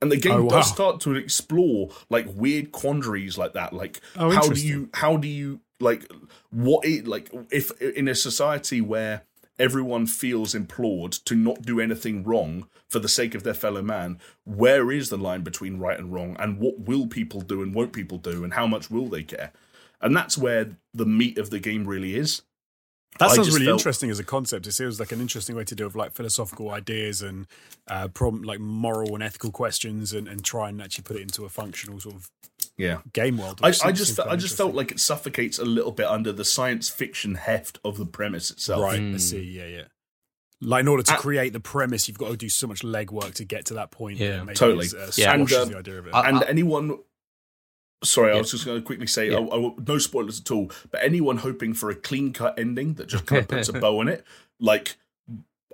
[0.00, 0.48] And the game Oh, wow.
[0.58, 3.72] does start to explore like weird quandaries like that.
[3.72, 6.08] Like Oh, how do you how do you like
[6.50, 9.22] what it like if in a society where
[9.58, 14.20] everyone feels implored to not do anything wrong for the sake of their fellow man,
[14.44, 16.36] where is the line between right and wrong?
[16.38, 18.44] And what will people do and won't people do?
[18.44, 19.50] And how much will they care?
[20.00, 22.42] And that's where the meat of the game really is.
[23.18, 24.66] That I sounds really felt- interesting as a concept.
[24.66, 27.46] It seems like an interesting way to deal with like philosophical ideas and
[27.88, 31.44] uh, problem like moral and ethical questions, and, and try and actually put it into
[31.44, 32.30] a functional sort of
[32.76, 32.98] Yeah.
[33.12, 33.58] game world.
[33.62, 36.88] I, I just I just felt like it suffocates a little bit under the science
[36.88, 38.82] fiction heft of the premise itself.
[38.82, 39.00] right.
[39.00, 39.20] I Mm.
[39.20, 39.42] see.
[39.42, 39.84] Yeah, yeah.
[40.60, 43.34] Like in order to Uh, create the premise, you've got to do so much legwork
[43.34, 44.18] to get to that point.
[44.18, 44.42] Yeah.
[44.44, 44.86] maybe Totally.
[44.96, 45.32] Uh, Yeah.
[45.32, 46.14] And, um, the idea of it.
[46.14, 46.98] I- and anyone
[48.02, 49.38] sorry i was just going to quickly say Yeah.
[49.38, 53.08] I, I, no spoilers at all but anyone hoping for a clean cut ending that
[53.08, 54.24] just kind of puts a bow on it
[54.60, 54.96] like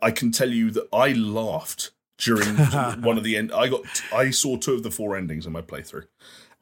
[0.03, 2.49] i can tell you that i laughed during
[3.03, 3.83] one of the end i got
[4.13, 6.07] i saw two of the four endings in my playthrough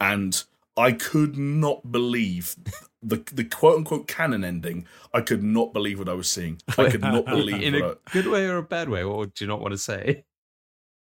[0.00, 0.44] and
[0.76, 2.56] i could not believe
[3.02, 6.88] the the quote unquote canon ending i could not believe what i was seeing i
[6.88, 9.48] could not believe in what a good way or a bad way, or do you
[9.48, 10.24] not want to say?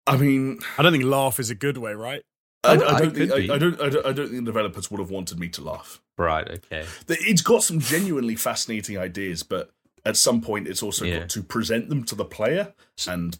[0.07, 2.23] I, I mean I don't think laugh is a good way, right?
[2.63, 3.31] I, I don't think.
[3.31, 5.61] I, I don't I don't I don't think the developers would have wanted me to
[5.61, 6.47] laugh Right.
[6.49, 6.85] Okay.
[7.09, 9.71] It's got some genuinely fascinating ideas, but
[10.05, 11.19] at some point, it's also Yeah.
[11.19, 12.73] got to present them to the player.
[13.07, 13.37] And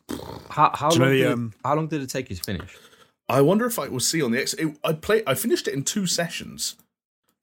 [0.50, 2.36] How how Do you know long did it, um, how long did it take you
[2.36, 2.76] to finish?
[3.30, 4.54] I wonder if I will see on the X.
[4.56, 5.22] It, I play.
[5.28, 6.76] I finished it in two sessions.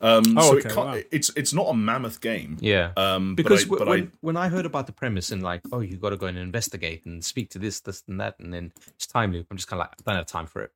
[0.02, 1.00] Um, Oh, so okay, it can't, wow.
[1.10, 2.56] it's it's not a mammoth game.
[2.60, 2.92] Yeah.
[2.96, 5.60] Um, Because but I, w- but when, when I heard about the premise and like,
[5.72, 8.52] oh, you got to go and investigate and speak to this, this, and that, and
[8.52, 9.46] then it's time loop.
[9.50, 10.72] I'm just kind of like, I don't have time for it.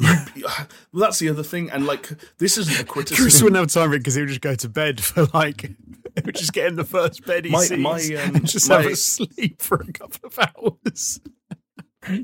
[0.00, 1.70] I, well, that's the other thing.
[1.70, 2.08] And like,
[2.38, 3.22] this isn't a criticism.
[3.24, 5.60] Chris wouldn't have time for it because he would just go to bed for like,
[6.16, 8.68] he would just get in the first bed he My- sees my, um, and just
[8.68, 11.20] my- have a sleep for a couple of hours.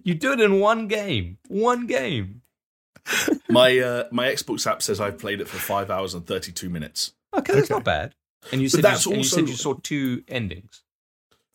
[0.03, 1.39] You do it in one game.
[1.47, 2.43] One game.
[3.49, 6.69] my uh, my Xbox app says I've played it for five hours and thirty two
[6.69, 7.75] minutes, Okay, that's Okay.
[7.75, 8.15] not bad.
[8.51, 10.83] And you said, you, and you said you saw two endings.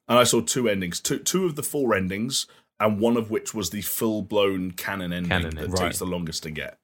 [0.08, 2.48] and I saw two endings, two two of the four endings,
[2.84, 5.76] and one of which was the full blown canon ending Canon that ending.
[5.76, 6.78] takes the longest to get.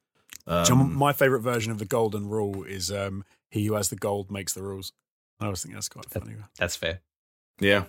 [0.46, 3.96] Um, John, my favorite version of the golden rule is um, he who has the
[3.96, 4.92] gold makes the rules.
[5.38, 6.34] I always think that's quite funny.
[6.58, 7.00] That's fair.
[7.60, 7.84] Yeah.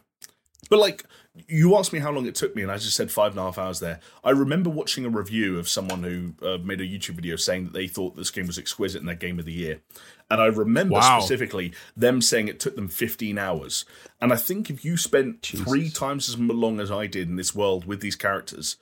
[0.69, 1.05] But like
[1.47, 3.43] you asked me how long it took me, and I just said five and a
[3.43, 3.99] half hours there.
[4.23, 7.73] I remember watching a review of someone who uh, made a YouTube video saying that
[7.73, 9.81] they thought this game was exquisite in their game of the year.
[10.29, 11.19] And I remember Wow.
[11.19, 13.85] specifically them saying it took them 15 hours.
[14.21, 17.55] And I think if you spent three times as long as I did in this
[17.55, 18.77] world with these characters,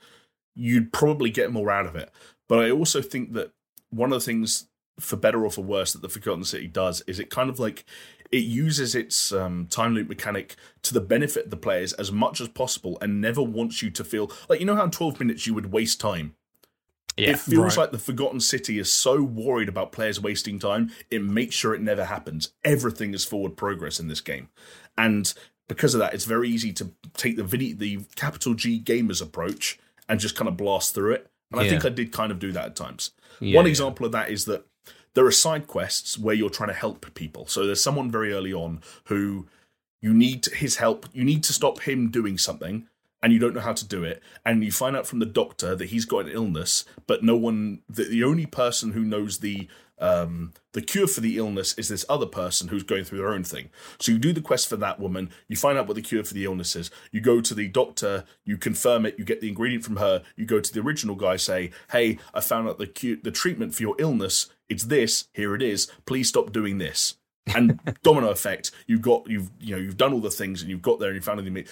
[0.55, 2.11] you'd probably get more out of it.
[2.47, 3.51] But I also think that
[3.89, 4.67] one of the things,
[4.99, 7.85] for better or for worse, that the Forgotten City does is it kind of like
[8.31, 12.39] it uses its um, time loop mechanic to the benefit of the players as much
[12.39, 15.47] as possible and never wants you to feel like you know how in 12 minutes
[15.47, 16.35] you would waste time
[17.17, 17.31] Yeah.
[17.31, 17.83] it feels Right.
[17.83, 21.81] like the Forgotten City is so worried about players wasting time, it makes sure it
[21.81, 22.51] never happens.
[22.63, 24.49] Everything is forward progress in this game.
[24.97, 25.33] And
[25.67, 29.77] because of that, it's very easy to take the video, the capital G gamers approach
[30.07, 31.29] and just kind of blast through it.
[31.51, 33.11] And I think I did kind of do that at times.
[33.39, 33.69] Yeah, One yeah.
[33.71, 34.65] example of that is that
[35.19, 37.45] there are side quests where you're trying to help people.
[37.45, 39.49] So there's someone very early on who
[40.01, 41.07] you need his help.
[41.11, 42.87] You need to stop him doing something,
[43.21, 44.23] and you don't know how to do it.
[44.45, 47.81] And you find out from the doctor that he's got an illness, but no one.
[47.89, 49.67] The, the only person who knows the
[49.97, 53.43] um, the cure for the illness is this other person who's going through their own
[53.43, 53.71] thing.
[53.99, 55.31] So you do the quest for that woman.
[55.49, 56.91] You find out what the cure for the illness is.
[57.11, 58.23] You go to the doctor.
[58.45, 59.19] You confirm it.
[59.19, 60.23] You get the ingredient from her.
[60.37, 61.35] You go to the original guy.
[61.35, 64.47] Say, "Hey, I found out the cure, the treatment for your illness.
[64.69, 65.25] It's this.
[65.33, 65.87] Here it is.
[66.05, 67.15] Please stop doing this."
[67.55, 70.83] and domino effect you've got you've you know you've done all the things and you've
[70.83, 71.65] got there and you found the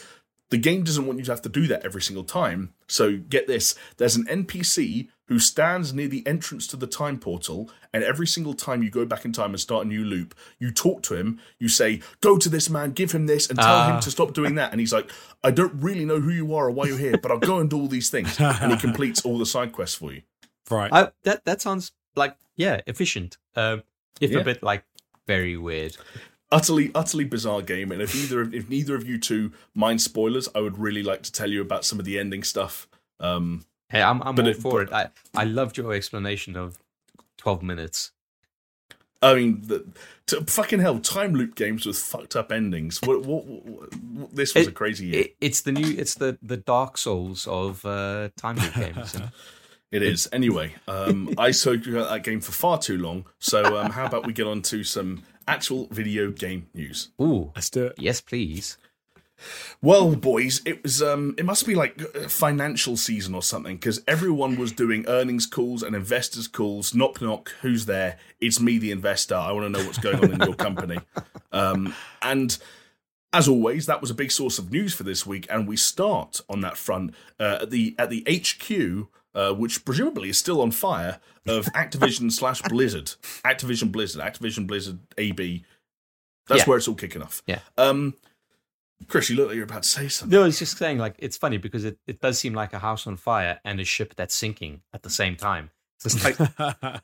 [0.49, 3.45] the game doesn't want you to have to do that every single time so get
[3.45, 8.25] this there's an npc who stands near the entrance to the time portal and every
[8.25, 11.13] single time you go back in time and start a new loop you talk to
[11.15, 13.99] him you say go to this man give him this and tell him Ah.
[13.99, 15.11] to stop doing that and he's like
[15.43, 17.69] i don't really know who you are or why you're here but i'll go and
[17.69, 20.21] do all these things and he completes all the side quests for you
[20.69, 20.91] Right.
[20.91, 23.37] I, that that sounds like yeah, efficient.
[23.55, 23.83] Um,
[24.19, 24.39] if Yeah.
[24.39, 24.83] a bit like
[25.27, 25.95] very weird.
[26.51, 30.61] utterly utterly bizarre game and if either if neither of you two mind spoilers i
[30.61, 32.87] would really like to tell you about some of the ending stuff
[33.19, 34.89] um Hey, I'm I'm But all it- for it.
[34.93, 36.77] I I loved your explanation of
[37.37, 38.11] twelve minutes.
[39.21, 39.85] i mean the,
[40.27, 43.65] to, fucking hell time loop games with fucked up endings what, what, what,
[44.05, 45.89] what- this was It- a crazy year It, it's the new.
[46.01, 49.15] It's the the Dark Souls of uh, time loop games.
[49.91, 50.05] You know?
[50.05, 53.91] it is anyway um i spoke about that game for far too long so um
[53.91, 57.95] how about we get on to some actual video game news Ooh, Let's do it.
[57.97, 58.77] yes, please.
[59.83, 64.01] Well, boys, it was um it must be like uh, financial season or something because
[64.07, 66.95] everyone was doing earnings calls and investors calls.
[66.95, 68.17] Knock knock, who's there?
[68.41, 69.35] It's me, the investor.
[69.35, 70.97] I want to know what's going on in your company.
[71.53, 72.57] Um, and
[73.31, 76.41] as always, that was a big source of news for this week, and we start
[76.49, 79.07] on that front uh, at the at the HQ.
[79.37, 83.13] Uh, which presumably is still on fire of Activision slash Blizzard,
[83.45, 85.63] Activision Blizzard, Activision Blizzard AB.
[86.47, 86.65] That's Yeah.
[86.65, 87.43] where it's all kicking off.
[87.45, 87.59] Yeah.
[87.77, 88.15] Um,
[89.07, 90.35] Chris, you look like you're about to say something.
[90.35, 93.05] No, it's just saying like it's funny because it, it does seem like a house
[93.05, 95.69] on fire and a ship that's sinking at the same time.
[95.99, 96.35] So like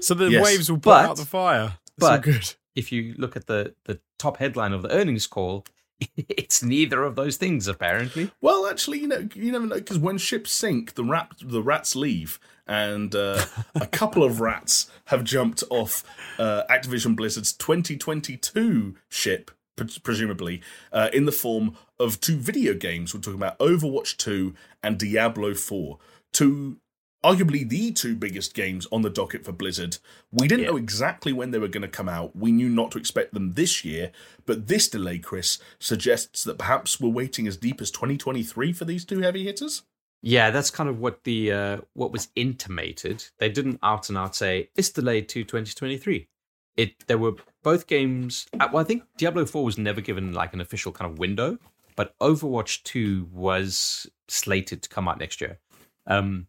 [0.00, 0.42] so the Yes.
[0.44, 1.78] waves will put But- out the fire.
[1.98, 2.54] It's all but- good.
[2.74, 5.66] if you look at the the top headline of the earnings call,
[6.16, 8.30] it's neither of those things apparently.
[8.40, 11.94] Well, actually, you know, you never know because when ships sink, the rat the rats
[11.96, 13.44] leave, and uh,
[13.74, 16.04] a couple of rats have jumped off
[16.38, 20.62] uh, Activision Blizzard's 2022 ship, pre- presumably
[20.92, 23.14] uh, in the form of two video games.
[23.14, 25.98] We're talking about Overwatch 2 and Diablo 4,
[26.32, 26.78] two
[27.24, 29.96] arguably the two biggest games on the docket for Blizzard.
[30.30, 30.70] We didn't Yeah.
[30.72, 32.36] know exactly when they were going to come out.
[32.36, 34.12] We knew not to expect them this year,
[34.46, 39.04] but this delay, Chris, suggests that perhaps we're waiting as deep as 2023 for these
[39.04, 39.82] two heavy hitters.
[40.22, 43.24] Yeah, that's kind of what the uh, what was intimated.
[43.38, 46.28] They didn't out and out say it's delayed to 2023.
[46.76, 48.46] It there were both games.
[48.58, 51.58] uh, Well, I think Diablo 4 was never given like an official kind of window,
[51.94, 55.58] but Overwatch 2 was slated to come out next year.
[56.06, 56.46] Um,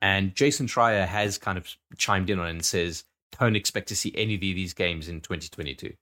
[0.00, 3.04] and Jason Schreier has kind of chimed in on it and says,
[3.38, 5.94] "Don't expect to see any of these games in 2022."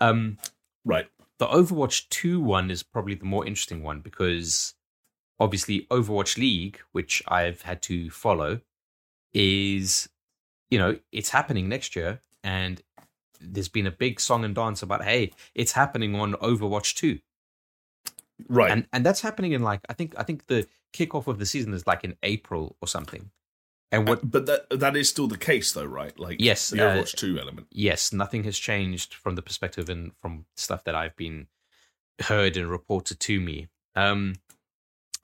[0.00, 0.38] Um,
[0.84, 1.08] Right.
[1.38, 4.74] the Overwatch 2 one is probably the more interesting one because
[5.38, 8.60] obviously Overwatch League, which I've had to follow,
[9.32, 10.08] is
[10.70, 12.82] you know, it's happening next year and
[13.40, 17.18] there's been a big song and dance about hey, it's happening on Overwatch 2.
[18.48, 18.70] Right.
[18.70, 21.74] And and that's happening in like I think I think the kickoff of the season
[21.74, 23.30] is like in April or something.
[23.92, 26.16] And what but that that is still the case, though, right?
[26.18, 27.66] Like, Yes, the uh, Overwatch 2 element.
[27.70, 31.48] yes, nothing has changed from the perspective and from stuff that I've been
[32.22, 33.68] heard and reported to me.
[33.96, 34.36] Um,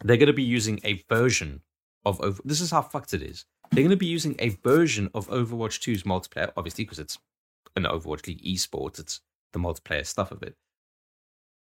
[0.02, 1.62] they're going to be using a version
[2.04, 2.42] of over.
[2.44, 3.44] This is how fucked it is.
[3.70, 7.18] They're going to be using a version of Overwatch 2's multiplayer, obviously because it's
[7.76, 8.98] an Overwatch League esports.
[8.98, 9.20] It's
[9.52, 10.56] the multiplayer stuff of it.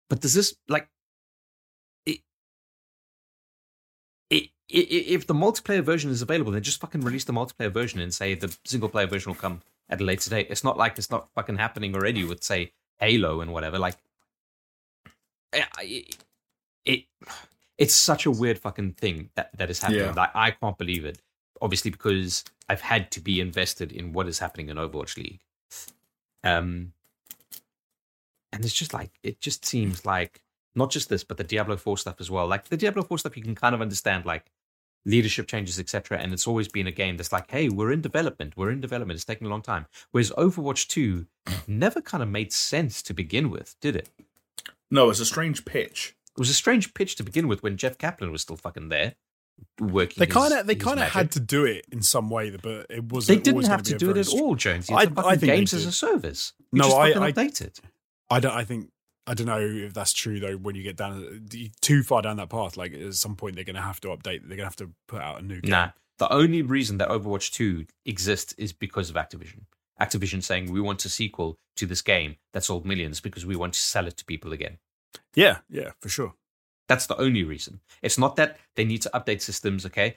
[0.08, 0.88] But does this like
[4.30, 8.34] if the multiplayer version is available, then just fucking release the multiplayer version and say
[8.34, 10.46] the single player version will come at a later date.
[10.50, 13.78] It's not like it's not fucking happening already with say Halo and whatever.
[13.78, 13.96] Like,
[15.52, 16.24] it,
[16.84, 17.04] it
[17.76, 20.02] it's such a weird fucking thing that that is happening.
[20.02, 20.12] Yeah.
[20.12, 21.18] Like, I can't believe it.
[21.60, 25.40] Obviously, because I've had to be invested in what is happening in Overwatch League.
[26.44, 26.92] Um,
[28.52, 30.40] and it's just like it just seems like
[30.74, 32.46] not just this, but the Diablo Four stuff as well.
[32.46, 34.50] Like the Diablo Four stuff, you can kind of understand like
[35.06, 36.18] leadership changes, etc.
[36.18, 39.16] And it's always been a game that's like, hey, we're in development, we're in development.
[39.16, 39.86] It's taking a long time.
[40.10, 41.26] Whereas Overwatch Two
[41.66, 44.08] never kind of made sense to begin with, did it?
[44.90, 46.14] No, it was a strange pitch.
[46.36, 49.14] It was a strange pitch to begin with when Jeff Kaplan was still fucking there
[49.80, 50.16] working.
[50.20, 53.12] They kind of they kind of had to do it in some way, but it
[53.12, 54.88] was They didn't have to do it at all, Jones.
[54.90, 56.52] I, I- a I fucking think they games as a service.
[56.72, 57.80] You No, just I- fucking I- update it.
[58.30, 58.52] I don't.
[58.52, 58.90] I think
[59.30, 60.56] I don't know if that's true though.
[60.56, 61.48] When you get down
[61.80, 64.40] too far down that path, like at some point they're going to have to update.
[64.40, 65.70] They're going to have to put out a new game.
[65.70, 65.90] Nah.
[66.18, 69.60] The only reason that Overwatch 2 exists is because of Activision.
[70.00, 73.74] Activision saying we want a sequel to this game that sold millions because we want
[73.74, 74.78] to sell it to people again.
[75.36, 76.34] Yeah, yeah, for sure.
[76.88, 77.80] That's the only reason.
[78.02, 80.16] It's not that they need to update systems, okay?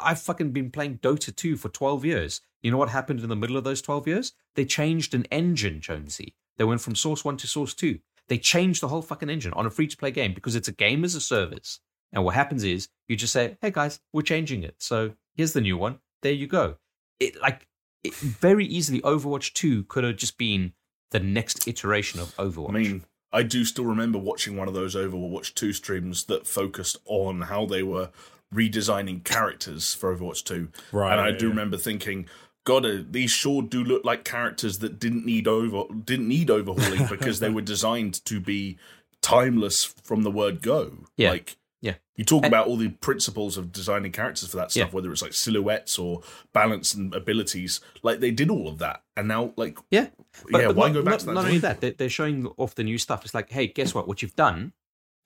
[0.00, 2.40] I've fucking been playing Dota 2 for 12 years.
[2.62, 4.32] You know what happened in the middle of those 12 years?
[4.54, 6.34] They changed an engine, Jonesy.
[6.58, 7.98] They went from Source 1 to Source 2.
[8.28, 10.72] They changed the whole fucking engine on a free to play game because it's a
[10.72, 11.80] game as a service.
[12.12, 14.76] And what happens is you just say, hey guys, we're changing it.
[14.78, 15.98] So here's the new one.
[16.22, 16.76] There you go.
[17.20, 17.66] It like
[18.04, 20.72] it, very easily Overwatch 2 could have just been
[21.10, 22.70] the next iteration of Overwatch.
[22.70, 26.98] I mean, I do still remember watching one of those Overwatch 2 streams that focused
[27.06, 28.10] on how they were
[28.54, 30.68] redesigning characters for Overwatch 2.
[30.92, 31.50] Right, And I do yeah.
[31.50, 32.26] remember thinking,
[32.66, 37.40] God, these sure do look like characters that didn't need over didn't need overhauling because
[37.40, 38.76] they were designed to be
[39.22, 40.98] timeless from the word go.
[41.16, 41.30] Yeah.
[41.30, 41.94] Like Yeah.
[42.16, 44.94] you talk And- about all the principles of designing characters for that stuff, Yeah.
[44.94, 46.22] whether it's like silhouettes or
[46.52, 47.80] balance and abilities.
[48.02, 50.08] Like they did all of that, and now like Yeah.
[50.50, 51.34] yeah, why not, go back not, to that?
[51.34, 53.24] Not only that, they're, they're showing off the new stuff.
[53.24, 54.08] It's like, hey, guess what?
[54.08, 54.72] What you've done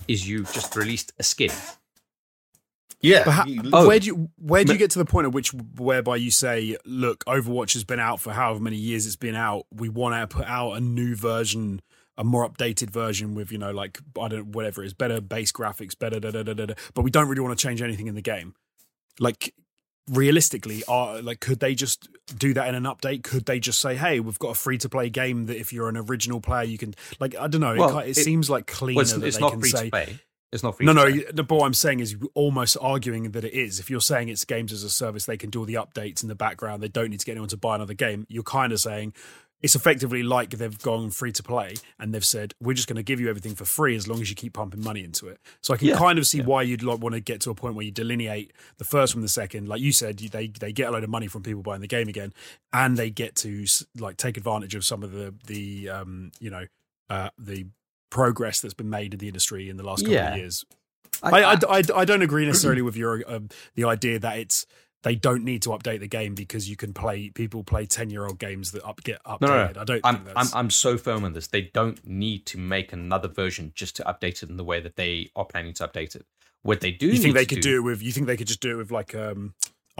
[0.08, 1.52] is you've just released a skin.
[3.00, 3.86] Yeah, But you- Oh.
[3.86, 6.76] where do you where do you get to the point at which whereby you say,
[6.84, 9.66] look, Overwatch has been out for however many years it's been out.
[9.74, 11.80] We want to put out a new version,
[12.18, 15.52] a more updated version with you know like I don't whatever it is, better base
[15.52, 16.66] graphics, better da da da da.
[16.66, 18.54] da but we don't really want to change anything in the game.
[19.18, 19.54] Like
[20.08, 23.22] realistically, are like could they just do that in an update?
[23.22, 25.88] Could they just say, hey, we've got a free to play game that if you're
[25.88, 27.76] an original player, you can like I don't know.
[27.76, 29.70] Well, it, it, it- seems like cleaner Well, it's, that it's they not can free
[29.70, 30.18] say to play.
[30.52, 31.10] It's not free no, no.
[31.10, 33.78] the- But what I'm saying is, almost arguing that it is.
[33.78, 36.28] If you're saying it's games as a service, they can do all the updates in
[36.28, 36.82] the background.
[36.82, 38.26] They don't need to get anyone to buy another game.
[38.28, 39.14] You're kind of saying
[39.62, 43.02] it's effectively like they've gone free to play and they've said we're just going to
[43.02, 45.38] give you everything for free as long as you keep pumping money into it.
[45.60, 46.44] So I can Yeah, kind of see yeah.
[46.44, 49.20] why you'd like want to get to a point where you delineate the first from
[49.22, 49.68] the second.
[49.68, 52.08] Like you said, they they get a load of money from people buying the game
[52.08, 52.32] again,
[52.72, 53.66] and they get to
[53.98, 56.64] like take advantage of some of the the um you know
[57.10, 57.66] uh, the
[58.10, 60.32] progress that's been made in the industry in the last couple Yeah.
[60.32, 60.64] of years.
[61.22, 64.66] I, I, I, I don't agree necessarily with your um, the idea that it's
[65.02, 68.26] they don't need to update the game because you can play people play ten year
[68.26, 69.40] old games that up get updated.
[69.40, 69.80] No, no, no.
[69.80, 70.00] I don't.
[70.04, 71.46] I'm, think I'm, I'm so firm on this.
[71.46, 74.96] They don't need to make another version just to update it in the way that
[74.96, 76.24] they are planning to update it.
[76.62, 78.02] What they do you think they could do it with?
[78.02, 79.54] You think they could just do it with like um,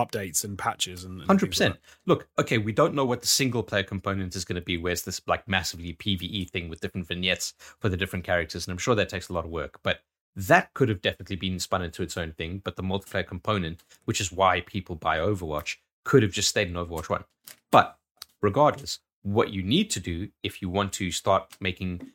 [0.04, 1.76] updates and patches and and Hundred things like percent.
[2.06, 4.76] Look, okay, we don't know what the single player component is going to be.
[4.76, 8.78] Where's this like massively PVE thing with different vignettes for the different characters, and I'm
[8.78, 9.80] sure that takes a lot of work.
[9.82, 10.00] But
[10.36, 12.60] that could have definitely been spun into its own thing.
[12.64, 16.74] But the multiplayer component, which is why people buy Overwatch, could have just stayed in
[16.74, 17.24] Overwatch One.
[17.70, 17.98] But
[18.40, 22.10] regardless, what you need to do if you want to start making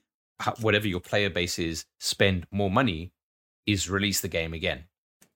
[0.59, 3.11] whatever your player base is spend more money,
[3.65, 4.83] is release the game again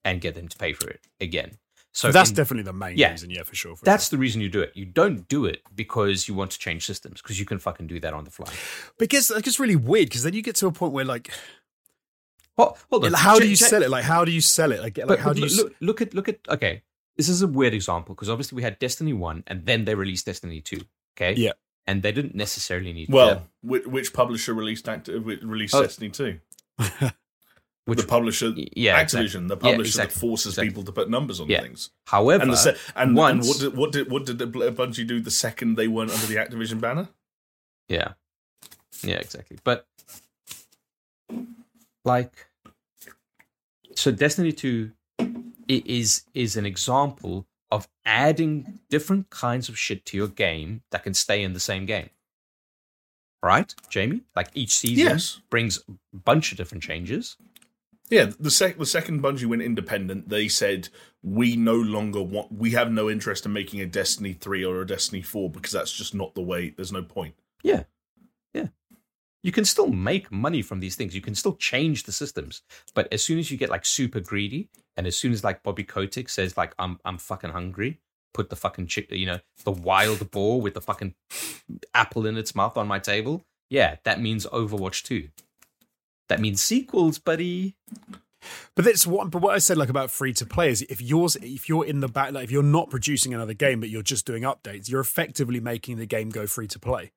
[0.04, 1.58] and get them to pay for it again.
[1.92, 3.12] So So that's in- definitely the main Yeah.
[3.12, 3.76] reason, yeah, for sure.
[3.76, 4.18] For that's sure.
[4.18, 4.72] the reason you do it.
[4.76, 8.00] You don't do it because you want to change systems, because you can fucking do
[8.00, 8.52] that on the fly.
[9.00, 11.32] because like, it's really weird because then you get to a point where like,
[12.58, 13.14] Well, hold on.
[13.14, 13.90] how do you sell it?
[13.90, 14.82] Like, how do you sell it?
[14.82, 15.48] Like, like But, how do you?
[15.48, 16.84] look, s- look, look at look at okay.
[17.18, 20.26] This is a weird example because obviously we had Destiny one and then they released
[20.26, 20.82] Destiny two.
[21.18, 21.34] Okay.
[21.36, 21.54] Yeah.
[21.88, 23.10] And they didn't necessarily need.
[23.10, 25.82] well, to, which, which publisher released act- uh, released Oh.
[25.82, 26.40] Destiny two?
[27.90, 29.48] which the publisher, yeah, Activision, exactly.
[29.48, 30.14] the Yeah, publisher exactly.
[30.14, 30.70] that forces Exactly.
[30.70, 31.62] people to put numbers on Yeah.
[31.62, 31.90] things.
[32.08, 35.76] However, And se- and, and what did what did what did Bungie do the second
[35.76, 37.10] they weren't under the Activision banner?
[37.88, 38.14] Yeah.
[39.04, 39.58] Yeah, exactly.
[39.64, 39.88] But
[42.06, 42.48] like
[43.96, 44.92] so Destiny 2
[45.68, 51.14] is is an example of adding different kinds of shit to your game that can
[51.14, 52.10] stay in the same game.
[53.44, 54.22] Right, Jamie?
[54.36, 55.40] Like each season Yes.
[55.50, 57.38] brings a bunch of different changes.
[58.10, 60.90] Yeah, the sec- the second Bungie went independent, they said
[61.22, 64.88] we no longer want we have no interest in making a Destiny 3 or a
[64.88, 67.36] Destiny 4 because that's just not the way there's no point.
[67.62, 67.84] Yeah.
[68.54, 68.68] Yeah.
[69.44, 71.14] You can still make money from these things.
[71.14, 72.62] You can still change the systems.
[72.96, 75.84] But as soon as you get like super greedy and as soon as like Bobby
[75.84, 78.00] Kotick says like I'm I'm fucking hungry,
[78.34, 81.14] put the fucking chick you know, the wild boar with the fucking
[81.94, 85.30] apple in its mouth on my table, yeah, that means Overwatch 2.
[86.30, 87.76] That means sequels, buddy.
[88.76, 89.30] But that's what.
[89.32, 92.00] But what I said, like about free to play, is if you're if you're in
[92.00, 95.02] the back, like if you're not producing another game, but you're just doing updates, you're
[95.02, 97.12] effectively making the game go free to play.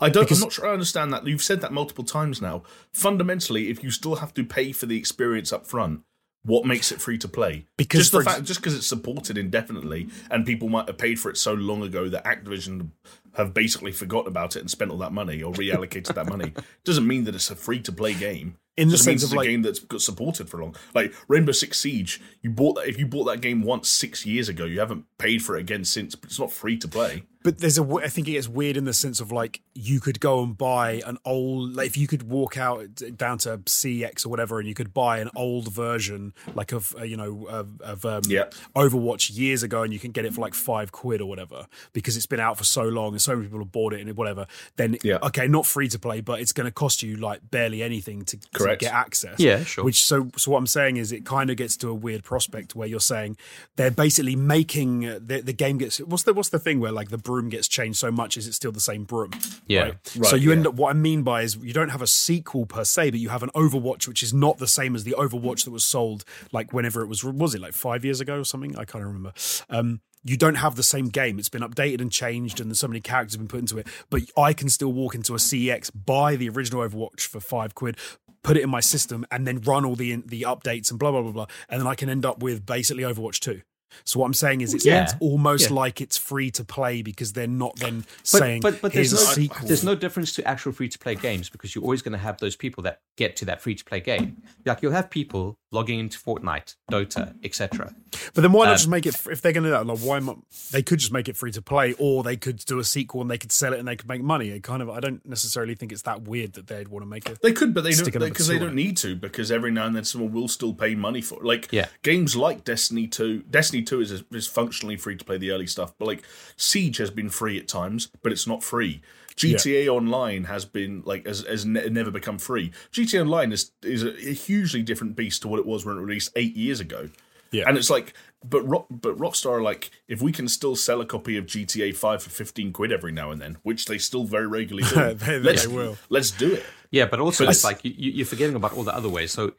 [0.00, 0.24] I don't.
[0.24, 1.26] Because- I'm not sure I understand that.
[1.26, 2.62] You've said that multiple times now.
[2.92, 6.02] Fundamentally, if you still have to pay for the experience up front,
[6.44, 7.66] what makes it free to play?
[7.76, 11.30] Because just the fact, just because it's supported indefinitely, and people might have paid for
[11.30, 12.90] it so long ago that Activision
[13.36, 16.52] have basically forgot about it and spent all that money or reallocated that money,
[16.84, 18.56] doesn't mean that it's a free to play game.
[18.76, 20.74] In the Just means sense it's of a like, game that's got supported for long.
[20.94, 22.88] Like Rainbow Six Siege, you bought that.
[22.88, 25.84] If you bought that game once six years ago, you haven't paid for it again
[25.84, 26.14] since.
[26.14, 27.24] But it's not free to play.
[27.42, 30.20] But there's a I think it gets weird in the sense of like you could
[30.20, 31.74] go and buy an old.
[31.74, 32.86] Like if you could walk out
[33.16, 37.04] down to CEX or whatever, and you could buy an old version, like of uh,
[37.04, 38.44] you know of, of um, Yeah.
[38.76, 42.16] Overwatch years ago, and you can get it for like five quid or whatever because
[42.16, 44.46] it's been out for so long and so many people have bought it and whatever.
[44.76, 45.18] Then Yeah.
[45.22, 48.36] okay, not free to play, but it's going to cost you like barely anything to,
[48.36, 49.38] to get access.
[49.38, 49.84] Yeah, sure.
[49.84, 52.74] Which so so what I'm saying is it kind of gets to a weird prospect
[52.74, 53.36] where you're saying
[53.76, 57.10] they're basically making uh, the the game gets what's the what's the thing where like
[57.10, 59.30] the broom gets changed so much is it still the same broom?
[59.66, 59.80] Yeah.
[59.80, 59.96] Right.
[60.16, 62.66] Right, so you end up what I mean by is you don't have a sequel
[62.66, 65.64] per se, but you have an Overwatch which is not the same as the Overwatch
[65.64, 68.76] that was sold like whenever it was was it like five years ago or something?
[68.76, 69.32] I can't remember.
[69.70, 71.38] Um you don't have the same game.
[71.38, 73.88] It's been updated and changed, and so many characters have been put into it.
[74.08, 77.96] But I can still walk into a CEX, buy the original Overwatch for five quid,
[78.44, 81.22] put it in my system, and then run all the the updates and blah blah
[81.22, 83.62] blah blah, and then I can end up with basically Overwatch two.
[84.04, 85.04] So what I'm saying is, it's, Yeah.
[85.04, 85.76] it's almost Yeah.
[85.76, 89.18] like it's free to play because they're not then But, saying, but, but there's, no,
[89.18, 92.18] sequel." there's no difference to actual free to play games because you're always going to
[92.18, 94.42] have those people that get to that free to play game.
[94.64, 97.94] Like you'll have people logging into Fortnite, Dota, etc.
[98.34, 99.86] But then why not Um, just make it if they're going to do that?
[99.86, 100.38] Like, why not?
[100.70, 103.30] They could just make it free to play, or they could do a sequel and
[103.30, 104.50] they could sell it and they could make money.
[104.50, 107.28] It kind of I don't necessarily think it's that weird that they'd want to make
[107.28, 107.40] it.
[107.42, 108.66] They could, but they don't because they sword.
[108.68, 109.16] don't need to.
[109.16, 111.44] Because every now and then someone will still pay money for it.
[111.44, 111.86] Like Yeah.
[112.02, 113.42] games like Destiny Two.
[113.50, 116.22] Destiny Two is is functionally free to play the early stuff, but like
[116.56, 119.00] Siege has been free at times, but it's not free.
[119.36, 122.70] GTA Online has been like has, has ne- never become free.
[122.92, 126.00] GTA Online is is a, a hugely different beast to what it was when it
[126.00, 127.08] released eight years ago.
[127.50, 127.64] Yeah.
[127.68, 131.06] and it's like, but Rock, but Rockstar are like, if we can still sell a
[131.06, 134.46] copy of GTA Five for fifteen quid every now and then, which they still very
[134.46, 135.98] regularly do, They- they let's will.
[136.08, 136.64] let's do it.
[136.90, 139.08] Yeah, but also But it's it's- like you, you- you're forgetting about all the other
[139.10, 139.32] ways.
[139.32, 139.52] So,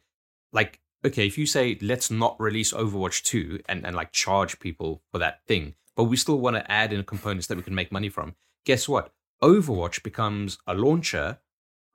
[0.52, 5.02] like, okay, if you say let's not release Overwatch two and and like charge people
[5.12, 7.92] for that thing, but we still want to add in components that we can make
[7.92, 8.36] money from.
[8.66, 9.14] Guess what?
[9.42, 11.40] Overwatch becomes a launcher,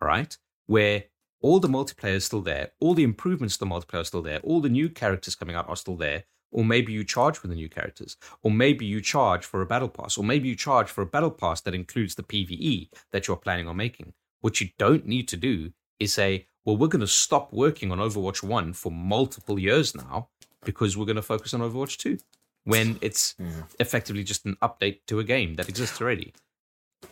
[0.01, 0.36] right?
[0.66, 1.05] Where
[1.40, 4.40] all the multiplayer is still there, all the improvements to the multiplayer are still there,
[4.40, 6.24] all the new characters coming out are still there.
[6.51, 9.90] Or maybe you charge for the new characters, or maybe you charge for a battle
[9.90, 13.36] pass, or maybe you charge for a battle pass that includes the PVE that you're
[13.36, 14.14] planning on making.
[14.40, 17.99] What you don't need to do is say, well, we're going to stop working on
[17.99, 20.29] Overwatch 1 for multiple years now
[20.65, 22.19] because we're going to focus on Overwatch 2
[22.65, 23.35] when it's
[23.81, 26.33] effectively just an update to a game that exists already.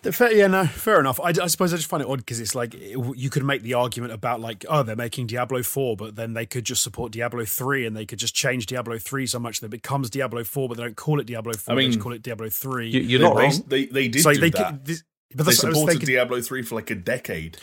[0.02, 1.20] Fair, yeah, no, fair enough.
[1.20, 3.62] I, I suppose I just find it odd because it's like it- you could make
[3.62, 7.12] the argument about like, oh, they're making Diablo four, but then they could just support
[7.12, 10.42] Diablo three, and they could just change Diablo three so much that it becomes Diablo
[10.42, 11.72] four, but they don't call it Diablo four.
[11.74, 12.88] I they just call it Diablo three.
[12.88, 13.48] You, you're They not wrong.
[13.48, 14.70] bas- They they did so do they that.
[14.72, 14.84] could.
[14.84, 15.04] This,
[15.34, 16.14] but they that's what I was supported thinking.
[16.14, 17.56] Diablo three for like a decade.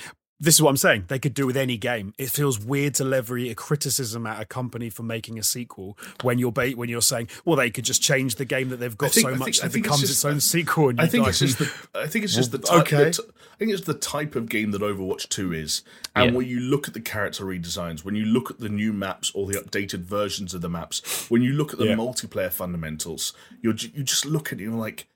[0.44, 1.06] This is what I'm saying.
[1.08, 2.14] They could do with any game.
[2.18, 6.38] It feels weird to levy a criticism at a company for making a sequel when
[6.38, 9.12] you're ba- when you're saying, well, they could just change the game that they've got
[9.12, 10.90] think- so I much think- I that it think it's becomes just- its own sequel.
[10.90, 12.94] And I think it's just the I think it's just the Well, type.
[12.94, 13.04] okay.
[13.06, 15.82] the t- I think it's the type of game that Overwatch Two is,
[16.16, 16.38] and Yeah.
[16.38, 19.48] when you look at the character redesigns, when you look at the new maps or
[19.48, 21.96] the updated versions of the maps, when you look at the Yeah.
[21.96, 25.08] multiplayer fundamentals, you are you just look at it and you're like,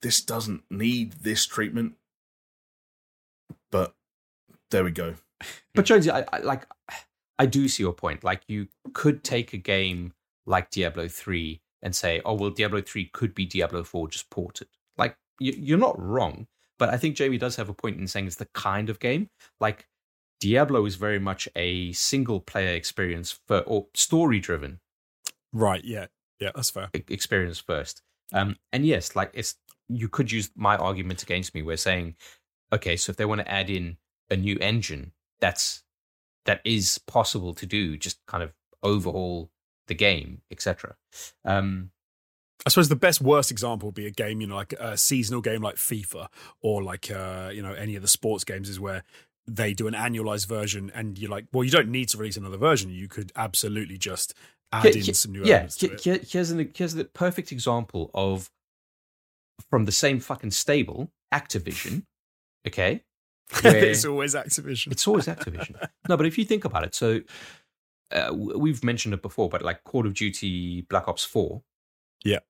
[0.00, 1.94] this doesn't need this treatment.
[3.70, 3.94] But
[4.72, 5.14] there we go.
[5.74, 6.66] But Jonesy, I, I like
[7.38, 8.22] I do see your point.
[8.22, 10.12] Like you could take a game
[10.46, 14.68] like Diablo 3 and say, oh well, Diablo 3 could be Diablo 4 just ported.
[14.98, 16.46] Like you, you're not wrong,
[16.78, 19.30] but I think Jamie does have a point in saying it's the kind of game.
[19.60, 19.88] Like
[20.40, 24.80] Diablo is very much a single player experience for or story driven
[25.52, 25.84] right.
[25.84, 26.06] Yeah,
[26.38, 26.90] yeah, that's fair.
[26.92, 28.02] experience first.
[28.32, 29.56] Um, and yes, like it's
[29.88, 31.62] you could use my argument against me.
[31.62, 32.16] We're saying,
[32.72, 33.96] okay, so if they want to add in
[34.32, 35.82] a new engine, that's
[36.46, 37.96] that is possible to do.
[37.96, 38.52] Just kind of
[38.82, 39.50] overhaul
[39.86, 40.96] the game, etc.
[41.44, 41.90] Um,
[42.66, 45.40] I suppose the best worst example would be a game, you know, like a seasonal
[45.40, 46.28] game like FIFA
[46.60, 49.02] or like uh, you know any of the sports games is where
[49.48, 52.56] they do an annualized version and you're like, well, you don't need to release another
[52.56, 52.90] version.
[52.90, 54.34] You could absolutely just
[54.72, 57.50] add Here- in here- some new yeah, elements to here- here's an here's the perfect
[57.50, 58.50] example of
[59.68, 62.04] from the same fucking stable, Activision.
[62.66, 63.02] Okay,
[63.64, 64.92] it's always Activision.
[64.92, 65.76] It's always Activision.
[66.08, 67.20] no, but if you think about it, so
[68.12, 71.62] uh, we've mentioned it before, but like Call of Duty Black Ops 4.
[72.24, 72.40] Yeah.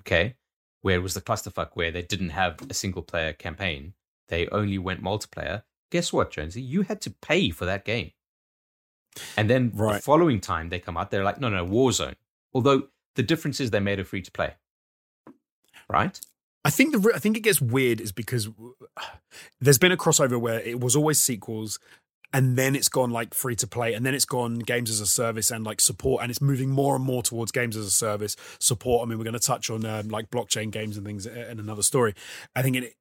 [0.00, 0.34] Okay.
[0.82, 3.94] Where it was the clusterfuck where they didn't have a single player campaign,
[4.28, 5.62] they only went multiplayer.
[5.90, 6.62] Guess what, Jonesy?
[6.62, 8.12] You had to pay for that game.
[9.36, 12.14] And then the following time they come out, they're like, no, no, Warzone.
[12.54, 14.54] Although the difference is they made it free to play.
[15.88, 16.20] Right?
[16.64, 18.48] I think the I think it gets weird is because
[19.60, 21.78] there's been a crossover where it was always sequels
[22.32, 25.06] and then it's gone like free to play and then it's gone games as a
[25.06, 28.36] service and like support and it's moving more and more towards games as a service
[28.58, 29.04] support.
[29.04, 31.82] I mean, we're going to touch on um, like blockchain games and things in another
[31.82, 32.14] story.
[32.54, 32.94] I think it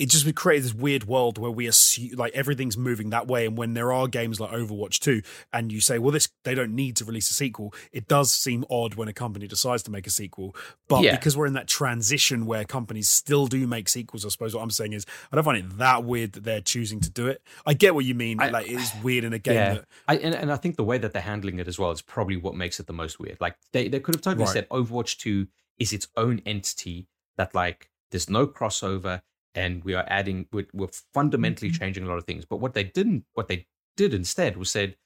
[0.00, 3.46] it just would create this weird world where we assume like everything's moving that way
[3.46, 5.22] and when there are games like overwatch 2
[5.52, 8.64] and you say well this they don't need to release a sequel it does seem
[8.70, 10.56] odd when a company decides to make a sequel
[10.88, 11.14] but Yeah.
[11.14, 14.70] because we're in that transition where companies still do make sequels i suppose what i'm
[14.70, 17.74] saying is i don't find it that weird that they're choosing to do it i
[17.74, 20.34] get what you mean I- like it is weird in a game that I, and,
[20.34, 22.80] and I think the way that they're handling it as well is probably what makes
[22.80, 23.38] it the most weird.
[23.40, 24.52] Like they, they could have totally Right.
[24.52, 25.46] said Overwatch 2
[25.78, 27.06] is its own entity
[27.36, 29.22] that like there's no crossover
[29.54, 31.78] and we are adding we're, we're fundamentally Mm-hmm.
[31.78, 32.44] changing a lot of things.
[32.44, 33.66] But what they didn't what they
[33.96, 34.96] did instead was said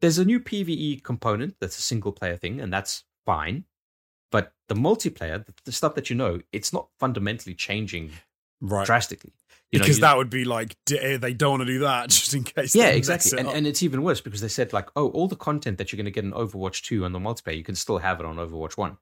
[0.00, 3.64] there's a new PvE component that's a single player thing and that's fine.
[4.30, 8.10] But the multiplayer, the, the stuff that you know, it's not fundamentally changing
[8.60, 9.32] right drastically.
[9.72, 12.34] You know, because you- that would be like they don't want to do that just
[12.34, 13.38] in case yeah, exactly.
[13.38, 15.96] And, and it's even worse because they said like, oh, all the content that you're
[15.96, 18.36] going to get in Overwatch 2 on the multiplayer, you can still have it on
[18.36, 18.96] Overwatch 1.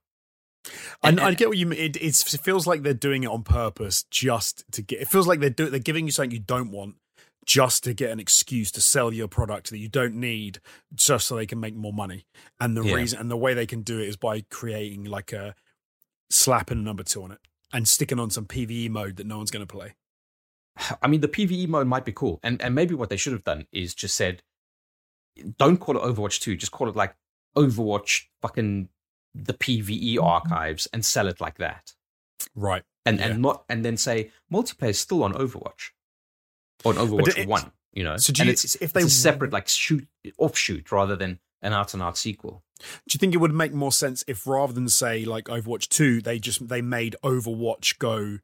[1.03, 1.79] And, And- I get what you mean.
[1.81, 5.01] It, it feels like they're doing it on purpose, just to get.
[5.01, 6.97] It feels like they're do, they're giving you something you don't want,
[7.45, 10.61] just to get an excuse to sell your product that you don't need,
[10.95, 12.27] just so they can make more money.
[12.61, 12.95] And the Yeah.
[12.95, 15.55] reason and the way they can do it is by creating like a
[16.31, 17.39] slapping a number two on it
[17.73, 19.95] and sticking on some PVE mode that no one's going to play.
[21.03, 22.41] I mean, the PvE mode might be cool.
[22.43, 24.43] And, and maybe what they should have done is just said,
[25.59, 27.15] don't call it Overwatch 2, just call it like
[27.57, 28.89] Overwatch fucking
[29.35, 31.93] the PvE archives and sell it like that.
[32.55, 32.83] Right.
[33.07, 33.27] And Yeah.
[33.27, 35.91] and not and then say multiplayer is still on Overwatch.
[36.85, 38.17] On Overwatch it- 1, you know.
[38.17, 40.07] So you, it's, if they it's a separate like shoot
[40.39, 42.63] offshoot rather than an out and out sequel.
[42.79, 46.21] Do you think it would make more sense if rather than say like Overwatch 2,
[46.21, 48.39] they just they made Overwatch go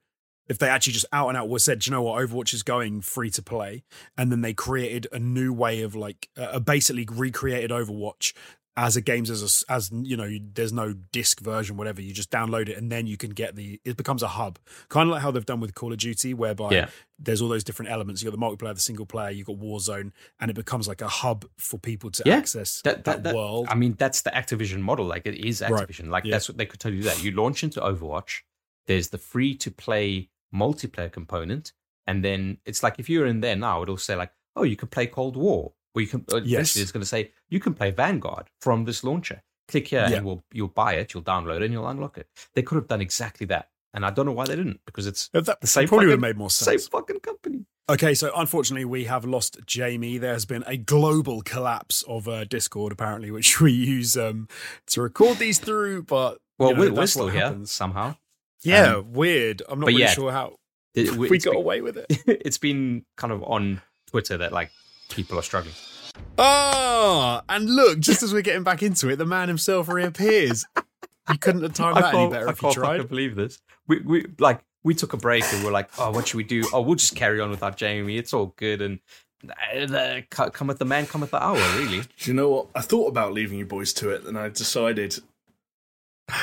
[0.49, 2.65] if they actually just out and out was said, "Do you know what, Overwatch is
[2.65, 3.85] going free to play,
[4.17, 8.33] and then they created a new way of like uh, basically recreated Overwatch
[8.77, 12.01] as a games as a as you know, there's no disc version, whatever.
[12.01, 13.81] You just download it and then you can get the.
[13.85, 16.71] It becomes a hub, kind of like how they've done with Call of Duty, whereby
[16.71, 16.89] Yeah.
[17.19, 18.23] there's all those different elements.
[18.23, 21.09] You got the multiplayer, the single player, you got Warzone, and it becomes like a
[21.09, 22.37] hub for people to Yeah.
[22.37, 23.67] access that, that, that, world.
[23.69, 25.05] I mean, that's the Activision model.
[25.05, 25.71] Like it is Right.
[25.89, 26.09] Activision.
[26.09, 26.33] Like Yeah.
[26.33, 27.23] that's what they could tell you that.
[27.23, 28.41] You launch into Overwatch,
[28.87, 31.73] there's the free to play multiplayer component,
[32.07, 34.89] and then it's like if you're in there now, it'll say like, oh, you can
[34.89, 36.25] play Cold War, or you can.
[36.33, 36.77] uh, Yes.
[36.77, 39.43] it's going to say you can play Vanguard from this launcher.
[39.69, 40.17] Click here, Yeah.
[40.17, 42.29] and we'll you'll buy it, you'll download it, and you'll unlock it.
[42.55, 45.29] They could have done exactly that, and I don't know why they didn't because it's
[45.33, 46.83] that the same probably would have made more sense.
[46.85, 47.67] same fucking company.
[47.89, 50.17] Okay, so unfortunately, we have lost Jamie.
[50.19, 54.49] There has been a global collapse of uh, Discord, apparently, which we use um,
[54.89, 56.03] to record these through.
[56.05, 57.71] But Well, you know, we're, we're still here happens.
[57.73, 58.17] somehow.
[58.63, 59.63] Yeah, Um, weird.
[59.69, 60.57] I'm not really yeah, sure how
[60.95, 62.07] It- we got been- away with it.
[62.27, 64.71] it's been kind of on Twitter that like
[65.11, 65.75] people are struggling.
[66.39, 70.65] Oh, and look, just as we're getting back into it, the man himself reappears.
[71.31, 73.61] You couldn't have timed that any better I if you can't believe this.
[73.87, 76.65] We we like we took a break and we're like, oh, what should we do?
[76.73, 78.17] Oh, we'll just carry on without Jamie.
[78.17, 78.81] It's all good.
[78.81, 79.01] And
[79.95, 81.57] uh, cometh the man, come with the hour.
[81.79, 82.03] Really?
[82.19, 82.67] Do you know what?
[82.75, 85.19] I thought about leaving you boys to it, and I decided,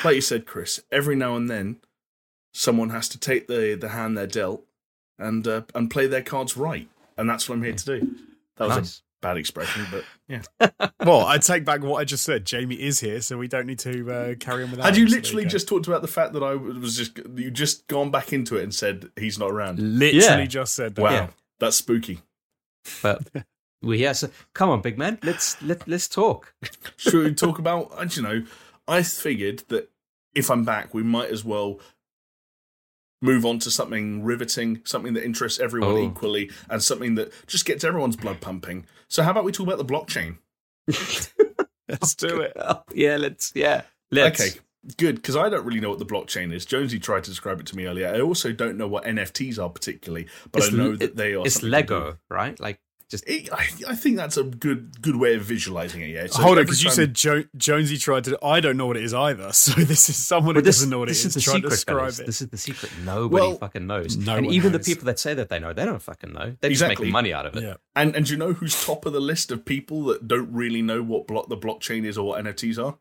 [0.03, 1.77] like you said, Chris, every now and then,
[2.53, 4.64] someone has to take the, the hand they're dealt
[5.19, 8.15] and uh, and play their cards right, and that's what I'm here to do.
[8.58, 8.98] That was Nice.
[9.00, 10.42] a bad expression, but yeah.
[11.06, 12.46] Well, I take back what I just said.
[12.46, 14.86] Jamie is here, so we don't need to uh, carry on with that.
[14.86, 17.52] Had you So there literally just talked about the fact that I was just you
[17.52, 19.80] just gone back into it and said he's not around?
[19.80, 20.46] literally Yeah.
[20.46, 21.02] just said that?
[21.02, 21.28] Wow, Yeah.
[21.60, 22.20] that's spooky.
[23.02, 23.28] But
[23.82, 24.14] we're here.
[24.14, 25.20] So come on, big man.
[25.24, 26.54] Let's let let's talk.
[26.98, 27.92] Should we talk about?
[27.96, 28.44] I don't know.
[28.88, 29.90] I figured that
[30.34, 31.80] if I'm back, we might as well
[33.22, 36.06] move on to something riveting, something that interests everyone Oh.
[36.06, 38.85] equally, and something that just gets everyone's blood pumping.
[39.07, 40.38] So, how about we talk about the blockchain?
[41.89, 42.53] Let's do it.
[42.94, 43.52] yeah, let's.
[43.56, 44.41] Yeah, let's.
[44.41, 44.60] Okay,
[44.98, 46.65] good, because I don't really know what the blockchain is.
[46.65, 48.10] Jonesy tried to describe it to me earlier.
[48.14, 51.45] I also don't know what NFTs are particularly, but It's I know that they are.
[51.45, 52.60] It's something Lego, right?
[52.60, 52.80] Like
[53.10, 56.08] just It, I, I think that's a good good way of visualizing it.
[56.10, 56.28] Yeah.
[56.28, 58.38] So Hold on, because you said jo- Jonesy tried to.
[58.44, 59.52] I don't know what it is either.
[59.54, 61.62] So this is someone who this, doesn't know what it this is, is the trying
[61.62, 62.20] to secret, describe fellas.
[62.20, 62.26] it.
[62.26, 62.92] This is the secret.
[63.06, 64.18] Nobody Well, fucking knows.
[64.18, 64.86] no and even knows.
[64.86, 66.56] the people that say that they know, they don't fucking know.
[66.60, 67.06] They're just Exactly.
[67.06, 67.64] making money out of it.
[67.64, 67.76] yeah.
[67.96, 71.02] And and you know who's top of the list of people that don't really know
[71.02, 72.98] what block the blockchain is or what NFTs are?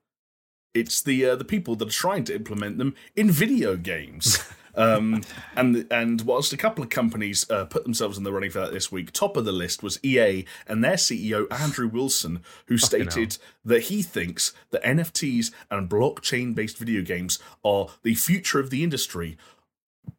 [0.74, 4.38] It's the uh, the people that are trying to implement them in video games.
[4.76, 5.22] um,
[5.56, 8.72] and and whilst a couple of companies uh, put themselves in the running for that
[8.72, 13.10] this week, top of the list was EA and their CEO Andrew Wilson, who Fucking
[13.10, 18.70] stated that he thinks that NFTs and blockchain based video games are the future of
[18.70, 19.38] the industry.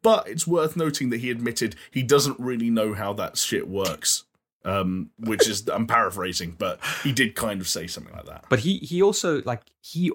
[0.02, 4.24] But it's worth noting that he admitted he doesn't really know how that shit works.
[4.64, 8.44] Um, which is I'm paraphrasing, but he did kind of say something like that.
[8.50, 10.12] But he he also like he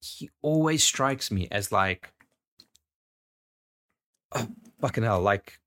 [0.00, 2.12] he always strikes me as like
[4.32, 4.48] oh,
[4.80, 5.58] fucking hell, like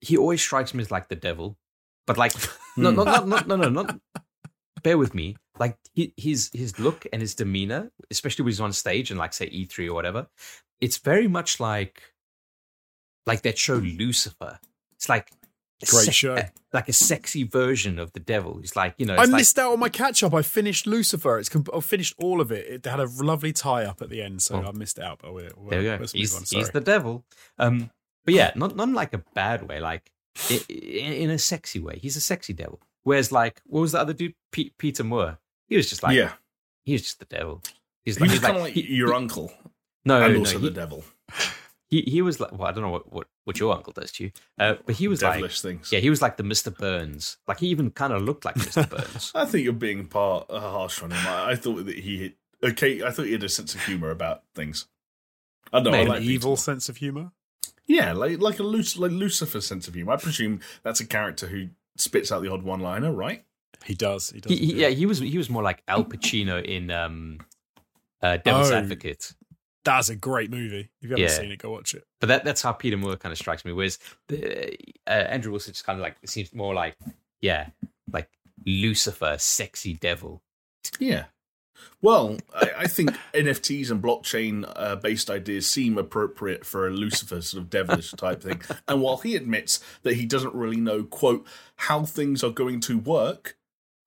[0.00, 1.56] he always strikes me as like the devil.
[2.06, 2.32] But like
[2.76, 3.28] no no hmm.
[3.28, 4.00] no no no no not
[4.82, 5.36] bear with me.
[5.58, 9.32] Like he, his his look and his demeanor, especially when he's on stage and like
[9.32, 10.26] say E3 or whatever,
[10.80, 12.02] it's very much like
[13.26, 14.58] like that show Lucifer.
[14.96, 15.30] It's like
[15.82, 16.38] a Great show.
[16.72, 18.58] like a sexy version of the devil.
[18.60, 20.34] He's like you know, I like, missed out on my catch up.
[20.34, 21.38] I finished Lucifer.
[21.38, 22.66] It's com- I finished all of it.
[22.66, 24.68] It had a lovely tie up at the end, so Oh.
[24.68, 25.20] I missed it out.
[25.22, 26.06] But we're, we're, There we go.
[26.12, 27.24] He's, he's the devil.
[27.58, 27.90] Um,
[28.24, 30.10] but yeah, not not in like a bad way, like
[30.50, 31.98] i- i- in a sexy way.
[32.00, 32.80] He's a sexy devil.
[33.04, 34.34] Whereas like, what was the other dude?
[34.52, 35.38] Pe- Peter Moore.
[35.68, 36.32] He was just like, yeah,
[36.84, 37.62] he was just the devil.
[38.04, 39.52] He's he like, was he's kind like of like he- your he- uncle,
[40.04, 41.04] no, and no, also he, the devil.
[41.88, 44.24] he he was like, well, I don't know what what, what your uncle does to
[44.24, 45.90] you, uh, but he was like, Devilish things.
[45.92, 46.76] yeah, he was like the Mr.
[46.76, 47.38] Burns.
[47.48, 48.88] Like he even kind of looked like Mr.
[48.88, 49.32] Burns.
[49.34, 51.26] I think you're being part uh, harsh on him.
[51.26, 52.32] I, I thought that he had
[52.70, 53.02] okay.
[53.02, 54.86] I thought he had a sense of humor about things.
[55.72, 55.98] I don't know.
[55.98, 56.56] I like An evil Moore.
[56.58, 57.32] sense of humor.
[57.86, 60.12] Yeah, like like a Luc- like Lucifer sense of humor.
[60.12, 63.44] I presume that's a character who spits out the odd one-liner, right?
[63.84, 64.30] He does.
[64.30, 64.52] He does.
[64.52, 64.76] he, he, indeed.
[64.80, 67.38] yeah, he was he was more like Al Pacino in um,
[68.22, 68.76] uh, Devil's Oh.
[68.76, 69.32] Advocate.
[69.84, 70.90] That's a great movie.
[71.00, 71.28] If you haven't Yeah.
[71.28, 72.04] seen it, go watch it.
[72.20, 73.72] But that, that's how Peter Moore kind of strikes me.
[73.72, 73.98] Whereas
[74.28, 74.76] the,
[75.06, 76.96] uh, Andrew Wilson just kind of like seems more like,
[77.40, 77.68] yeah,
[78.12, 78.28] like
[78.64, 80.40] Lucifer, sexy devil.
[81.00, 81.24] Yeah.
[82.00, 87.40] Well, I, I think NFTs and blockchain uh, based ideas seem appropriate for a Lucifer
[87.40, 88.62] sort of devilish type thing.
[88.86, 91.44] And while he admits that he doesn't really know, quote,
[91.76, 93.56] how things are going to work,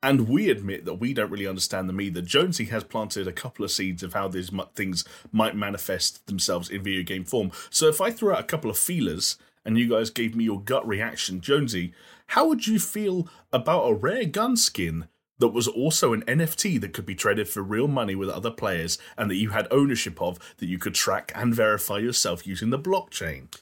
[0.03, 3.65] and we admit that we don't really understand them either, Jonesy has planted a couple
[3.65, 7.51] of seeds of how these things might manifest themselves in video game form.
[7.69, 10.61] So if I threw out a couple of feelers and you guys gave me your
[10.61, 11.93] gut reaction, Jonesy,
[12.27, 15.07] how would you feel about a rare gun skin
[15.39, 18.97] that was also an NFT that could be traded for real money with other players
[19.17, 22.79] and that you had ownership of that you could track and verify yourself using the
[22.79, 23.53] blockchain?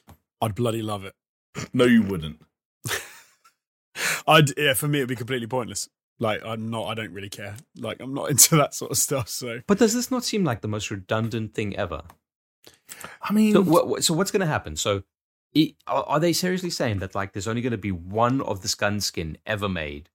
[0.41, 1.13] I'd bloody love it.
[1.73, 2.41] No, you wouldn't.
[4.27, 4.73] I'd yeah.
[4.73, 5.89] For me, it'd be completely pointless.
[6.19, 6.85] Like I'm not.
[6.87, 7.55] I don't really care.
[7.77, 9.29] Like I'm not into that sort of stuff.
[9.29, 12.01] So But does this not seem like the most redundant thing ever?
[13.21, 14.75] I mean, So, what, what- so what's going to happen?
[14.75, 15.03] So,
[15.55, 18.61] i are, are they seriously saying that like there's only going to be one of
[18.61, 20.09] this gun skin ever made?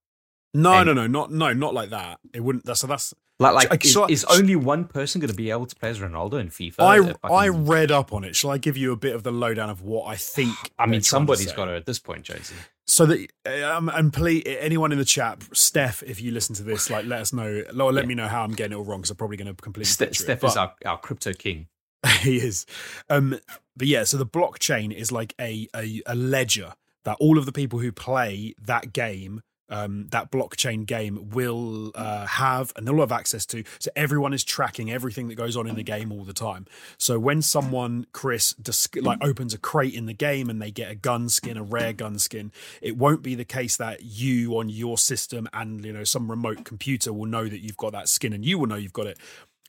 [0.55, 2.21] no, And- no, no, not no, not like that.
[2.33, 2.65] It wouldn't.
[2.65, 3.15] That's so that's.
[3.41, 5.91] Like, like Like, is, I- is only one person going to be able to play
[5.91, 7.15] as Ronaldo in FIFA?
[7.29, 8.35] I I read up on it.
[8.35, 10.55] Shall I give you a bit of the lowdown of what I think?
[10.79, 12.55] I mean, they're trying to got to at this point, Jonesy.
[12.89, 13.29] So that
[13.65, 17.21] um, and please, anyone in the chat, Steph, if you listen to this, like, let
[17.21, 17.63] us know.
[17.79, 18.09] Or let Yeah.
[18.09, 19.85] me know how I'm getting it all wrong because I'm probably going to completely.
[19.85, 20.15] Ste-.
[20.15, 21.69] Steph But- is our, our crypto king.
[22.21, 22.65] he is.
[23.11, 23.39] Um,
[23.77, 26.73] but yeah, so the blockchain is like a, a a ledger
[27.05, 32.27] that all of the people who play that game, um, that blockchain game, will uh,
[32.27, 33.65] have and they'll have access to.
[33.79, 36.67] So everyone is tracking everything that goes on in the game all the time.
[36.99, 40.91] So when someone, Chris, dis- like opens a crate in the game and they get
[40.91, 44.69] a gun skin, a rare gun skin, it won't be the case that you on
[44.69, 48.33] your system and you know some remote computer will know that you've got that skin
[48.33, 49.19] and you will know you've got it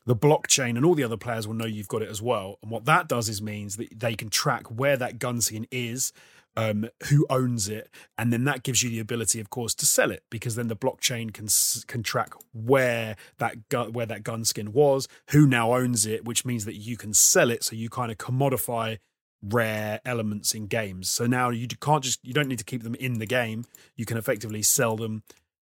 [0.06, 2.58] the blockchain and all the other players will know you've got it as well.
[2.62, 6.12] And what that does is means that they can track where that gun skin is,
[6.56, 10.10] um, who owns it, and then that gives you the ability, of course, to sell
[10.10, 11.48] it because then the blockchain can
[11.86, 16.44] can track where that gun where that gun skin was, who now owns it, which
[16.44, 17.64] means that you can sell it.
[17.64, 18.98] So you kind of commodify
[19.42, 21.10] rare elements in games.
[21.10, 23.64] So now you can't just you don't need to keep them in the game.
[23.96, 25.22] You can effectively sell them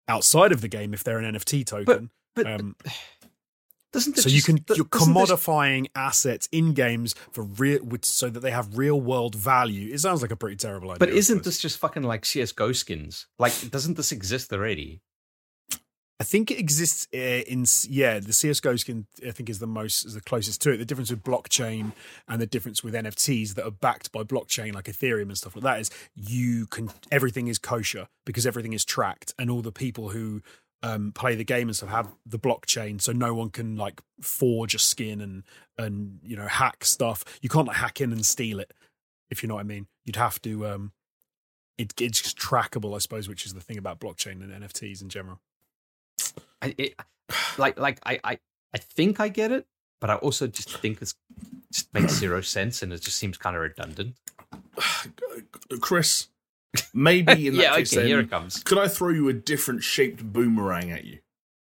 [0.08, 2.10] outside of the game if they're an NFT token.
[2.34, 2.76] But um,
[3.94, 7.82] Doesn't it So you can th- you're doesn't this- commodifying assets in games for real,
[7.84, 9.94] with, so that they have real world value.
[9.94, 10.98] It sounds like a pretty terrible idea.
[10.98, 13.26] But isn't this just fucking like CS:GO skins?
[13.38, 15.00] Like, doesn't this exist already?
[16.20, 19.06] I think it exists uh, in yeah the CS:GO skin.
[19.26, 20.76] I think is the most is the closest to it.
[20.78, 21.92] The difference with blockchain
[22.28, 25.64] and the difference with NFTs that are backed by blockchain like Ethereum and stuff like
[25.64, 30.10] that is you can everything is kosher because everything is tracked and all the people
[30.10, 30.40] who
[30.84, 34.74] um, play the game and stuff have the blockchain, so no one can like forge
[34.74, 35.42] a skin and
[35.78, 37.24] and you know hack stuff.
[37.40, 38.72] You can't like hack in and steal it
[39.30, 39.86] if you know what I mean.
[40.04, 40.66] You'd have to.
[40.66, 40.92] um
[41.78, 45.08] it, It's just trackable, I suppose, which is the thing about blockchain and NFTs in
[45.08, 45.40] general.
[46.62, 46.94] I, it,
[47.58, 48.38] like, like I, I,
[48.74, 49.66] I think I get it,
[50.00, 51.14] but I also just think it's
[51.72, 54.14] just makes zero sense, and it just seems kind of redundant.
[55.80, 56.28] Chris,
[56.92, 58.62] maybe in that yeah, case, okay, here it comes.
[58.62, 61.18] could I throw you a different shaped boomerang at you?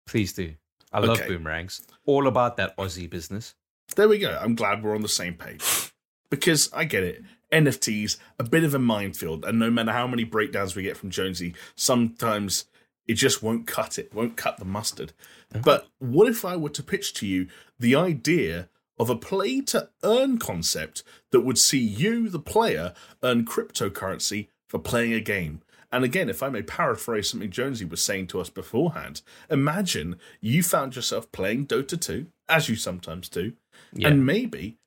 [0.07, 0.53] Please do.
[0.91, 1.27] I love Okay.
[1.27, 1.81] boomerangs.
[2.06, 3.56] All about that Aussie business.
[3.95, 4.38] There we go.
[4.41, 5.91] I'm glad we're on the same page.
[6.30, 7.23] Because I get it.
[7.52, 11.11] NFTs, a bit of a minefield, and no matter how many breakdowns we get from
[11.11, 12.65] Jonesy, sometimes
[13.07, 15.14] it just won't cut it, won't cut the mustard.
[15.53, 15.61] Uh-huh.
[15.64, 17.48] But what if I were to pitch to you
[17.80, 18.69] the idea
[18.99, 24.80] of a play to earn concept that would see you, the player, earn cryptocurrency for
[24.80, 25.62] playing a game?
[25.91, 30.64] And again, if I may paraphrase something Jonesy was saying to us beforehand, imagine you
[30.64, 33.54] found yourself playing Dota 2, as you sometimes do,
[33.94, 34.08] Yeah.
[34.08, 34.80] and maybe,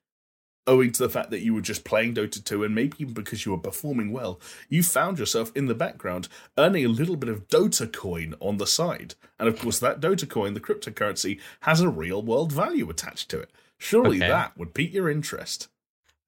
[0.67, 3.47] owing to the fact that you were just playing Dota 2, and maybe even because
[3.47, 6.27] you were performing well, you found yourself in the background
[6.59, 9.15] earning a little bit of Dota coin on the side.
[9.39, 13.39] And of course, that Dota coin, the cryptocurrency, has a real world value attached to
[13.39, 13.53] it.
[13.79, 14.27] Surely Okay.
[14.27, 15.69] that would pique your interest.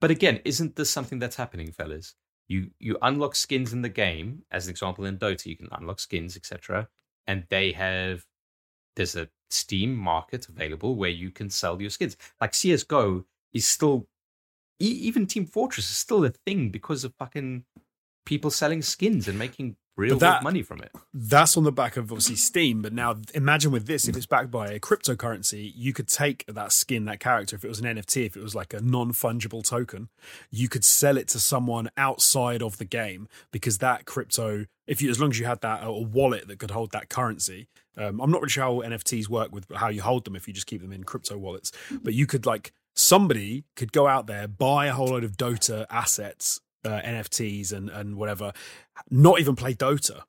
[0.00, 2.14] But again, isn't this something that's happening, fellas?
[2.48, 6.00] You you unlock skins in the game, as an example in Dota, you can unlock
[6.00, 6.88] skins, etc.
[7.26, 8.24] And they have
[8.96, 12.16] there's a Steam market available where you can sell your skins.
[12.40, 14.08] Like CS:GO is still,
[14.80, 17.64] even Team Fortress is still a thing because of fucking
[18.28, 20.92] people selling skins and making real that- money from it.
[21.14, 24.50] That's on the back of obviously Steam, but now imagine with this, if it's backed
[24.50, 28.26] by a cryptocurrency, you could take that skin, that character, if it was an NFT,
[28.26, 30.10] if it was like a non fungible token,
[30.50, 35.08] you could sell it to someone outside of the game because that crypto, if you
[35.08, 37.68] as long as you had that a wallet that could hold that currency.
[37.96, 40.54] Um, I'm not really sure how NFTs work with how you hold them if you
[40.54, 44.46] just keep them in crypto wallets, but you could like somebody could go out there
[44.46, 48.52] buy a whole load of Dota assets, uh, NFTs and and whatever,
[49.10, 50.22] not even play Dota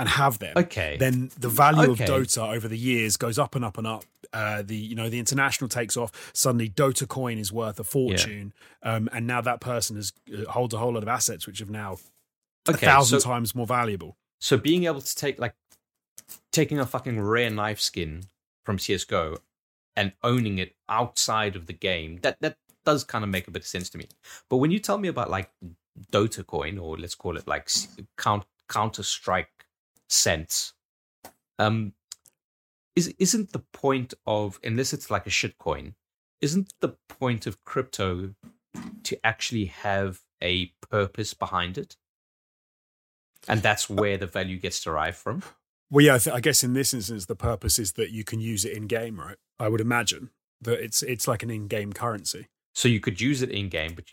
[0.00, 0.96] and have them Okay.
[0.96, 2.04] then the value Okay.
[2.04, 4.04] of Dota over the years goes up and up and up.
[4.32, 6.30] Uh, the you know the international takes off.
[6.34, 8.52] Suddenly, Dota coin is worth a fortune,
[8.82, 11.70] um, and now that person has uh, holds a whole lot of assets which have
[11.70, 11.96] now
[12.68, 14.16] a thousand so- times more valuable.
[14.40, 15.54] So being able to take like
[16.52, 18.24] taking a fucking rare knife skin
[18.64, 19.38] from CS:GO
[19.96, 23.62] and owning it outside of the game, that that does kind of make a bit
[23.62, 24.06] of sense to me.
[24.48, 25.50] But when you tell me about like
[26.12, 27.68] Dota coin or let's call it like
[28.16, 29.66] count Counter Strike
[30.08, 30.74] cents,
[31.58, 31.92] um,
[32.94, 35.94] is isn't the point of unless it's like a shit coin,
[36.40, 38.34] isn't the point of crypto
[39.04, 41.96] to actually have a purpose behind it?
[43.46, 45.42] And that's where the value gets derived from.
[45.90, 48.40] Well, yeah, I, th- I guess in this instance, the purpose is that you can
[48.40, 49.36] use it in game, right?
[49.58, 50.30] I would imagine
[50.60, 52.48] that it's it's like an in game currency.
[52.74, 54.04] So you could use it in game, but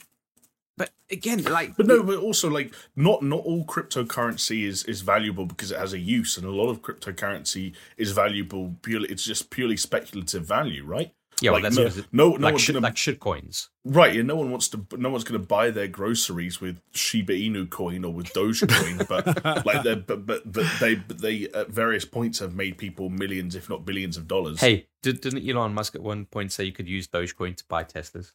[0.77, 5.45] but again, like But no, but also like not not all cryptocurrency is is valuable
[5.45, 9.09] because it has a use, and a lot of cryptocurrency is valuable purely.
[9.09, 11.13] It's just purely speculative value, right?
[11.41, 13.19] yeah, well, like, that's no, what it- no, no like one's shit, gonna like shit
[13.19, 13.69] coins.
[13.83, 14.15] right.
[14.15, 14.85] And no one wants to.
[14.97, 19.25] No one's going to buy their groceries with Shiba Inu coin or with Dogecoin, but
[19.65, 23.53] like they but but but they but they at various points have made people millions,
[23.55, 24.61] if not billions, of dollars.
[24.61, 27.83] Hey, did, didn't Elon Musk at one point say you could use Dogecoin to buy
[27.83, 28.31] Teslas?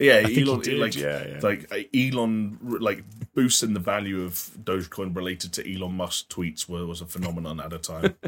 [0.00, 1.40] Yeah, I Elon did, like yeah, yeah.
[1.42, 3.04] like uh, Elon like
[3.34, 7.72] boosting the value of Dogecoin related to Elon Musk tweets was, was a phenomenon at
[7.72, 8.14] a time.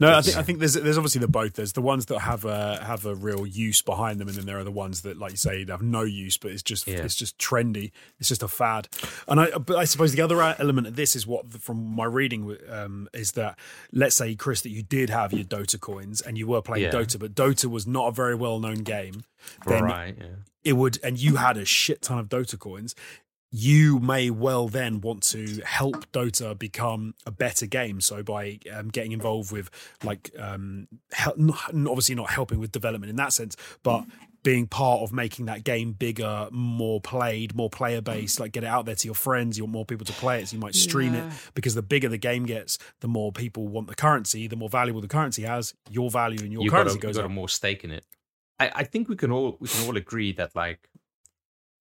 [0.00, 1.54] No, I think I think there's there's obviously the both.
[1.54, 4.58] There's the ones that have a have a real use behind them, and then there
[4.58, 6.98] are the ones that, like you say, have no use, but it's just Yeah.
[6.98, 7.92] it's just trendy.
[8.18, 8.88] It's just a fad.
[9.28, 12.56] And I but I suppose the other element of this is what from my reading
[12.70, 13.58] um, is that
[13.92, 16.90] let's say Chris that you did have your Dota coins and you were playing Yeah.
[16.90, 19.24] Dota, but Dota was not a very well known game.
[19.66, 20.16] Then right.
[20.18, 20.26] Yeah.
[20.64, 22.94] it would and you had a shit ton of Dota coins,
[23.54, 28.00] you may well then want to help Dota become a better game.
[28.00, 29.68] So by um, getting involved with
[30.02, 34.04] like um, hel- obviously not helping with development in that sense, but
[34.42, 38.68] being part of making that game bigger, more played, more player based, like get it
[38.68, 39.58] out there to your friends.
[39.58, 41.26] You want more people to play it, so you might stream Yeah.
[41.28, 44.70] it because the bigger the game gets, the more people want the currency, the more
[44.70, 47.26] valuable the currency has, your value and your you got, currency a, you goes got
[47.26, 48.04] a more stake in it.
[48.58, 50.88] I, I think we can all we can all agree that like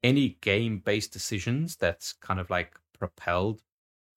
[0.04, 3.62] any game based decisions that's kind of like propelled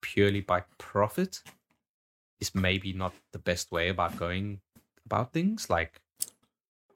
[0.01, 1.41] purely by profit
[2.41, 4.61] is maybe not the best way about going
[5.07, 5.69] about things.
[5.71, 6.01] Like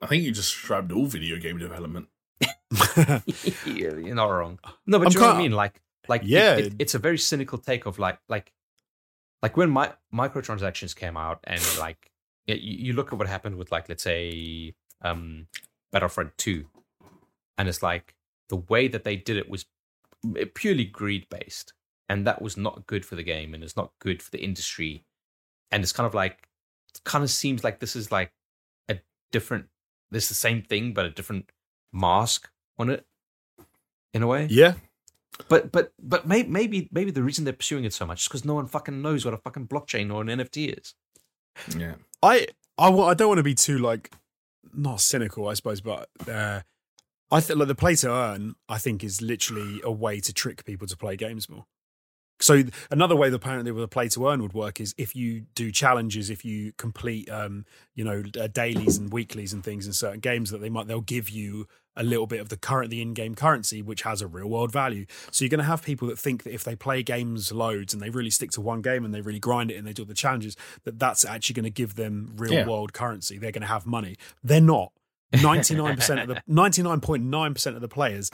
[0.01, 2.07] I think you just described all video game development.
[3.65, 4.59] you're not wrong.
[4.85, 5.51] No, but I'm you know what I mean?
[5.51, 6.55] Like like Yeah.
[6.57, 8.51] it- it's a very cynical take of like like
[9.41, 12.11] like when my microtransactions came out and like
[12.47, 15.47] you, you look at what happened with like let's say um
[15.91, 16.65] Battlefront 2
[17.57, 18.15] and it's like
[18.49, 19.65] the way that they did it was
[20.53, 21.73] purely greed based
[22.09, 25.05] and that was not good for the game and it's not good for the industry
[25.71, 26.49] and it's kind of like
[26.93, 28.31] it kind of seems like this is like
[28.89, 28.99] a
[29.31, 29.67] different
[30.11, 31.51] this is the same thing but a different
[31.93, 33.05] mask on it
[34.13, 34.73] in a way yeah,
[35.47, 38.43] but but but may, maybe maybe the reason they're pursuing it so much is because
[38.43, 40.95] no one fucking knows what a fucking blockchain or an NFT is.
[41.77, 41.95] Yeah.
[42.21, 42.47] I
[42.77, 44.11] I, I don't want to be too like
[44.73, 46.61] not cynical, I suppose, but uh,
[47.31, 50.65] I think like the play to earn, I think, is literally a way to trick
[50.65, 51.65] people to play games more.
[52.41, 55.41] So another way that apparently with a play to earn would work is if you
[55.55, 57.65] do challenges, if you complete, um,
[57.95, 61.01] you know, uh, dailies and weeklies and things in certain games that they might they'll
[61.01, 64.47] give you a little bit of the current the in-game currency which has a real
[64.47, 67.51] world value so you're going to have people that think that if they play games
[67.51, 69.91] loads and they really stick to one game and they really grind it and they
[69.91, 72.65] do the challenges that that's actually going to give them real Yeah.
[72.67, 74.93] world currency they're going to have money they're not
[75.33, 78.29] 99% of the 99.9% of the players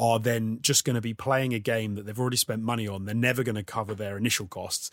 [0.00, 3.04] are then just going to be playing a game that they've already spent money on
[3.04, 4.90] they're never going to cover their initial costs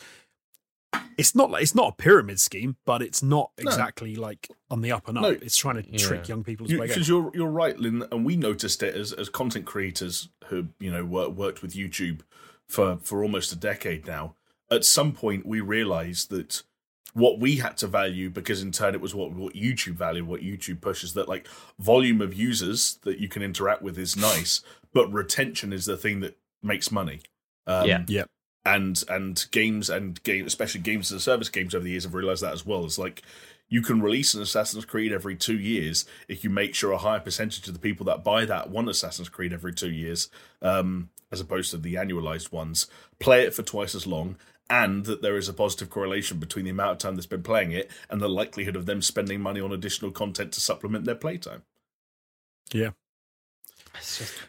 [1.17, 3.69] it's not like it's not a pyramid scheme but it's not No.
[3.69, 5.29] exactly like on the up and up No.
[5.29, 8.25] it's trying to trick young people to play Because you, are you're right, Lynn, and
[8.25, 12.21] we noticed it as as content creators who you know wor- worked with YouTube
[12.67, 14.35] for for almost a decade now.
[14.71, 16.63] At some point, we realized that
[17.15, 20.41] what we had to value, because in turn it was what what YouTube valued, what
[20.41, 21.47] YouTube pushes, that like
[21.79, 24.61] volume of users that you can interact with is nice,
[24.93, 27.21] but retention is the thing that makes money.
[27.65, 28.03] Um, Yeah.
[28.07, 28.25] Yeah.
[28.65, 32.13] and and games and game, especially games as a service games over the years have
[32.13, 32.83] realized that as well.
[32.83, 33.21] It's like
[33.69, 37.19] you can release an Assassin's Creed every two years if you make sure a higher
[37.21, 40.29] percentage of the people that buy that one Assassin's Creed every two years,
[40.61, 42.87] um, as opposed to the annualized ones,
[43.19, 44.35] play it for twice as long.
[44.69, 47.71] And that there is a positive correlation between the amount of time that's been playing
[47.71, 51.61] it and the likelihood of them spending money on additional content to supplement their playtime.
[52.73, 52.89] Yeah,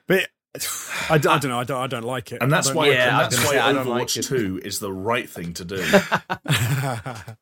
[0.06, 0.28] But
[1.10, 1.60] I, don't- I don't know.
[1.60, 1.82] I don't.
[1.82, 2.40] I don't like it.
[2.40, 4.78] And that's why, like Yeah, I that's why say, I don't like Overwatch 2 is
[4.78, 5.82] the right thing to do.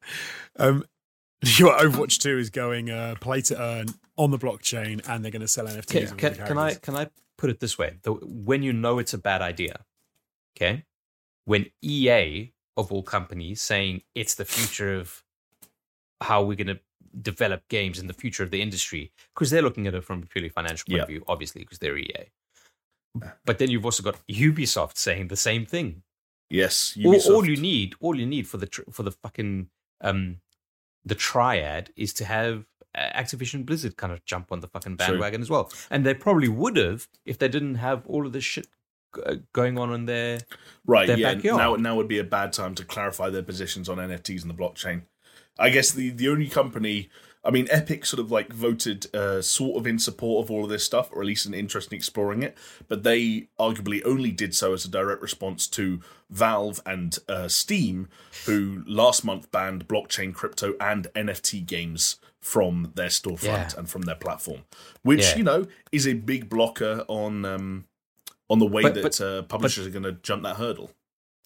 [0.58, 0.84] um,
[1.58, 3.86] your Overwatch Two is going uh, play to earn
[4.16, 5.86] on the blockchain, and they're going to sell NFTs.
[5.88, 7.98] can, of can, can I can I put it this way?
[8.02, 9.80] The, when you know it's a bad idea,
[10.56, 10.84] okay,
[11.44, 15.22] when EA of all companies saying it's the future of
[16.20, 16.80] how we're going to
[17.22, 20.26] develop games in the future of the industry, because they're looking at it from a
[20.26, 22.30] purely financial point of view, obviously, because they're EA.
[23.44, 26.02] But then you've also got Ubisoft saying the same thing.
[26.50, 27.30] Yes, all, Ubisoft.
[27.30, 29.68] all you need, all you need for the tr- for the fucking
[30.00, 30.38] um
[31.04, 32.64] the triad is to have
[32.96, 35.06] uh, Activision Blizzard kind of jump on the fucking True.
[35.06, 38.44] bandwagon as well, and they probably would have if they didn't have all of this
[38.44, 38.66] shit
[39.52, 40.40] going on in there.
[40.86, 41.34] Right, their yeah.
[41.34, 41.58] backyard.
[41.58, 44.54] Now, now would be a bad time to clarify their positions on NFTs and the
[44.54, 45.02] blockchain.
[45.58, 47.08] I guess the the only company,
[47.44, 50.70] I mean, Epic sort of like voted uh, sort of in support of all of
[50.70, 52.56] this stuff, or at least an interest in exploring it.
[52.88, 58.08] But they arguably only did so as a direct response to Valve and uh, Steam,
[58.46, 63.78] who last month banned blockchain, crypto, and NFT games from their storefront Yeah.
[63.78, 64.62] and from their platform,
[65.02, 65.36] which Yeah.
[65.36, 67.44] you know is a big blocker on.
[67.44, 67.84] Um,
[68.50, 70.90] on the way But- that but- uh, publishers are going to jump that hurdle.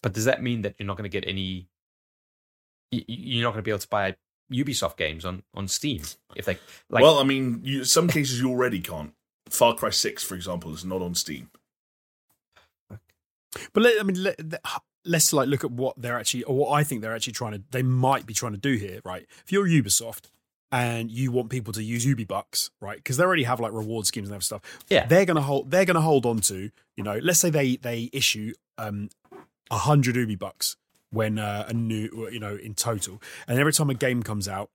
[0.01, 1.67] But does that mean that you're not going to get any?
[2.91, 4.15] You're not going to be able to buy
[4.51, 6.01] Ubisoft games on on Steam
[6.35, 6.57] if they
[6.89, 7.03] like.
[7.03, 9.13] well, I mean, you, some cases you already can't.
[9.49, 11.49] Far Cry Six, for example, is not on Steam.
[13.73, 14.39] But let, I mean, let-
[15.05, 17.63] let's like look at what they're actually, or what I think they're actually trying to,
[17.71, 19.25] they might be trying to do here, right?
[19.43, 20.25] If you're Ubisoft
[20.71, 22.97] and you want people to use Ubi Bucks, right?
[22.97, 24.61] Because they already have like reward schemes and other stuff.
[24.89, 25.05] Yeah.
[25.05, 28.53] they're gonna hold, they're gonna hold on to, you know, let's say they they issue
[28.77, 29.09] um
[29.71, 30.75] a hundred UbiBucks
[31.11, 34.69] when uh, a new, you know, in total, and every time a game comes out.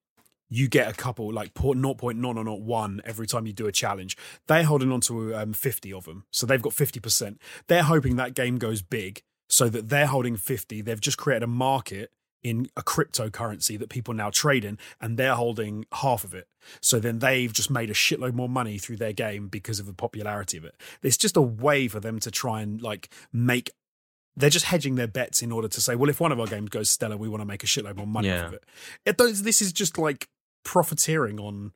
[0.51, 4.17] You get a couple like port 0.001 every time you do a challenge.
[4.47, 6.27] They're holding on to um, 50 of them.
[6.31, 7.39] So they've got 50%.
[7.67, 10.83] They're hoping that game goes big so that they're holding 50.
[10.83, 12.13] They've just created a market
[12.45, 16.47] in a cryptocurrency that people now trade in, and they're holding half of it.
[16.81, 19.93] So then they've just made a shitload more money through their game because of the
[19.95, 20.75] popularity of it.
[21.03, 23.71] It's just a way for them to try and like make.
[24.37, 26.69] They're just hedging their bets in order to say, well, if one of our games
[26.69, 28.41] goes stellar, we want to make a shitload more money Yeah.
[28.43, 28.65] off of it.
[29.07, 29.17] it.
[29.19, 30.29] This is just like
[30.65, 31.73] profiteering on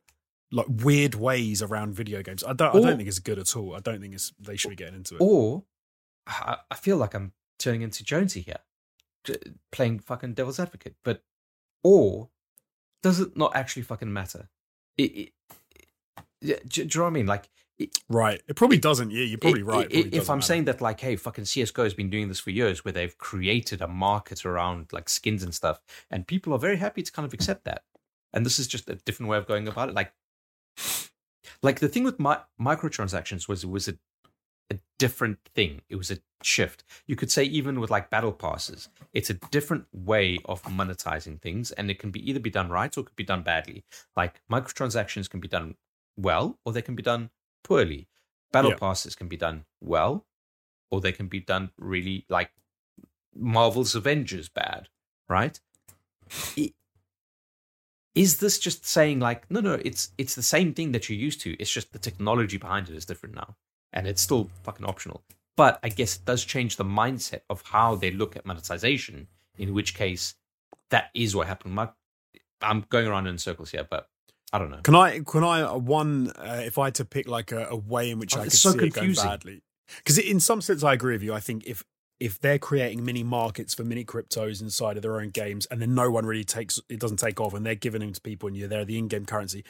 [0.51, 2.43] like weird ways around video games.
[2.43, 2.75] I don't.
[2.75, 3.75] I don't think it's good at all.
[3.75, 5.21] I don't think it's they should be getting into it.
[5.21, 5.63] Or
[6.27, 8.59] I, feel like I'm turning into Jonesy here,
[9.71, 10.95] playing fucking devil's advocate.
[11.03, 11.23] But
[11.83, 12.29] or
[13.03, 14.49] does it not actually fucking matter?
[14.97, 15.31] It, it,
[16.41, 17.27] yeah, do, do you know what I mean?
[17.27, 18.41] Like, it, Right.
[18.47, 19.11] It probably doesn't.
[19.11, 19.87] Yeah, you're probably right.
[19.89, 20.45] if I'm matter.
[20.45, 23.81] saying that, like, hey, fucking CS:GO has been doing this for years, where they've created
[23.81, 25.79] a market around like skins and stuff,
[26.11, 27.83] and people are very happy to kind of accept that.
[28.33, 29.95] And this is just a different way of going about it.
[29.95, 30.13] Like,
[31.63, 33.93] like the thing with mi- microtransactions was it was a
[34.69, 35.81] a different thing.
[35.89, 36.83] It was a shift.
[37.07, 41.71] You could say even with like battle passes, it's a different way of monetizing things,
[41.71, 43.83] and it can be either be done right or it could be done badly.
[44.15, 45.75] Like microtransactions can be done
[46.17, 47.29] well or they can be done
[47.63, 48.07] poorly.
[48.51, 48.77] Battle Yeah.
[48.77, 50.25] passes can be done well
[50.91, 52.51] or they can be done really like
[53.35, 54.89] Marvel's Avengers bad,
[55.27, 55.59] right?
[58.15, 61.41] Is this just saying like no no it's it's the same thing that you're used
[61.41, 63.55] to it's just the technology behind it is different now
[63.93, 65.23] and it's still fucking optional
[65.57, 69.73] but I guess it does change the mindset of how they look at monetization in
[69.73, 70.35] which case
[70.89, 71.89] that is what happened My,
[72.61, 74.07] I'm going around in circles here but
[74.51, 75.19] I don't know Can I?
[75.19, 75.61] Can I?
[75.61, 78.41] uh, One, uh, if I had to pick like a, a way in which Oh,
[78.41, 79.61] I could so see it going badly,
[79.97, 81.33] because in some sense I agree with you.
[81.35, 81.83] I think if
[82.19, 85.93] if they're creating mini markets for mini cryptos inside of their own games, and then
[85.93, 88.57] no one really takes it doesn't take off, and they're giving them to people, and
[88.57, 89.63] you're there the in-game currency.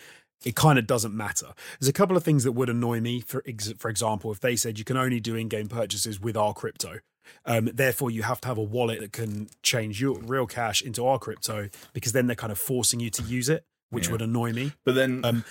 [0.45, 1.47] It kind of doesn't matter.
[1.79, 3.19] There's a couple of things that would annoy me.
[3.21, 6.53] For ex- for example, if they said you can only do in-game purchases with our
[6.53, 6.99] crypto,
[7.45, 11.05] um, therefore you have to have a wallet that can change your real cash into
[11.05, 14.13] our crypto, because then they're kind of forcing you to use it, which Yeah.
[14.13, 14.71] would annoy me.
[14.85, 15.45] But then, Um,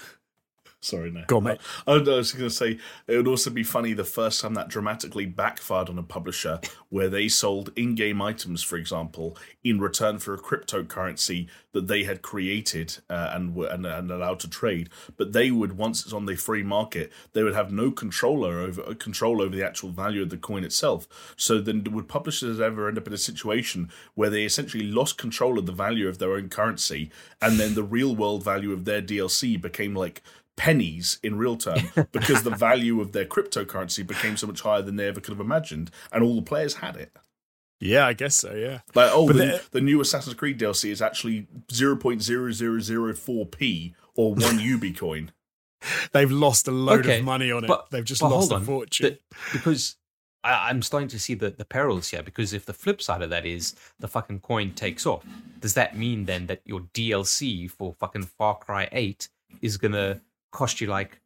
[0.80, 1.24] sorry, no.
[1.26, 1.60] Go on, mate.
[1.86, 4.68] I, I was going to say it would also be funny the first time that
[4.68, 10.34] dramatically backfired on a publisher where they sold in-game items, for example, in return for
[10.34, 14.88] a cryptocurrency that they had created uh, and were and, and allowed to trade.
[15.16, 18.82] But they would once it's on the free market, they would have no controller over
[18.82, 21.34] uh, control over the actual value of the coin itself.
[21.36, 25.58] So then, would publishers ever end up in a situation where they essentially lost control
[25.58, 27.10] of the value of their own currency,
[27.40, 30.22] and then the real world value of their DLC became like
[30.58, 31.78] pennies in real term
[32.12, 35.40] because the value of their cryptocurrency became so much higher than they ever could have
[35.40, 37.12] imagined, and all the players had it.
[37.80, 38.54] Yeah, I guess so.
[38.54, 38.80] Yeah.
[38.94, 44.96] Like, oh, the, the- the new Assassin's Creed DLC is actually 0.0004p or one UB
[44.96, 45.32] coin.
[46.12, 47.68] They've lost a load Okay, of money on it.
[47.68, 49.18] but- They've just but lost a fortune.
[49.30, 49.96] The- because
[50.42, 52.22] I, I'm starting to see the, the perils here.
[52.22, 55.24] Because if the flip side of that is the fucking coin takes off,
[55.60, 59.28] does that mean then that your DLC for fucking Far Cry 8
[59.62, 60.20] is gonna
[60.52, 61.20] cost you like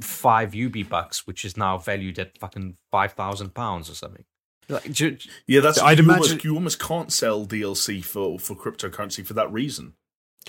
[0.00, 4.24] five UB bucks, which is now valued at fucking five thousand pounds or something?
[4.68, 5.16] Like, do,
[5.46, 9.34] Yeah, that's I'd you imagine- almost, you almost can't sell DLC for for cryptocurrency for
[9.34, 9.94] that reason.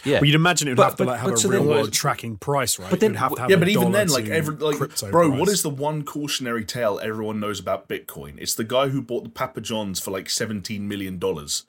[0.05, 1.61] yeah, well, you'd imagine it would But- have to but- like have a so real
[1.63, 2.89] then- world tracking price, right?
[2.89, 5.39] But then- You'd have to have yeah, but even then, like every like, bro, price.
[5.39, 8.35] what is the one cautionary tale everyone knows about Bitcoin?
[8.37, 11.65] It's the guy who bought the Papa Johns for like seventeen million dollars.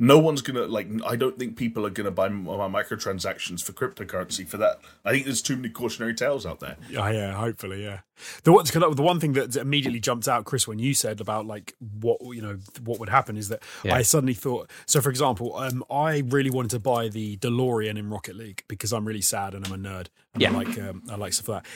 [0.00, 0.88] No one's gonna like.
[1.04, 4.80] I don't think people are gonna buy m- my microtransactions for cryptocurrency for that.
[5.04, 6.76] I think there's too many cautionary tales out there.
[6.88, 8.00] Yeah, yeah, hopefully, yeah.
[8.44, 11.74] The what the one thing that immediately jumped out, Chris, when you said about like
[12.00, 13.94] what you know what would happen is that Yeah.
[13.96, 14.70] I suddenly thought.
[14.86, 18.92] So, for example, um, I really wanted to buy the DeLorean in Rocket League because
[18.92, 20.06] I'm really sad and I'm a nerd.
[20.34, 20.50] And Yeah.
[20.50, 21.70] I like um, I like stuff like that.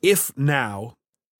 [0.00, 0.94] If now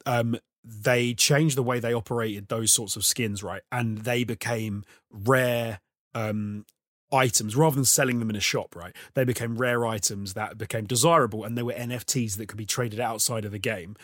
[0.05, 4.85] um, they changed the way they operated those sorts of skins, right, and they became
[5.11, 5.81] rare
[6.19, 6.65] um,
[7.12, 8.95] items rather than selling them in a shop, right?
[9.15, 13.01] They became rare items that became desirable and they were NFTs that could be traded
[13.01, 13.97] outside of the game.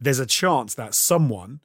[0.00, 1.60] There's a chance that someone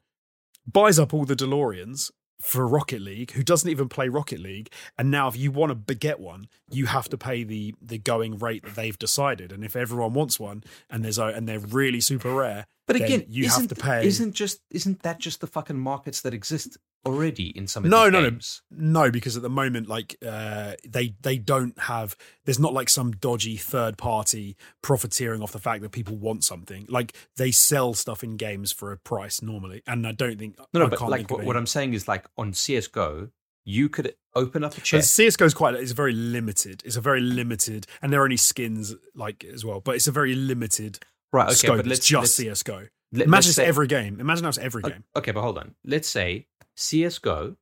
[0.66, 2.10] buys up all the DeLoreans
[2.40, 5.94] for Rocket League who doesn't even play Rocket League and now if you want to
[5.94, 9.74] get one you have to pay the the going rate that they've decided and if
[9.74, 13.78] everyone wants one and there's and they're really super rare but again, you isn't, have
[13.78, 17.84] to pay Isn't just isn't that just the fucking markets that exist already in some
[17.84, 18.30] of No, no, no.
[18.30, 18.62] games?
[18.70, 22.16] No, because at the moment, like uh, they they don't have.
[22.44, 26.86] There's not like some dodgy third party profiteering off the fact that people want something.
[26.88, 30.58] Like they sell stuff in games for a price normally, and I don't think.
[30.72, 31.56] No, no, I but like what, what.
[31.56, 33.30] I'm saying is like on CS:GO,
[33.64, 35.14] you could open up a But chest.
[35.14, 35.74] CS:GO is quite.
[35.74, 36.82] It's very limited.
[36.84, 39.80] It's a very limited, and there are only skins like as well.
[39.80, 40.98] But it's a very limited
[41.34, 41.76] Right, okay, scope.
[41.78, 42.86] but let's it's just let's, CS:GO.
[43.12, 44.20] let, Imagine it's say, every game.
[44.20, 45.02] Imagine it's every game.
[45.16, 45.74] Okay, but hold on.
[45.84, 46.46] Let's say
[46.76, 47.56] CS:GO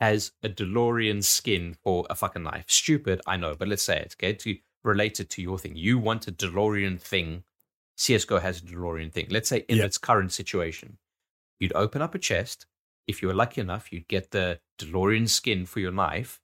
[0.00, 2.66] has a DeLorean skin for a fucking knife.
[2.68, 4.14] Stupid, I know, but let's say it.
[4.18, 5.74] Okay, to relate it to your thing.
[5.76, 7.44] You want a DeLorean thing.
[7.96, 9.26] CS:GO has a DeLorean thing.
[9.30, 9.84] Let's say in Yeah.
[9.84, 10.98] its current situation,
[11.60, 12.66] you'd open up a chest.
[13.06, 16.40] If you were lucky enough, you'd get the DeLorean skin for your knife,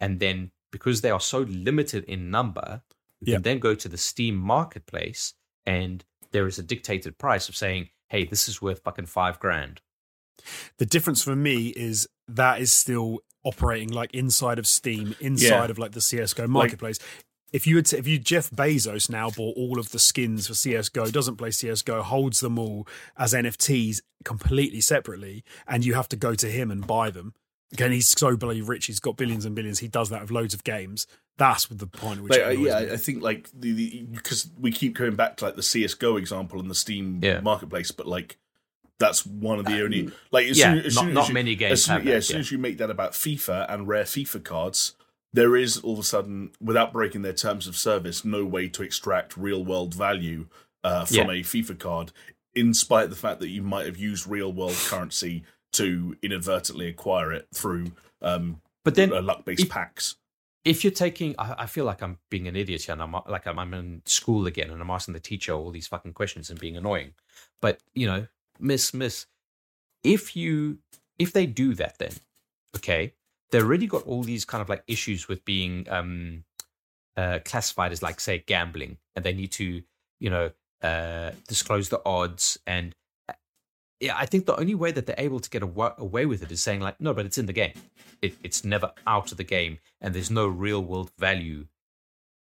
[0.00, 2.82] and then because they are so limited in number,
[3.20, 3.36] you Yeah.
[3.36, 5.34] can then go to the Steam marketplace,
[5.66, 9.80] and there is a dictated price of saying, "Hey, this is worth fucking five grand."
[10.78, 15.70] The difference for me is that is still operating like inside of Steam, inside Yeah.
[15.70, 16.98] of like the CS:GO marketplace.
[17.52, 20.54] if you had to, if you Jeff Bezos now bought all of the skins for
[20.54, 22.88] CS:GO, doesn't play CS:GO, holds them all
[23.18, 27.34] as NFTs completely separately, and you have to go to him and buy them.
[27.72, 29.78] Again, he's so bloody rich; he's got billions and billions.
[29.78, 31.06] He does that with loads of games.
[31.38, 32.92] That's the point which Like, uh, yeah, me.
[32.92, 36.60] I think like the, the because we keep going back to like the CS:GO example
[36.60, 37.40] and the Steam Yeah.
[37.40, 38.36] marketplace, but like
[38.98, 41.34] that's one of the only like as yeah, soon, as not, soon not as you,
[41.34, 42.40] many games as soon, have yeah, that, as soon yeah.
[42.40, 44.94] as you make that about FIFA and rare FIFA cards,
[45.32, 48.82] there is all of a sudden, without breaking their terms of service, no way to
[48.82, 50.46] extract real world value
[50.84, 51.22] uh, from Yeah.
[51.30, 52.12] a FIFA card,
[52.54, 55.42] in spite of the fact that you might have used real world currency
[55.72, 60.16] to inadvertently acquire it through um, But then, luck based packs.
[60.64, 63.46] if you're taking, I, I feel like I'm being an idiot here, and I'm like
[63.46, 66.58] I'm, I'm in school again, and I'm asking the teacher all these fucking questions and
[66.60, 67.14] being annoying.
[67.60, 68.26] But you know,
[68.60, 69.26] miss, miss,
[70.04, 70.78] if you
[71.18, 72.12] if they do that, then
[72.76, 73.14] okay,
[73.50, 76.44] they've already got all these kind of like issues with being um
[77.16, 79.82] uh classified as like say gambling, and they need to
[80.20, 80.50] you know
[80.82, 82.94] uh disclose the odds and.
[84.02, 86.50] Yeah, I think the only way that they're able to get awa- away with it
[86.50, 87.74] is saying like, no, but it's in the game.
[88.20, 91.66] It, it's never out of the game, and there's no real world value,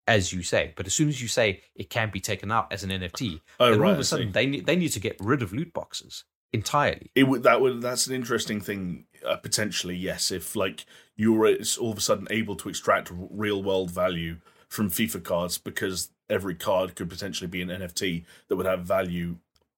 [0.08, 0.74] as you say.
[0.76, 3.72] But as soon as you say it can be taken out as an NFT, Oh,
[3.72, 5.74] then all right, of a sudden they need they need to get rid of loot
[5.74, 6.24] boxes
[6.54, 7.12] entirely.
[7.14, 10.86] it would that would that's an interesting thing uh, potentially yes if like
[11.18, 11.46] you're
[11.82, 14.38] all of a sudden able to extract real world value
[14.70, 19.38] from FIFA cards because every card could potentially be an NFT that would have value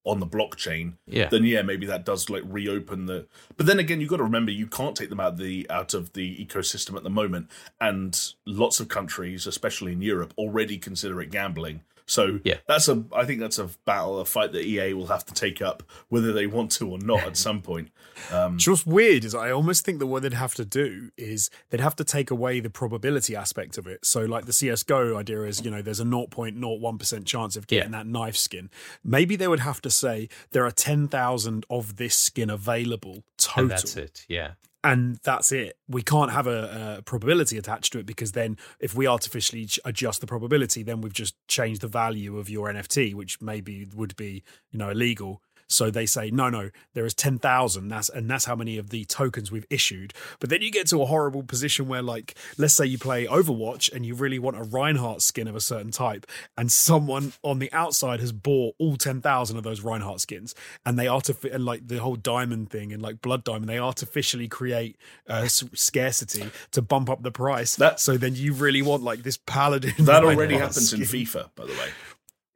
[0.10, 3.28] on the blockchain Yeah, then yeah maybe that does like reopen the
[3.58, 5.94] but then again you've got to remember you can't take them out of the out
[5.94, 7.50] of the ecosystem at the moment.
[7.80, 11.82] And lots of countries especially in Europe already consider it gambling
[12.18, 12.58] so Yeah.
[12.68, 15.62] that's a I think that's a battle a fight that EA will have to take
[15.62, 17.88] up whether they want to or not at some point
[18.32, 21.50] um Do what's weird is I almost think that what they'd have to do is
[21.70, 24.06] they'd have to take away the probability aspect of it.
[24.06, 28.08] So like the CS:GO idea is, you know, there's a 0.01% chance of getting that
[28.08, 28.70] knife skin.
[29.04, 33.62] Maybe they would have to say there are 10,000 of this skin available total.
[33.64, 34.26] and that's it.
[34.28, 34.52] Yeah,
[34.84, 35.78] and that's it.
[35.88, 40.22] We can't have a, a probability attached to it because then, if we artificially adjust
[40.22, 44.44] the probability, then we've just changed the value of your NFT, which maybe would be
[44.72, 45.42] you know illegal.
[45.70, 47.88] So they say no, no, there is ten thousand.
[47.90, 50.14] That's and that's how many of the tokens we've issued.
[50.40, 53.92] But then you get to a horrible position where, like, let's say you play Overwatch
[53.94, 56.26] and you really want a Reinhardt skin of a certain type,
[56.58, 60.56] and someone on the outside has bought all ten thousand of those Reinhardt skins,
[60.86, 64.48] and they artificially and like the whole diamond thing and like blood diamond, they artificially
[64.48, 64.98] create
[65.30, 67.76] uh, s- scarcity to bump up the price.
[67.76, 69.94] That- so then you really want like this paladin.
[70.06, 71.02] that already happens in.
[71.02, 71.90] FIFA by the way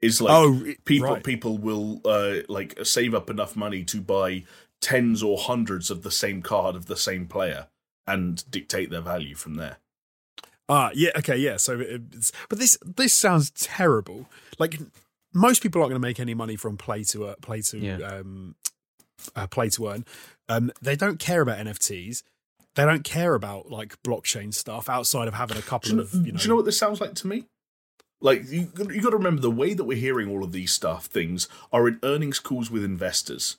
[0.03, 1.23] is like oh, people right.
[1.23, 4.43] people will uh like save up enough money to buy
[4.81, 7.67] tens or hundreds of the same card of the same player
[8.05, 9.77] and dictate their value from there
[10.69, 11.57] Ah, yeah, okay, yeah.
[11.57, 14.29] So, it's, but this this sounds terrible.
[14.59, 14.79] Like
[15.33, 17.97] most people aren't going to make any money from play to uh, play to Yeah.
[17.97, 18.55] um,
[19.35, 20.05] uh, play to earn.
[20.47, 22.23] Um, they don't care about NFTs.
[22.75, 26.13] They don't care about like blockchain stuff outside of having a couple you, know, of
[26.13, 26.37] you know.
[26.37, 27.43] do you know what this sounds like to me
[28.23, 31.05] like you, you got to remember the way that we're hearing all of these stuff
[31.05, 33.57] things are in earnings calls with investors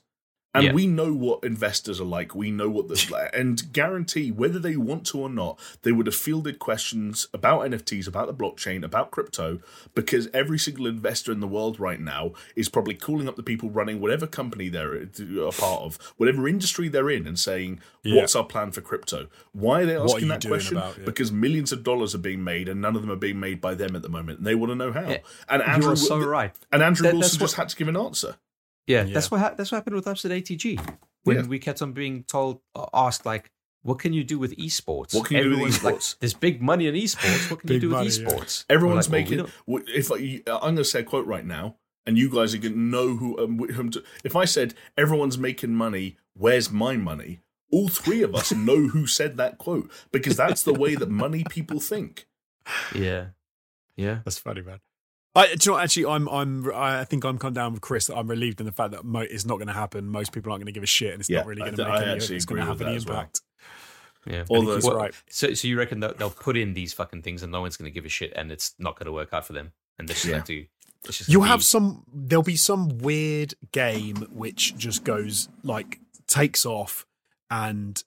[0.55, 0.73] and Yeah.
[0.73, 2.33] we know what investors are like.
[2.33, 6.07] We know what this like, and guarantee whether they want to or not, they would
[6.07, 9.59] have fielded questions about NFTs, about the blockchain, about crypto,
[9.93, 13.69] because every single investor in the world right now is probably calling up the people
[13.69, 18.15] running whatever company they're a part of, whatever industry they're in, and saying, Yeah.
[18.21, 20.77] "What's our plan for crypto?" Why are they What are asking that question?
[20.77, 21.05] about it?
[21.05, 23.75] Because millions of dollars are being made, and none of them are being made by
[23.75, 24.39] them at the moment.
[24.39, 25.09] And they want to know how.
[25.09, 25.17] Yeah.
[25.49, 26.53] And Andrew, you are so right.
[26.71, 28.37] and Andrew That- Wilson just had to give an answer.
[28.87, 29.13] Yeah, Yeah.
[29.13, 30.79] that's what ha- that's what happened with us at ATG
[31.23, 31.43] when Yeah.
[31.43, 33.51] we kept on being told, uh, asked like,
[33.81, 36.19] "What can you do with esports?" What can you do with Everyone's like, esports?
[36.19, 37.49] There's big money in esports.
[37.49, 38.27] What can you Big do with money, yeah.
[38.27, 38.65] esports?
[38.69, 39.95] Everyone's We're like, well, we making.
[39.95, 42.73] If I, I'm going to say a quote right now, and you guys are going
[42.73, 43.37] to know who.
[43.39, 47.39] Um, wh- whom to, if I said everyone's making money, where's my money?
[47.71, 51.43] All three of us know who said that quote because that's the way that money
[51.49, 52.27] people think.
[52.93, 53.29] Yeah,
[53.95, 54.19] yeah.
[54.23, 54.79] That's funny, man.
[55.35, 58.07] I, do you know, actually, I'm, I'm, I think I'm come down with Chris.
[58.07, 60.07] That I'm relieved in the fact that mo- it's not going to happen.
[60.07, 61.83] Most people aren't going to give a shit, and it's Yeah, not really going to
[61.83, 62.23] make I any.
[62.25, 63.17] It's going to have any that as well.
[63.17, 63.41] impact.
[64.25, 64.43] Yeah.
[64.49, 65.13] Or I think the- he's Well, right.
[65.29, 67.91] So, so you reckon that they'll put in these fucking things and no one's going
[67.91, 70.13] to give a shit and it's not going to work out for them and they
[70.13, 70.35] just Yeah.
[70.37, 70.65] have to.
[71.07, 72.03] It's just You'll gonna have some.
[72.11, 77.05] There'll be some weird game which just goes like takes off,
[77.51, 78.03] and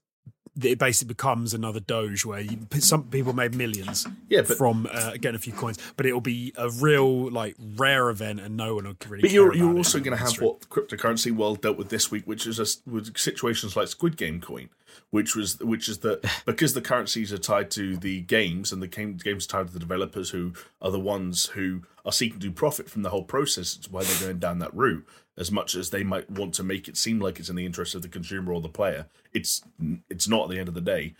[0.62, 5.12] it basically becomes another Doge where you, some people made millions Yeah, but from uh,
[5.12, 8.84] getting a few coins, but it'll be a real like rare event, and no one
[8.84, 9.22] will really.
[9.22, 12.46] But you're you're also going to have what cryptocurrency world dealt with this week, which
[12.46, 14.68] is a, with situations like Squid Game coin,
[15.10, 18.86] which was which is that because the currencies are tied to the games and the
[18.86, 22.50] game, games are tied to the developers who are the ones who are seeking to
[22.50, 23.76] profit from the whole process.
[23.76, 25.06] It's why they're going down that route.
[25.36, 27.94] As much as they might want to make it seem like it's in the interest
[27.94, 29.62] of the consumer or the player, it's
[30.08, 31.14] it's not at the end of the day.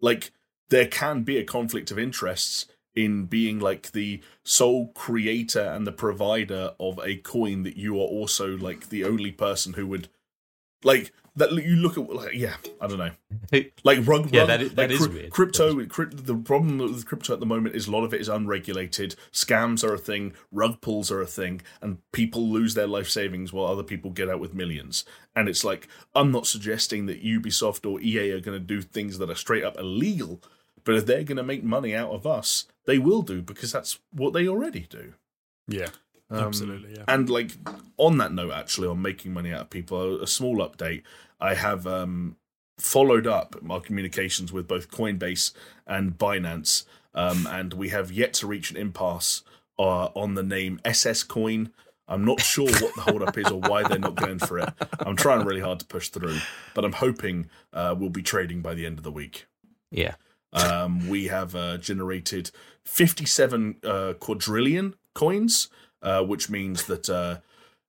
[0.00, 0.32] Like
[0.70, 5.92] there can be a conflict of interests in being like the sole creator and the
[5.92, 10.08] provider of a coin that you are also like the only person who would
[10.82, 13.10] like that you look at like yeah i don't know.
[13.84, 15.30] Like rug, Yeah, that is- that like is cryp- weird.
[15.30, 18.28] crypto crypt, the problem with crypto at the moment is a lot of it is
[18.28, 23.08] unregulated scams are a thing rug pulls are a thing and people lose their life
[23.08, 25.04] savings while other people get out with millions.
[25.34, 29.18] And it's like i'm not suggesting that ubisoft or ea are going to do things
[29.18, 30.40] that are straight up illegal
[30.84, 33.98] but if they're going to make money out of us they will do because that's
[34.12, 35.14] what they already do.
[35.68, 35.90] Yeah,
[36.30, 36.94] Um, absolutely.
[36.96, 37.04] Yeah.
[37.08, 37.52] and like
[37.96, 41.02] on that note, actually, on making money out of people, a, a small update.
[41.40, 42.36] I have um,
[42.78, 45.52] followed up my communications with both Coinbase
[45.86, 46.84] and Binance,
[47.14, 49.42] um, and we have yet to reach an impasse
[49.78, 51.70] uh, on the name SS Coin.
[52.06, 54.68] I'm not sure what the holdup is or why they're not going for it.
[54.98, 56.38] I'm trying really hard to push through,
[56.74, 59.46] but I'm hoping uh, we'll be trading by the end of the week.
[59.92, 60.16] Yeah.
[60.52, 62.50] Um, we have uh, generated
[62.84, 65.68] 57 uh, quadrillion coins,
[66.02, 67.38] uh, which means that uh,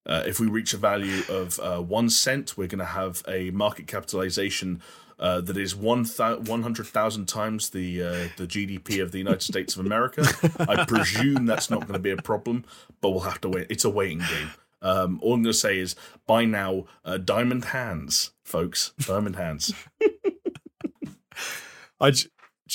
[0.06, 3.52] uh, if we reach a value of uh, one cent, we're going to have a
[3.52, 4.82] market capitalization
[5.20, 7.98] uh, that is one thou- 100,000 times the
[8.38, 10.24] the GDP of the United States of America.
[10.60, 12.66] I presume that's not going to be a problem,
[13.02, 13.68] but we'll have to wait.
[13.70, 14.52] It's a waiting game.
[14.82, 16.86] Um, all I'm going to say is buy now,
[17.24, 18.94] diamond hands, folks.
[19.00, 19.74] Diamond hands.
[22.02, 22.30] I j-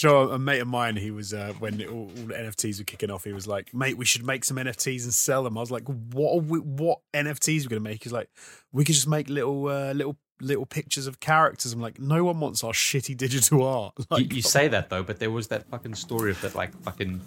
[0.05, 2.85] know, a mate of mine, he was uh, when it, all, all the NFTs were
[2.85, 3.25] kicking off.
[3.25, 5.85] He was like, "Mate, we should make some NFTs and sell them." I was like,
[5.85, 6.35] "What?
[6.35, 8.29] Are we, what NFTs are we going to make?" He's like,
[8.73, 12.41] "We could just make little, uh, little, little pictures of characters." I'm like, "No one
[12.41, 15.67] wants our shitty digital art." Like, you, you say that though, but there was that
[15.69, 17.21] fucking story of that like fucking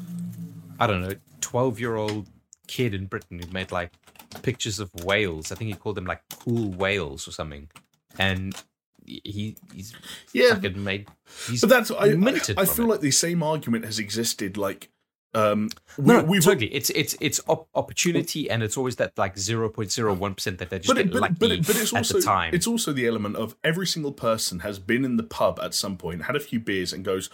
[0.80, 2.28] I don't know, twelve year old
[2.68, 3.92] kid in Britain who made like
[4.44, 5.52] pictures of whales.
[5.52, 7.68] I think he called them like cool whales or something,
[8.20, 8.56] and
[9.24, 9.94] he he's
[10.34, 11.08] Yeah, fucking made.
[11.48, 11.96] He's But that's I.
[11.96, 12.90] I, I feel it.
[12.90, 14.58] like the same argument has existed.
[14.58, 14.90] Like,
[15.34, 16.74] um, we, no, we've totally.
[16.74, 20.58] It's it's it's op- opportunity, and it's always that like zero point zero one percent
[20.58, 22.54] that they just but, get it, but, lucky but, it- but it's at the time.
[22.54, 25.98] it's also the element of every single person has been in the pub at some
[25.98, 27.30] point, had a few beers, and goes,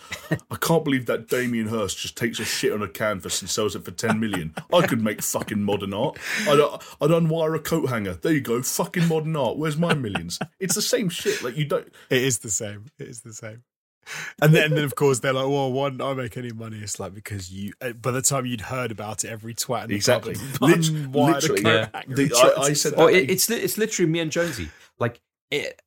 [0.51, 3.75] "I can't believe that Damien Hirst just takes a shit on a canvas and sells
[3.75, 4.53] it for ten million.
[4.73, 6.17] I could make fucking modern art.
[6.41, 8.15] I'd, I'd unwire a coat hanger.
[8.15, 9.57] There you go, fucking modern art.
[9.57, 10.37] Where's my millions?
[10.59, 11.41] It's the same shit.
[11.43, 11.87] Like you don't.
[12.09, 12.85] It is the same.
[12.99, 13.63] It is the same.
[14.41, 16.77] And then, and then of course, they're like, "Well, why don't I make any money?"
[16.79, 17.73] It's like because you.
[17.81, 20.35] uh, By the time you'd heard about it, every twat in the Exactly.
[20.59, 21.89] pub Lit- literally, yeah.
[22.07, 23.15] The- I- I said sell oh, it.
[23.15, 24.69] it, it's it's literally me and Jonesy.
[24.99, 25.19] Like,
[25.51, 25.81] it,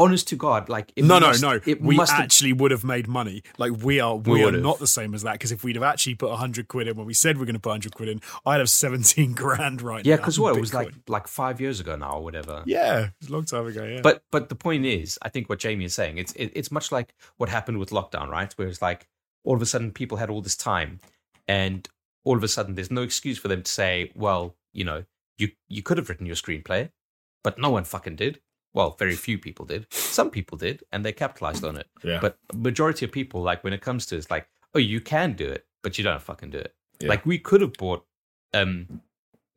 [0.00, 1.60] honest to God, like it no, must, no, no.
[1.66, 3.42] It we must have- actually would have made money.
[3.58, 5.32] Like we are, we, We are not the same as that.
[5.32, 7.54] Because if we'd have actually put hundred quid in when we said we are going
[7.54, 10.22] to put hundred quid in, I'd have seventeen grand right yeah, now.
[10.22, 12.62] because what it was like like five years ago now or whatever.
[12.66, 13.84] yeah, it was a long time ago.
[13.84, 16.70] Yeah, But but the point is, I think what Jamie is saying, it's it, it's
[16.72, 18.52] much like what happened with lockdown, right?
[18.58, 19.06] Where it's like
[19.44, 21.00] all of a sudden people had all this time,
[21.46, 21.88] and
[22.24, 25.04] all of a sudden there's no excuse for them to say, well, you know,
[25.38, 26.90] you you could have written your screenplay,
[27.42, 28.40] but no one fucking did.
[28.72, 29.86] Well, very few people did.
[29.92, 31.88] Some people did, and they capitalized on it.
[32.04, 32.20] Yeah.
[32.20, 35.48] But majority of people, like when it comes to, it's like, oh, you can do
[35.48, 36.74] it, but you don't fucking do it.
[37.00, 37.08] Yeah.
[37.08, 38.04] Like we could have bought
[38.54, 39.00] um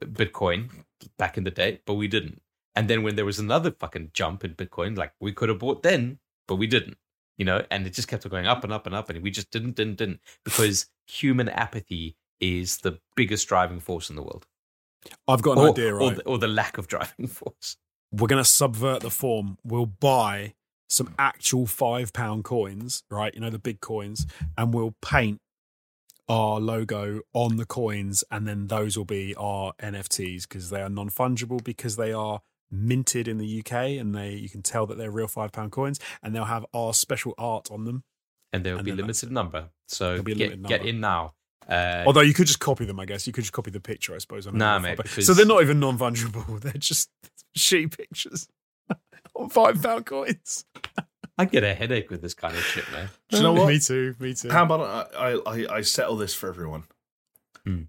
[0.03, 0.69] Bitcoin
[1.17, 2.41] back in the day, but we didn't.
[2.75, 5.83] And then when there was another fucking jump in Bitcoin, like we could have bought
[5.83, 6.97] then, but we didn't.
[7.37, 9.49] You know, and it just kept going up and up and up, and we just
[9.49, 14.45] didn't, didn't, didn't, because human apathy is the biggest driving force in the world,
[15.27, 15.95] I've got an or, idea.
[15.95, 17.77] or, Right, the, or the lack of driving force.
[18.13, 19.57] We're going to subvert the form.
[19.63, 20.53] We'll buy
[20.87, 23.33] some actual five pound coins, right?
[23.33, 24.25] You know, the big coins,
[24.57, 25.41] and we'll paint
[26.29, 30.89] our logo on the coins, and then those will be our NFTs because they are
[30.89, 32.41] non fungible because they are
[32.71, 35.99] minted in the UK and they you can tell that they're real five pound coins
[36.23, 38.03] and they'll have our special art on them.
[38.51, 39.69] And there will And be limited number.
[39.87, 41.33] So get, limited get in now.
[41.67, 43.25] Uh, Although you could just copy them, I guess.
[43.25, 44.45] You could just copy the picture, I suppose.
[44.47, 46.59] a Nah, mate, because- So they're not even non fungible.
[46.61, 47.09] They're just
[47.57, 48.47] shitty pictures
[49.35, 50.65] on five pound coins.
[51.37, 53.09] I get a headache with this kind of shit, man.
[53.29, 53.67] Do you know what?
[53.67, 54.15] me too.
[54.19, 54.49] Me too.
[54.49, 56.83] How about I, I, I settle this for everyone?
[57.65, 57.83] Hmm.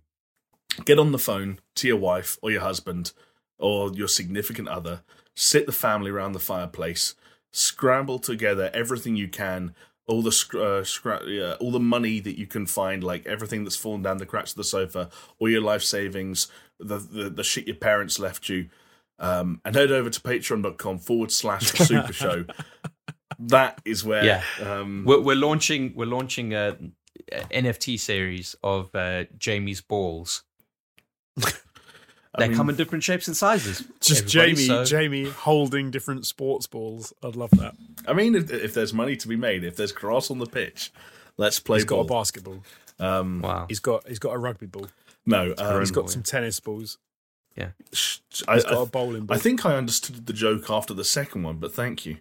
[0.85, 3.13] Get on the phone to your wife or your husband
[3.59, 5.03] or your significant other,
[5.37, 7.15] sit the family around the fireplace,
[7.53, 9.75] scramble together everything you can,
[10.07, 13.63] all the sc- uh, scra- yeah, all the money that you can find, like everything
[13.65, 15.09] that's fallen down the cracks of the sofa,
[15.39, 18.69] all your life savings, the the, the shit your parents left you,
[19.19, 22.45] um, and head over to patreon.com forward slash super show.
[23.39, 24.43] that is where Yeah.
[24.63, 25.93] um, We're, we're launching.
[25.95, 26.77] We're launching a,
[27.33, 30.43] a NFT series of uh, Jamie's balls.
[32.37, 33.85] They mean- come in different shapes and sizes.
[34.01, 37.13] Just Jamie, so- Jamie holding different sports balls.
[37.23, 37.77] I'd love that.
[38.09, 40.93] I mean, if, if there's money to be made, if there's grass on the pitch,
[41.37, 42.65] let's play He's got a basketball.
[42.99, 43.67] Um, Wow.
[43.69, 44.89] He's got he's got a rugby ball.
[45.25, 46.31] no, um, He's ball, got some yeah.
[46.33, 46.99] tennis balls.
[47.93, 48.19] Sh-
[48.49, 49.37] I, He's got I- a bowling ball.
[49.37, 52.19] I think I understood the joke after the second one, but thank you.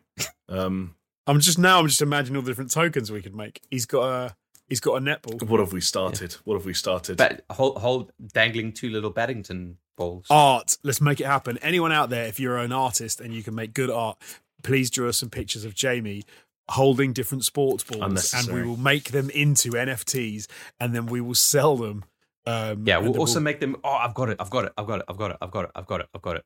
[0.50, 0.96] Um,
[1.28, 1.80] I'm just now.
[1.80, 3.62] I'm just imagining all the different tokens we could make.
[3.72, 4.36] He's got a
[4.68, 5.42] he's got a netball.
[5.48, 6.34] what have we started?
[6.44, 7.18] What have we started?
[7.18, 10.26] But hold, hold dangling two little Baddington balls.
[10.30, 10.78] Art.
[10.84, 11.58] Let's make it happen.
[11.62, 14.18] Anyone out there, if you're an artist and you can make good art,
[14.64, 16.24] please draw us some pictures of Jamie
[16.70, 20.48] holding different sports balls, and we will make them into NFTs,
[20.80, 22.06] and then we will sell them.
[22.45, 23.78] Um, Yeah, we'll then also make them.
[23.84, 24.38] Oh, I've got it.
[24.40, 24.74] I've got it.
[24.78, 25.06] I've got it.
[25.07, 25.38] I've got it.
[25.41, 25.72] I've got it.
[25.76, 26.07] I've got it.
[26.14, 26.45] I've got it.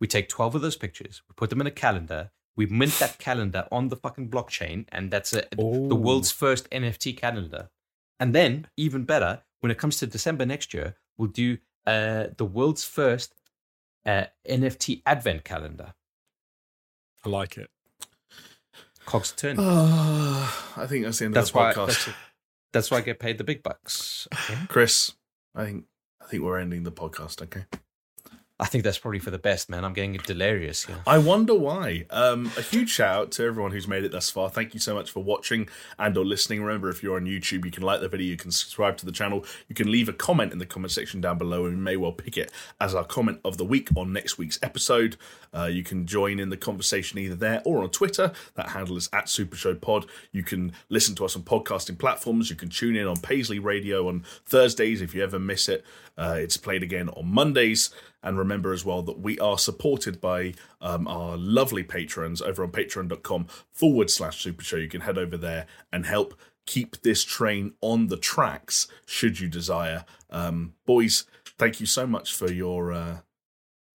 [0.00, 1.22] We take twelve of those pictures.
[1.28, 2.30] We put them in a calendar.
[2.56, 7.16] We mint that calendar on the fucking blockchain, and that's a, the world's first NFT
[7.16, 7.70] calendar.
[8.18, 12.44] And then, even better, when it comes to December next year, we'll do uh, the
[12.44, 13.34] world's first
[14.04, 15.94] uh, NFT advent calendar.
[17.24, 17.70] I like it.
[19.06, 19.56] Cogs turn.
[19.58, 21.72] Ah, I think that's the end that's of the why.
[21.74, 22.14] podcast.
[22.72, 24.28] That's, why I get paid the big bucks.
[24.68, 25.12] Chris,
[25.54, 25.84] I think
[26.22, 27.42] I think we're ending the podcast.
[27.42, 27.64] Okay.
[28.60, 29.86] I think that's probably for the best, man.
[29.86, 30.86] I'm getting delirious.
[31.06, 32.04] I wonder why.
[32.10, 34.50] Um, a huge shout out to everyone who's made it thus far.
[34.50, 35.66] Thank you so much for watching
[35.98, 36.62] and or listening.
[36.62, 39.12] Remember, if you're on YouTube, you can like the video, you can subscribe to the
[39.12, 41.96] channel, you can leave a comment in the comment section down below, and we may
[41.96, 45.16] well pick it as our comment of the week on next week's episode.
[45.56, 48.30] Uh, you can join in the conversation either there or on Twitter.
[48.56, 50.04] That handle is at Super Show Pod.
[50.32, 52.50] You can listen to us on podcasting platforms.
[52.50, 55.82] You can tune in on Paisley Radio on Thursdays if you ever miss it.
[56.18, 57.90] Uh, it's played again on Mondays.
[58.22, 62.70] And remember as well that we are supported by um, our lovely patrons over on
[62.70, 64.76] patreon.com forward slash super show.
[64.76, 66.34] You can head over there and help
[66.66, 70.04] keep this train on the tracks should you desire.
[70.28, 71.24] Um, boys,
[71.58, 73.18] thank you so much for your uh,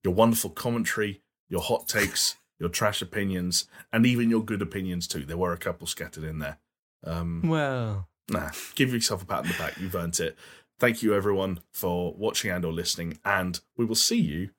[0.04, 5.24] your wonderful commentary, your hot takes, your trash opinions, and even your good opinions too.
[5.26, 6.58] There were a couple scattered in there.
[7.04, 9.78] Um, Well, Nah, give yourself a pat on the back.
[9.80, 10.36] You've earned it.
[10.80, 13.18] Thank you, everyone, for watching and or listening.
[13.24, 14.50] And we will see you.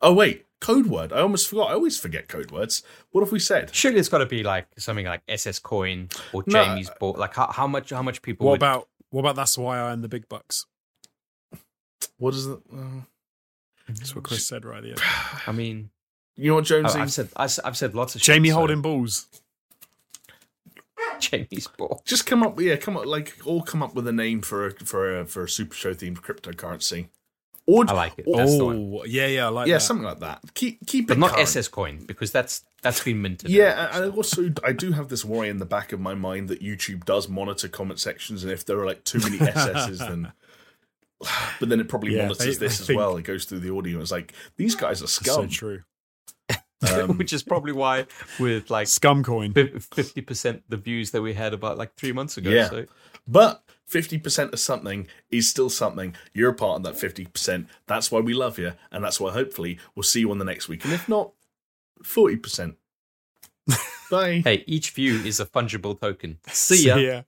[0.00, 1.12] Oh wait, code word.
[1.12, 1.70] I almost forgot.
[1.70, 2.82] I always forget code words.
[3.10, 3.74] What have we said?
[3.74, 6.64] surely it's got to be like something like SS Coin or No.
[6.64, 7.14] Jamie's ball.
[7.18, 7.90] Like how, how much?
[7.90, 8.46] How much people?
[8.46, 10.66] What would, about what about that's why I earn the big bucks?
[12.18, 12.58] What is it?
[12.72, 13.00] Uh,
[13.88, 14.94] That's what Chris said right there.
[15.46, 15.90] I mean,
[16.36, 16.98] you know what, I, Jonesy?
[17.00, 19.26] I've said I, have said lots of shit, Jamie so- holding balls.
[21.30, 22.02] Jamie's ball.
[22.04, 22.60] Just come up.
[22.60, 23.06] Yeah, come up.
[23.06, 25.94] Like all come up with a name for a for a for a super show
[25.94, 27.08] themed cryptocurrency.
[27.66, 28.26] Or I like it.
[28.28, 28.92] or- That's the oh, one.
[29.00, 29.80] Oh, yeah, yeah, I like yeah, that.
[29.80, 30.42] something like that.
[30.52, 31.42] Keep keep But it not current.
[31.48, 33.48] SS Coin because that's that's been minted.
[33.48, 36.48] Yeah, and I also I do have this worry in the back of my mind
[36.50, 40.32] that YouTube does monitor comment sections, and if there are like too many SSs, then
[41.60, 43.16] but then it probably Yeah, monitors I- this I as think- well.
[43.16, 43.94] It goes through the audio.
[43.94, 45.48] And it's like these guys are so scum.
[45.48, 45.82] true.
[46.92, 48.06] Um, which is probably why
[48.38, 49.52] with like Scum coin.
[49.52, 52.50] fifty percent the views that we had about like three months ago.
[52.50, 52.68] Yeah.
[52.68, 52.86] So
[53.26, 56.14] but fifty percent of something is still something.
[56.32, 57.68] You're a part of that fifty percent.
[57.86, 60.68] That's why we love you, and that's why hopefully we'll see you on the next
[60.68, 60.84] week.
[60.84, 61.32] And if not,
[62.02, 62.76] forty percent.
[64.10, 64.42] Bye.
[64.44, 66.38] hey, each view is a fungible token.
[66.48, 66.96] See ya.
[66.96, 67.22] Yeah.